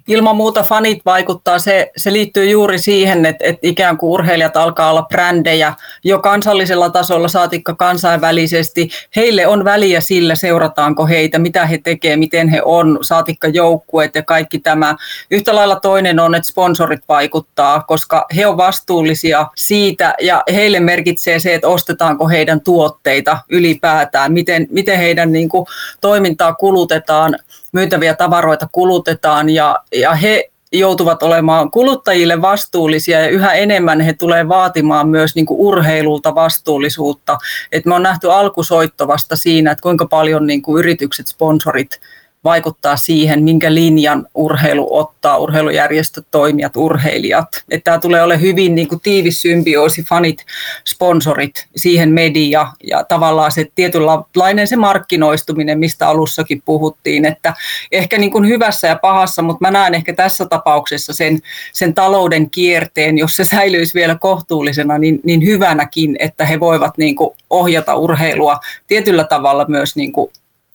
ilman 0.08 0.36
muuta 0.36 0.62
fanit 0.62 0.98
vaikuttaa, 1.04 1.58
se, 1.58 1.90
se 1.96 2.12
liittyy 2.12 2.50
juuri 2.50 2.78
siihen, 2.78 3.26
että, 3.26 3.44
että 3.44 3.66
ikään 3.66 3.96
kuin 3.96 4.10
urheilijat 4.10 4.56
alkaa 4.56 4.90
olla 4.90 5.02
brändejä 5.02 5.74
jo 6.04 6.18
kansallisella 6.18 6.90
tasolla, 6.90 7.28
saatikka 7.28 7.74
kansainvälisesti. 7.74 8.88
Heille 9.16 9.46
on 9.46 9.64
väliä 9.64 10.00
sillä, 10.00 10.34
seurataanko 10.34 11.06
heitä, 11.06 11.38
mitä 11.38 11.66
he 11.66 11.78
tekevät, 11.78 12.18
miten 12.18 12.48
he 12.48 12.62
on, 12.64 12.98
saatikka 13.02 13.48
joukkueet 13.48 14.14
ja 14.14 14.22
kaikki 14.22 14.58
tämä. 14.58 14.96
Yhtä 15.30 15.54
lailla 15.54 15.80
toinen 15.80 16.20
on, 16.20 16.34
että 16.34 16.48
sponsorit 16.48 17.00
vaikuttaa, 17.08 17.82
koska 17.82 18.26
he 18.36 18.46
on 18.46 18.56
vastuullisia 18.56 19.46
siitä 19.56 20.14
ja 20.20 20.42
heille 20.54 20.80
merkitsee 20.80 21.38
se, 21.38 21.54
että 21.54 21.68
ostetaanko 21.68 22.28
heidän 22.28 22.60
tuotteita 22.60 23.38
ylipäätään, 23.48 24.32
miten, 24.32 24.66
miten 24.70 24.98
heidän 24.98 25.32
niin 25.32 25.48
kuin, 25.48 25.66
toimintaa 26.00 26.54
kulutetaan 26.54 27.38
myytäviä 27.76 28.14
tavaroita 28.14 28.68
kulutetaan 28.72 29.50
ja, 29.50 29.78
ja 29.94 30.14
he 30.14 30.50
joutuvat 30.72 31.22
olemaan 31.22 31.70
kuluttajille 31.70 32.42
vastuullisia 32.42 33.20
ja 33.20 33.28
yhä 33.28 33.52
enemmän 33.52 34.00
he 34.00 34.12
tulee 34.12 34.48
vaatimaan 34.48 35.08
myös 35.08 35.34
niin 35.34 35.46
kuin 35.46 35.60
urheilulta 35.60 36.34
vastuullisuutta. 36.34 37.38
Et 37.72 37.86
me 37.86 37.94
on 37.94 38.02
nähty 38.02 38.32
alkusoittovasta 38.32 39.36
siinä, 39.36 39.70
että 39.70 39.82
kuinka 39.82 40.06
paljon 40.06 40.46
niin 40.46 40.62
kuin 40.62 40.78
yritykset, 40.78 41.26
sponsorit 41.26 42.00
vaikuttaa 42.46 42.96
siihen, 42.96 43.42
minkä 43.42 43.74
linjan 43.74 44.26
urheilu 44.34 44.96
ottaa, 44.96 45.38
urheilujärjestöt, 45.38 46.26
toimijat, 46.30 46.76
urheilijat. 46.76 47.48
Että 47.70 47.84
tämä 47.84 47.98
tulee 47.98 48.22
olemaan 48.22 48.40
hyvin 48.40 48.74
niin 48.74 48.88
kuin 48.88 49.00
tiivis 49.00 49.42
symbioosi, 49.42 50.02
fanit, 50.02 50.44
sponsorit, 50.88 51.66
siihen 51.76 52.10
media 52.10 52.66
ja 52.84 53.04
tavallaan 53.04 53.52
se 53.52 53.66
tietynlainen 53.74 54.68
se 54.68 54.76
markkinoistuminen, 54.76 55.78
mistä 55.78 56.08
alussakin 56.08 56.62
puhuttiin, 56.64 57.24
että 57.24 57.54
ehkä 57.92 58.18
niin 58.18 58.30
kuin 58.30 58.48
hyvässä 58.48 58.88
ja 58.88 58.96
pahassa, 58.96 59.42
mutta 59.42 59.60
mä 59.60 59.70
näen 59.70 59.94
ehkä 59.94 60.14
tässä 60.14 60.46
tapauksessa 60.46 61.12
sen, 61.12 61.38
sen 61.72 61.94
talouden 61.94 62.50
kierteen, 62.50 63.18
jos 63.18 63.36
se 63.36 63.44
säilyisi 63.44 63.94
vielä 63.94 64.16
kohtuullisena, 64.20 64.98
niin, 64.98 65.20
niin 65.24 65.46
hyvänäkin, 65.46 66.16
että 66.18 66.46
he 66.46 66.60
voivat 66.60 66.98
niin 66.98 67.16
kuin 67.16 67.30
ohjata 67.50 67.94
urheilua 67.94 68.60
tietyllä 68.86 69.24
tavalla 69.24 69.64
myös 69.68 69.96
niin 69.96 70.12
kuin 70.12 70.30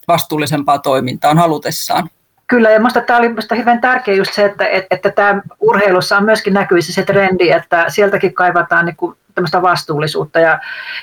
vastuullisempaa 0.08 0.80
toimintaan 0.80 1.38
halutessaan. 1.38 2.10
Kyllä, 2.48 2.70
ja 2.70 2.80
minusta 2.80 3.02
tämä 3.02 3.20
oli 3.20 3.30
minusta 3.30 3.56
hyvin 3.56 3.82
tärkeä 3.82 4.14
just 4.14 4.34
se, 4.34 4.46
että, 4.46 4.68
että, 4.68 4.88
että 4.96 5.12
tämä 5.12 5.42
urheilussa 5.60 6.18
on 6.18 6.26
myöskin 6.26 6.54
näkyvissä 6.54 6.94
se 6.94 7.04
trendi, 7.04 7.52
että 7.52 7.86
sieltäkin 7.88 8.34
kaivataan 8.34 8.86
niin 8.86 8.96
kuin 8.96 9.18
tämmöistä 9.36 9.62
vastuullisuutta. 9.62 10.40
Ja, 10.40 10.60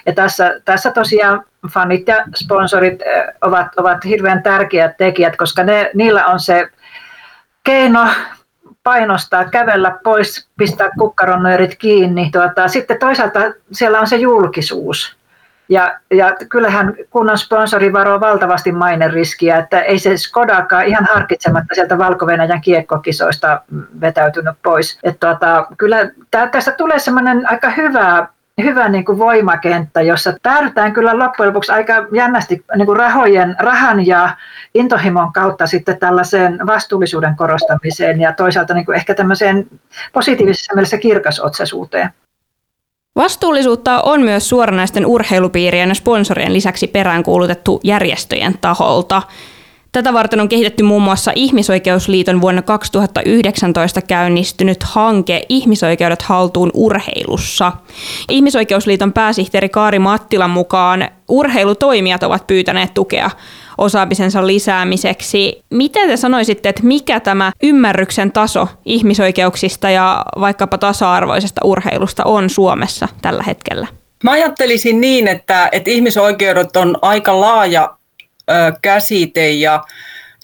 ja 0.07 0.12
tässä, 0.12 0.61
tässä 0.64 0.90
tosiaan 0.90 1.44
fanit 1.72 2.09
ja 2.09 2.24
sponsorit 2.36 3.01
ovat, 3.42 3.66
ovat 3.76 4.05
hirveän 4.05 4.42
tärkeät 4.42 4.96
tekijät, 4.96 5.36
koska 5.36 5.64
ne, 5.64 5.90
niillä 5.94 6.26
on 6.26 6.40
se 6.40 6.68
keino 7.64 8.09
painostaa, 8.82 9.44
kävellä 9.44 9.99
pois, 10.05 10.49
pistää 10.57 10.90
kukkaronnöörit 10.99 11.76
kiinni. 11.78 12.30
Tuota, 12.30 12.68
sitten 12.68 12.99
toisaalta 12.99 13.40
siellä 13.72 14.01
on 14.01 14.07
se 14.07 14.16
julkisuus. 14.16 15.17
Ja, 15.68 16.00
ja 16.10 16.36
kyllähän 16.48 16.94
kunnan 17.10 17.38
sponsori 17.38 17.92
varoo 17.92 18.20
valtavasti 18.20 18.72
maineriskiä, 18.72 19.58
että 19.58 19.80
ei 19.80 19.98
se 19.98 20.16
Skodakaan 20.16 20.86
ihan 20.86 21.08
harkitsematta 21.14 21.74
sieltä 21.74 21.98
Valko-Venäjän 21.98 22.60
kiekkokisoista 22.60 23.62
vetäytynyt 24.00 24.56
pois. 24.62 24.98
Että 25.02 25.26
tuota, 25.26 25.66
kyllä 25.78 26.10
tästä 26.50 26.72
tulee 26.72 26.98
semmoinen 26.98 27.50
aika 27.50 27.70
hyvä 27.70 28.28
hyvä 28.62 28.88
niin 28.88 29.04
kuin 29.04 29.18
voimakenttä, 29.18 30.02
jossa 30.02 30.34
päädytään 30.42 30.92
kyllä 30.92 31.18
loppujen 31.18 31.48
lopuksi 31.48 31.72
aika 31.72 32.06
jännästi 32.12 32.64
niin 32.76 32.86
kuin 32.86 32.96
rahojen, 32.96 33.56
rahan 33.58 34.06
ja 34.06 34.36
intohimon 34.74 35.32
kautta 35.32 35.66
sitten 35.66 35.98
tällaiseen 35.98 36.66
vastuullisuuden 36.66 37.36
korostamiseen 37.36 38.20
ja 38.20 38.32
toisaalta 38.32 38.74
niin 38.74 38.86
kuin 38.86 38.96
ehkä 38.96 39.14
tämmöiseen 39.14 39.66
positiivisessa 40.12 40.74
mielessä 40.74 40.98
kirkasotsaisuuteen. 40.98 42.10
Vastuullisuutta 43.18 44.00
on 44.00 44.22
myös 44.22 44.48
suoranaisten 44.48 45.06
urheilupiirien 45.06 45.88
ja 45.88 45.94
sponsorien 45.94 46.52
lisäksi 46.52 46.86
peräänkuulutettu 46.86 47.80
järjestöjen 47.84 48.58
taholta. 48.60 49.22
Tätä 49.93 50.12
varten 50.12 50.41
on 50.41 50.49
kehitetty 50.49 50.82
muun 50.82 51.03
muassa 51.03 51.32
Ihmisoikeusliiton 51.34 52.41
vuonna 52.41 52.62
2019 52.62 54.03
käynnistynyt 54.03 54.82
hanke 54.82 55.43
Ihmisoikeudet 55.49 56.22
haltuun 56.22 56.70
urheilussa. 56.74 57.72
Ihmisoikeusliiton 58.30 59.12
pääsihteeri 59.12 59.68
Kaari 59.68 59.99
Mattilan 59.99 60.51
mukaan 60.51 61.09
urheilutoimijat 61.28 62.22
ovat 62.22 62.47
pyytäneet 62.47 62.95
tukea 62.95 63.30
osaamisensa 63.78 64.47
lisäämiseksi. 64.47 65.62
Miten 65.70 66.09
te 66.09 66.16
sanoisitte, 66.16 66.68
että 66.68 66.82
mikä 66.86 67.20
tämä 67.20 67.53
ymmärryksen 67.62 68.32
taso 68.32 68.68
ihmisoikeuksista 68.84 69.91
ja 69.91 70.24
vaikkapa 70.41 70.78
tasa-arvoisesta 70.78 71.61
urheilusta 71.64 72.24
on 72.24 72.51
Suomessa 72.51 73.09
tällä 73.22 73.43
hetkellä? 73.43 73.86
Mä 74.24 74.30
ajattelisin 74.30 75.01
niin, 75.01 75.28
että, 75.28 75.68
että 75.72 75.91
ihmisoikeudet 75.91 76.76
on 76.76 76.99
aika 77.03 77.41
laaja 77.41 77.97
käsite 78.82 79.51
ja 79.51 79.84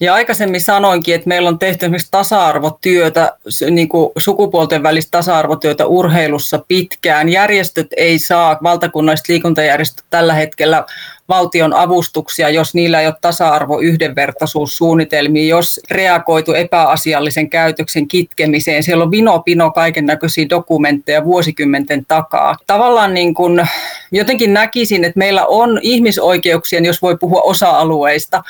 ja 0.01 0.15
aikaisemmin 0.15 0.61
sanoinkin, 0.61 1.15
että 1.15 1.29
meillä 1.29 1.49
on 1.49 1.59
tehty 1.59 1.87
esimerkiksi 1.87 2.11
tasa-arvotyötä, 2.11 3.37
niin 3.71 3.89
kuin 3.89 4.11
sukupuolten 4.17 4.83
välistä 4.83 5.11
tasa-arvotyötä 5.11 5.87
urheilussa 5.87 6.65
pitkään. 6.69 7.29
Järjestöt 7.29 7.87
ei 7.97 8.19
saa, 8.19 8.59
valtakunnalliset 8.63 9.29
liikuntajärjestöt 9.29 10.05
tällä 10.11 10.35
hetkellä 10.35 10.85
valtion 11.29 11.75
avustuksia, 11.75 12.51
jos 12.51 12.75
niillä 12.75 13.01
ei 13.01 13.07
ole 13.07 13.15
tasa-arvo 13.21 13.81
yhdenvertaisuussuunnitelmia, 13.81 15.49
jos 15.49 15.81
reagoitu 15.91 16.53
epäasiallisen 16.53 17.51
käytöksen 17.51 18.09
kitkemiseen. 18.09 18.83
Siellä 18.83 19.05
on 19.05 19.11
vino-pino 19.11 19.71
kaiken 19.71 20.07
näköisiä 20.07 20.49
dokumentteja 20.49 21.25
vuosikymmenten 21.25 22.05
takaa. 22.09 22.57
Tavallaan 22.67 23.15
niin 23.15 23.35
kuin, 23.35 23.69
jotenkin 24.13 24.55
näkisin, 24.55 25.05
että 25.05 25.19
meillä 25.19 25.47
on 25.47 25.79
ihmisoikeuksien, 25.83 26.85
jos 26.85 27.03
voi 27.03 27.17
puhua 27.17 27.41
osa-alueista, 27.41 28.43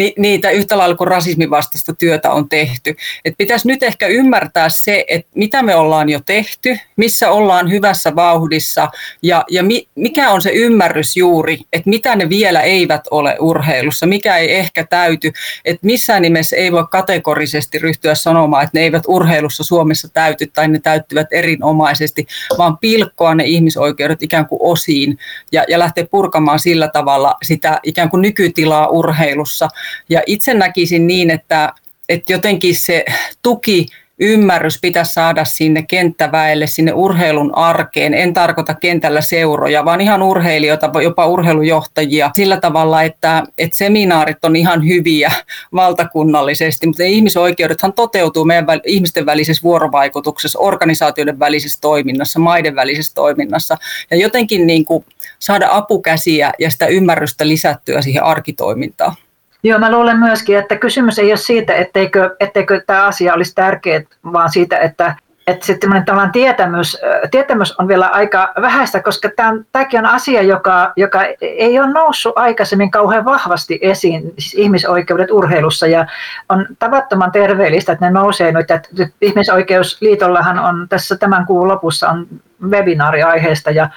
ni, 0.00 0.14
niitä 0.18 0.50
yhtä 0.50 0.78
lailla 0.78 0.96
kuin 0.96 1.08
rasismin 1.08 1.50
vastaista 1.50 1.94
työtä 1.94 2.32
on 2.32 2.48
tehty. 2.48 2.96
Et 3.24 3.34
pitäisi 3.38 3.68
nyt 3.68 3.82
ehkä 3.82 4.06
ymmärtää 4.06 4.68
se, 4.68 5.04
että 5.08 5.30
mitä 5.34 5.62
me 5.62 5.74
ollaan 5.74 6.08
jo 6.08 6.20
tehty, 6.26 6.78
missä 6.96 7.30
ollaan 7.30 7.70
hyvässä 7.70 8.16
vauhdissa 8.16 8.90
ja, 9.22 9.44
ja 9.50 9.62
mi, 9.62 9.88
mikä 9.94 10.30
on 10.30 10.42
se 10.42 10.50
ymmärrys 10.50 11.16
juuri, 11.16 11.58
että 11.72 11.90
mitä 11.90 12.16
ne 12.16 12.28
vielä 12.28 12.60
eivät 12.60 13.04
ole 13.10 13.36
urheilussa, 13.40 14.06
mikä 14.06 14.36
ei 14.36 14.54
ehkä 14.54 14.86
täyty, 14.86 15.32
että 15.64 15.86
missään 15.86 16.22
nimessä 16.22 16.56
ei 16.56 16.72
voi 16.72 16.84
kategorisesti 16.90 17.78
ryhtyä 17.78 18.14
sanomaan, 18.14 18.64
että 18.64 18.78
ne 18.78 18.82
eivät 18.82 19.02
urheilussa 19.06 19.64
Suomessa 19.64 20.08
täyty 20.08 20.46
tai 20.46 20.68
ne 20.68 20.80
täyttyvät 20.80 21.32
erinomaisesti, 21.32 22.26
vaan 22.58 22.78
pilkkoa 22.78 23.34
ne 23.34 23.44
ihmisoikeudet 23.44 24.22
ikään 24.22 24.46
kuin 24.46 24.60
osiin 24.62 25.18
ja, 25.52 25.64
ja 25.68 25.78
lähteä 25.78 26.04
purkamaan 26.10 26.58
sillä 26.58 26.88
tavalla 26.88 27.34
sitä 27.42 27.80
ikään 27.82 28.10
kuin 28.10 28.22
nykytilaa 28.22 28.88
urheilussa 28.88 29.68
ja 30.08 30.22
itse 30.26 30.54
näkisin 30.54 31.06
niin, 31.06 31.30
että, 31.30 31.72
että 32.08 32.32
jotenkin 32.32 32.76
se 32.76 33.04
tuki 33.42 33.86
ymmärrys 34.20 34.78
pitäisi 34.80 35.12
saada 35.12 35.44
sinne 35.44 35.82
kenttäväelle, 35.82 36.66
sinne 36.66 36.92
urheilun 36.92 37.54
arkeen. 37.54 38.14
En 38.14 38.34
tarkoita 38.34 38.74
kentällä 38.74 39.20
seuroja, 39.20 39.84
vaan 39.84 40.00
ihan 40.00 40.22
urheilijoita, 40.22 40.90
jopa 41.02 41.26
urheilujohtajia 41.26 42.30
sillä 42.36 42.60
tavalla, 42.60 43.02
että, 43.02 43.42
että 43.58 43.78
seminaarit 43.78 44.44
on 44.44 44.56
ihan 44.56 44.86
hyviä 44.86 45.32
valtakunnallisesti, 45.74 46.86
mutta 46.86 47.02
ihmisoikeudethan 47.02 47.92
toteutuu 47.92 48.44
meidän 48.44 48.66
väl, 48.66 48.80
ihmisten 48.86 49.26
välisessä 49.26 49.62
vuorovaikutuksessa, 49.62 50.58
organisaatioiden 50.58 51.38
välisessä 51.38 51.80
toiminnassa, 51.80 52.38
maiden 52.38 52.74
välisessä 52.74 53.14
toiminnassa 53.14 53.76
ja 54.10 54.16
jotenkin 54.16 54.66
niin 54.66 54.84
kuin 54.84 55.04
saada 55.38 55.68
apukäsiä 55.70 56.52
ja 56.58 56.70
sitä 56.70 56.86
ymmärrystä 56.86 57.48
lisättyä 57.48 58.02
siihen 58.02 58.24
arkitoimintaan. 58.24 59.14
Joo, 59.62 59.78
mä 59.78 59.92
luulen 59.92 60.18
myöskin, 60.18 60.58
että 60.58 60.76
kysymys 60.76 61.18
ei 61.18 61.30
ole 61.30 61.36
siitä, 61.36 61.74
etteikö, 61.74 62.36
etteikö 62.40 62.82
tämä 62.86 63.04
asia 63.04 63.34
olisi 63.34 63.54
tärkeä, 63.54 64.02
vaan 64.32 64.52
siitä, 64.52 64.78
että 64.78 65.14
että 65.50 65.66
sitten 65.66 66.04
tällainen 66.04 66.32
tietämys, 66.32 66.98
tietämys 67.30 67.78
on 67.78 67.88
vielä 67.88 68.06
aika 68.06 68.52
vähäistä, 68.60 69.02
koska 69.02 69.30
tämän, 69.36 69.66
tämäkin 69.72 70.00
on 70.00 70.06
asia, 70.06 70.42
joka, 70.42 70.92
joka 70.96 71.20
ei 71.40 71.78
ole 71.78 71.90
noussut 71.90 72.38
aikaisemmin 72.38 72.90
kauhean 72.90 73.24
vahvasti 73.24 73.78
esiin, 73.82 74.22
siis 74.38 74.54
ihmisoikeudet 74.54 75.30
urheilussa, 75.30 75.86
ja 75.86 76.06
on 76.48 76.66
tavattoman 76.78 77.32
terveellistä, 77.32 77.92
että 77.92 78.04
ne 78.04 78.10
nousee 78.10 78.52
nyt. 78.52 78.70
Että 78.70 78.88
ihmisoikeusliitollahan 79.20 80.58
on 80.58 80.86
tässä 80.88 81.16
tämän 81.16 81.46
kuun 81.46 81.68
lopussa 81.68 82.08
on 82.08 82.26
webinaari 82.70 83.22
aiheesta, 83.22 83.70
ja 83.70 83.90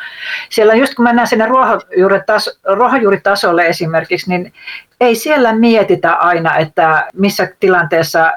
siellä 0.50 0.74
just 0.74 0.96
kun 0.96 1.04
mennään 1.04 1.28
sinne 1.28 1.48
ruohonjuuritasolle 2.66 3.66
esimerkiksi, 3.66 4.30
niin 4.30 4.54
ei 5.02 5.16
siellä 5.16 5.54
mietitä 5.54 6.14
aina, 6.14 6.58
että 6.58 7.08
missä 7.14 7.48
tilanteessa 7.60 8.32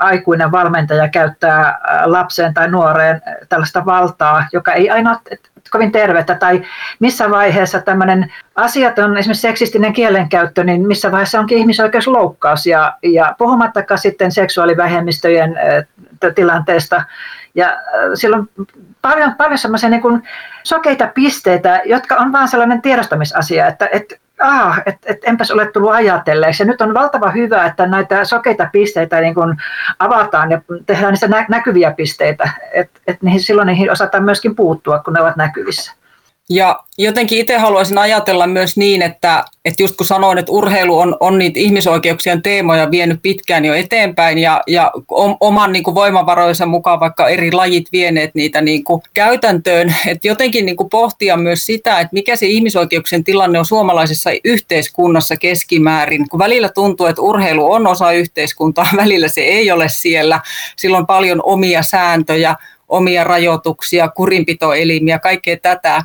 aikuinen 0.00 0.52
valmentaja 0.52 1.08
käyttää 1.08 1.78
lapseen 2.04 2.54
tai 2.54 2.70
nuoreen 2.70 3.22
tällaista 3.48 3.84
valtaa, 3.84 4.46
joka 4.52 4.72
ei 4.72 4.90
aina 4.90 5.20
kovin 5.70 5.92
tervettä, 5.92 6.34
tai 6.34 6.62
missä 6.98 7.30
vaiheessa 7.30 7.80
tämmöinen 7.80 8.32
asiaton 8.54 9.16
esimerkiksi 9.16 9.42
seksistinen 9.42 9.92
kielenkäyttö, 9.92 10.64
niin 10.64 10.86
missä 10.86 11.12
vaiheessa 11.12 11.40
onkin 11.40 11.58
ihmisoikeusloukkaus, 11.58 12.66
ja, 12.66 12.96
ja 13.02 13.34
puhumattakaan 13.38 13.98
sitten 13.98 14.32
seksuaalivähemmistöjen 14.32 15.56
tilanteesta, 16.34 17.04
ja 17.54 17.78
silloin 18.14 18.50
paljon, 19.02 19.34
paljon 19.34 19.58
semmoisia 19.58 19.88
niin 19.88 20.22
sokeita 20.62 21.06
pisteitä, 21.14 21.82
jotka 21.84 22.16
on 22.16 22.32
vain 22.32 22.48
sellainen 22.48 22.82
tiedostamisasia, 22.82 23.66
että, 23.66 23.88
että 23.92 24.16
ah, 24.40 24.82
et, 24.86 24.96
et 25.06 25.18
enpäs 25.22 25.50
ole 25.50 25.70
tullut 25.70 25.90
ajatelleeksi. 25.90 26.62
Ja 26.62 26.66
nyt 26.66 26.80
on 26.80 26.94
valtava 26.94 27.30
hyvä, 27.30 27.64
että 27.64 27.86
näitä 27.86 28.24
sokeita 28.24 28.68
pisteitä 28.72 29.20
niin 29.20 29.34
kun 29.34 29.56
avataan 29.98 30.50
ja 30.50 30.60
tehdään 30.86 31.12
niistä 31.12 31.28
nä- 31.28 31.46
näkyviä 31.48 31.90
pisteitä, 31.90 32.50
että 32.72 33.00
et 33.06 33.22
niihin, 33.22 33.40
silloin 33.40 33.66
niihin 33.66 33.92
osataan 33.92 34.24
myöskin 34.24 34.56
puuttua, 34.56 34.98
kun 34.98 35.12
ne 35.12 35.20
ovat 35.20 35.36
näkyvissä. 35.36 35.99
Ja 36.52 36.80
jotenkin 36.98 37.38
itse 37.38 37.56
haluaisin 37.56 37.98
ajatella 37.98 38.46
myös 38.46 38.76
niin, 38.76 39.02
että, 39.02 39.44
että 39.64 39.82
just 39.82 39.96
kun 39.96 40.06
sanoin, 40.06 40.38
että 40.38 40.52
urheilu 40.52 40.98
on, 40.98 41.16
on 41.20 41.38
niitä 41.38 41.60
ihmisoikeuksien 41.60 42.42
teemoja 42.42 42.90
vienyt 42.90 43.22
pitkään 43.22 43.64
jo 43.64 43.74
eteenpäin 43.74 44.38
ja, 44.38 44.62
ja 44.66 44.92
oman 45.40 45.72
niin 45.72 45.82
kuin 45.82 45.94
voimavaroinsa 45.94 46.66
mukaan 46.66 47.00
vaikka 47.00 47.28
eri 47.28 47.52
lajit 47.52 47.86
vieneet 47.92 48.34
niitä 48.34 48.60
niin 48.60 48.84
kuin 48.84 49.02
käytäntöön, 49.14 49.94
että 50.06 50.28
jotenkin 50.28 50.66
niin 50.66 50.76
kuin 50.76 50.90
pohtia 50.90 51.36
myös 51.36 51.66
sitä, 51.66 52.00
että 52.00 52.14
mikä 52.14 52.36
se 52.36 52.46
ihmisoikeuksien 52.46 53.24
tilanne 53.24 53.58
on 53.58 53.66
suomalaisessa 53.66 54.30
yhteiskunnassa 54.44 55.36
keskimäärin, 55.36 56.28
kun 56.28 56.38
välillä 56.38 56.68
tuntuu, 56.68 57.06
että 57.06 57.22
urheilu 57.22 57.72
on 57.72 57.86
osa 57.86 58.12
yhteiskuntaa, 58.12 58.86
välillä 58.96 59.28
se 59.28 59.40
ei 59.40 59.70
ole 59.70 59.88
siellä, 59.88 60.40
silloin 60.76 61.06
paljon 61.06 61.40
omia 61.44 61.82
sääntöjä, 61.82 62.56
omia 62.90 63.24
rajoituksia, 63.24 64.08
kurinpitoelimiä, 64.08 65.18
kaikkea 65.18 65.56
tätä. 65.56 66.02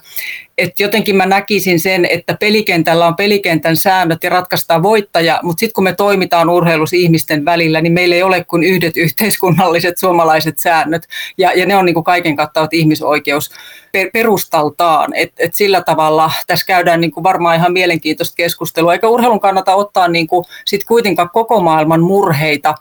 Et 0.57 0.79
jotenkin 0.79 1.15
mä 1.15 1.25
näkisin 1.25 1.79
sen, 1.79 2.05
että 2.05 2.37
pelikentällä 2.39 3.07
on 3.07 3.15
pelikentän 3.15 3.77
säännöt 3.77 4.23
ja 4.23 4.29
ratkaistaan 4.29 4.83
voittaja, 4.83 5.39
mutta 5.43 5.59
sitten 5.59 5.73
kun 5.73 5.83
me 5.83 5.93
toimitaan 5.93 6.49
urheilussa 6.49 6.95
ihmisten 6.95 7.45
välillä, 7.45 7.81
niin 7.81 7.93
meillä 7.93 8.15
ei 8.15 8.23
ole 8.23 8.43
kuin 8.43 8.63
yhdet 8.63 8.97
yhteiskunnalliset 8.97 9.97
suomalaiset 9.97 10.59
säännöt, 10.59 11.07
ja, 11.37 11.51
ja 11.55 11.65
ne 11.65 11.75
on 11.75 11.85
niin 11.85 11.93
kuin 11.93 12.03
kaiken 12.03 12.35
kattavat 12.35 12.73
ihmisoikeus 12.73 13.51
perustaltaan. 14.13 15.15
Et, 15.15 15.33
et 15.39 15.55
sillä 15.55 15.81
tavalla 15.81 16.31
tässä 16.47 16.65
käydään 16.65 17.01
niin 17.01 17.11
kuin 17.11 17.23
varmaan 17.23 17.55
ihan 17.55 17.73
mielenkiintoista 17.73 18.35
keskustelua, 18.35 18.93
eikä 18.93 19.07
urheilun 19.07 19.39
kannata 19.39 19.75
ottaa 19.75 20.07
niin 20.07 20.27
kuin 20.27 20.45
sit 20.65 20.83
kuitenkaan 20.83 21.29
koko 21.33 21.61
maailman 21.61 22.01
murheita 22.01 22.75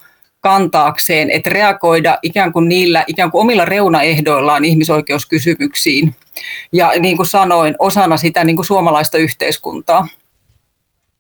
kantaakseen, 0.45 1.31
että 1.31 1.51
reagoida 1.51 2.19
ikään 2.23 2.53
kuin 2.53 2.69
niillä 2.69 3.05
ikään 3.07 3.31
kuin 3.31 3.43
omilla 3.43 3.65
reunaehdoillaan 3.65 4.65
ihmisoikeuskysymyksiin. 4.65 6.15
Ja 6.73 6.93
niin 7.01 7.17
kuin 7.17 7.27
sanoin, 7.27 7.75
osana 7.79 8.17
sitä 8.17 8.45
niin 8.45 8.57
kuin 8.57 8.67
suomalaista 8.67 9.19
yhteiskuntaa. 9.19 10.09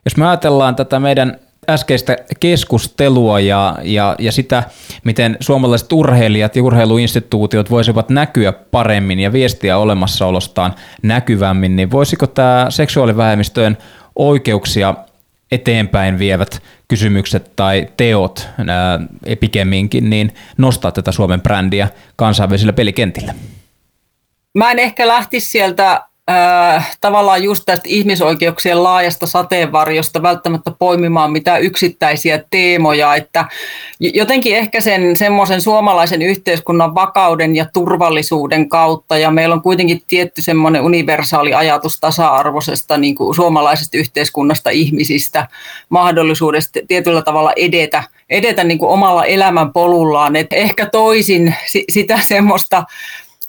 Jos 0.05 0.17
me 0.17 0.27
ajatellaan 0.27 0.77
tätä 0.77 1.01
meidän 1.01 1.39
äskeistä 1.69 2.17
keskustelua 2.41 3.41
ja, 3.41 3.79
ja, 3.83 4.17
ja 4.19 4.33
sitä, 4.33 4.63
miten 5.05 5.37
suomalaiset 5.41 5.93
urheilijat 5.93 6.57
ja 6.57 6.63
urheiluinstituutiot 6.63 7.71
voisivat 7.71 8.09
näkyä 8.09 8.53
paremmin 8.53 9.21
ja 9.21 9.33
viestiä 9.33 9.79
olemassaolostaan 9.79 10.75
näkyvämmin, 11.03 11.77
niin 11.77 11.91
voisiko 11.91 12.27
tämä 12.27 12.67
seksuaalivähemmistöjen 12.69 13.79
oikeuksia 14.17 14.95
eteenpäin 15.55 16.19
vievät 16.19 16.63
kysymykset 16.89 17.53
tai 17.57 17.89
teot 17.97 18.49
ää, 18.69 19.01
pikemminkin, 19.41 20.11
niin 20.11 20.35
nostaa 20.59 20.93
tätä 20.93 21.13
Suomen 21.13 21.41
brändiä 21.41 21.89
kansainvälisillä 22.17 22.73
pelikentillä? 22.73 23.35
Mä 24.55 24.71
en 24.71 24.79
ehkä 24.79 25.09
lähtisi 25.09 25.51
sieltä 25.51 26.03
äh, 26.31 26.97
tavallaan 27.01 27.43
just 27.43 27.63
tästä 27.67 27.85
ihmisoikeuksien 27.89 28.83
laajasta 28.83 29.27
sateenvarjosta 29.27 30.23
välttämättä 30.23 30.71
poimimaan 30.79 31.33
mitään 31.33 31.63
yksittäisiä 31.63 32.45
teemoja, 32.51 33.15
että 33.15 33.45
jotenkin 34.01 34.57
ehkä 34.57 34.81
sen 34.81 35.17
semmoisen 35.17 35.61
suomalaisen 35.61 36.23
yhteiskunnan 36.23 36.95
vakauden 36.95 37.57
ja 37.57 37.67
turvallisuuden 37.73 38.69
kautta, 38.69 39.19
ja 39.19 39.31
meillä 39.31 39.55
on 39.55 39.63
kuitenkin 39.63 40.03
tietty 40.09 40.43
semmoinen 40.43 40.83
universaali 40.83 41.55
ajatus 41.55 42.01
tasa-arvoisesta 42.01 42.97
niin 42.97 43.15
kuin 43.15 43.35
suomalaisesta 43.35 43.99
yhteiskunnasta, 43.99 44.71
ihmisistä, 44.71 45.49
mahdollisuudesta 45.89 46.81
tietyllä 46.89 47.23
tavalla 47.23 47.53
edetä, 47.57 48.03
edetä 48.31 48.65
niin 48.65 48.79
kuin 48.79 48.91
omalla 48.91 49.25
elämän 49.25 49.73
polullaan, 49.73 50.37
että 50.37 50.57
ehkä 50.57 50.87
toisin 50.87 51.55
sitä 51.89 52.19
semmoista 52.23 52.85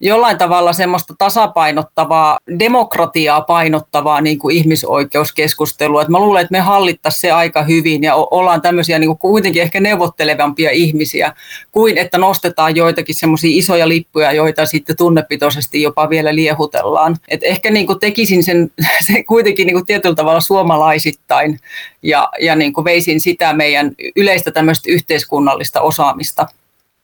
jollain 0.08 0.38
tavalla 0.38 0.74
semmoista 0.74 1.14
tasapainottavaa, 1.18 2.38
demokratiaa 2.60 3.42
painottavaa 3.42 4.22
niin 4.22 4.40
kuin 4.40 4.58
ihmisoikeuskeskustelua. 4.58 6.02
Et 6.02 6.08
mä 6.08 6.20
luulen, 6.20 6.42
että 6.42 6.52
me 6.52 6.60
hallittaisiin 6.60 7.22
se 7.22 7.32
aika 7.32 7.64
hyvin 7.64 8.04
ja 8.04 8.16
ollaan 8.16 8.62
tämmöisiä 8.62 9.00
niin 9.00 9.08
kuin 9.08 9.18
kuitenkin 9.18 9.62
ehkä 9.62 9.80
neuvottelevampia 9.80 10.72
ihmisiä 10.72 11.34
kuin 11.72 11.98
että 11.98 12.18
nostetaan 12.18 12.76
joitakin 12.76 13.16
semmoisia 13.16 13.58
isoja 13.58 13.88
lippuja, 13.88 14.32
joita 14.32 14.66
sitten 14.66 14.98
tunnepitoisesti 14.98 15.82
jopa 15.82 16.10
vielä 16.10 16.36
liehutellaan. 16.36 17.16
Et 17.28 17.42
ehkä 17.44 17.72
niin 17.72 17.88
kuin 17.88 18.00
tekisin 18.00 18.44
sen, 18.44 18.72
sen 19.08 19.26
kuitenkin 19.26 19.68
niin 19.68 19.76
kuin 19.76 19.86
tietyllä 19.86 20.16
tavalla 20.16 20.42
suomalaisittain 20.42 21.60
ja, 22.04 22.30
ja 22.42 22.56
niin 22.56 22.74
kuin 22.74 22.86
veisin 22.86 23.22
sitä 23.22 23.54
meidän 23.54 23.92
yleistä 24.16 24.52
tämmöistä 24.52 24.92
yhteiskunnallista 24.92 25.82
osaamista 25.82 26.48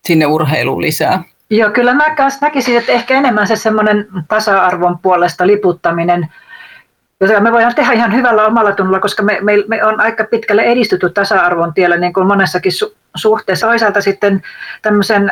sinne 0.05 0.25
urheiluun 0.25 0.81
lisää. 0.81 1.23
Joo, 1.51 1.71
kyllä 1.71 1.93
mä 1.93 2.15
kanssa 2.15 2.45
näkisin, 2.45 2.77
että 2.77 2.91
ehkä 2.91 3.13
enemmän 3.13 3.47
se 3.47 3.55
semmoinen 3.55 4.07
tasa-arvon 4.27 4.99
puolesta 4.99 5.47
liputtaminen, 5.47 6.27
jota 7.19 7.39
me 7.39 7.51
voidaan 7.51 7.75
tehdä 7.75 7.93
ihan 7.93 8.15
hyvällä 8.15 8.45
omalla 8.45 8.71
tunnolla, 8.71 8.99
koska 8.99 9.23
me, 9.23 9.37
me, 9.41 9.53
me 9.67 9.85
on 9.85 9.99
aika 9.99 10.23
pitkälle 10.23 10.61
edistytty 10.61 11.09
tasa-arvon 11.09 11.73
tiellä 11.73 11.97
niin 11.97 12.13
kuin 12.13 12.27
monessakin 12.27 12.71
su- 12.71 12.95
suhteessa. 13.15 13.67
Toisaalta 13.67 14.01
sitten 14.01 14.41
tämmöisen 14.81 15.31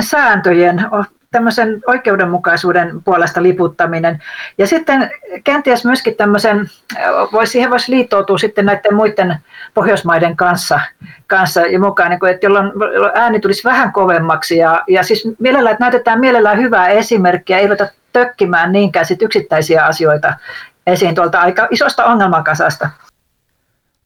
sääntöjen 0.00 0.86
tämmöisen 1.30 1.82
oikeudenmukaisuuden 1.86 3.02
puolesta 3.02 3.42
liputtaminen. 3.42 4.22
Ja 4.58 4.66
sitten 4.66 5.10
kenties 5.44 5.84
myöskin 5.84 6.16
tämmöisen, 6.16 6.70
vois, 7.32 7.52
siihen 7.52 7.70
voisi 7.70 7.92
liittoutua 7.92 8.38
sitten 8.38 8.66
näiden 8.66 8.94
muiden 8.94 9.36
Pohjoismaiden 9.74 10.36
kanssa, 10.36 10.80
kanssa 11.26 11.60
ja 11.60 11.78
mukaan, 11.78 12.10
niin 12.10 12.20
kuin, 12.20 12.32
että 12.32 12.46
jolloin 12.46 12.72
ääni 13.14 13.40
tulisi 13.40 13.64
vähän 13.64 13.92
kovemmaksi. 13.92 14.56
Ja, 14.56 14.82
ja 14.88 15.02
siis 15.02 15.28
mielellään, 15.38 15.72
että 15.72 15.84
näytetään 15.84 16.20
mielellään 16.20 16.58
hyvää 16.58 16.88
esimerkkiä, 16.88 17.58
ei 17.58 17.66
ruveta 17.66 17.88
tökkimään 18.12 18.72
niinkään 18.72 19.06
sit 19.06 19.22
yksittäisiä 19.22 19.84
asioita 19.84 20.34
esiin 20.86 21.14
tuolta 21.14 21.40
aika 21.40 21.68
isosta 21.70 22.04
ongelmakasasta. 22.04 22.90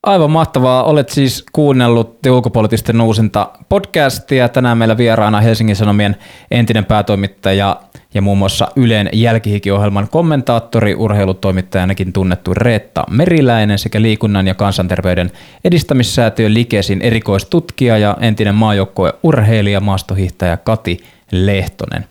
Aivan 0.05 0.31
mahtavaa. 0.31 0.85
Olet 0.85 1.09
siis 1.09 1.45
kuunnellut 1.53 2.27
ulkopoliittisten 2.27 3.01
uusinta 3.01 3.51
podcastia. 3.69 4.49
Tänään 4.49 4.79
meillä 4.79 4.97
vieraana 4.97 5.41
Helsingin 5.41 5.77
Sanomien 5.77 6.17
entinen 6.51 6.85
päätoimittaja 6.85 7.81
ja 8.15 8.23
muun 8.23 8.39
muassa 8.39 8.69
Ylen 8.77 9.09
jälkihikiohjelman 9.13 10.09
kommentaattori, 10.09 10.95
urheilutoimittajanakin 10.95 12.13
tunnettu 12.13 12.55
Reetta 12.55 13.05
Meriläinen 13.11 13.79
sekä 13.79 14.03
liikunnan 14.03 14.47
ja 14.47 14.55
kansanterveyden 14.55 15.33
edistämissäätiön 15.65 16.55
Likesin 16.55 17.03
erikoistutkija 17.03 17.99
ja 17.99 18.17
entinen 18.21 18.55
urheilija 19.23 19.81
maastohiihtäjä 19.81 20.57
Kati 20.57 21.05
Lehtonen. 21.31 22.07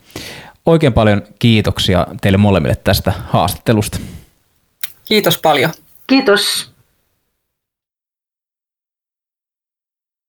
Oikein 0.65 0.93
paljon 0.93 1.21
kiitoksia 1.39 2.07
teille 2.21 2.37
molemmille 2.37 2.75
tästä 2.75 3.13
haastattelusta. 3.27 3.99
Kiitos 5.05 5.37
paljon. 5.37 5.71
Kiitos. 6.07 6.72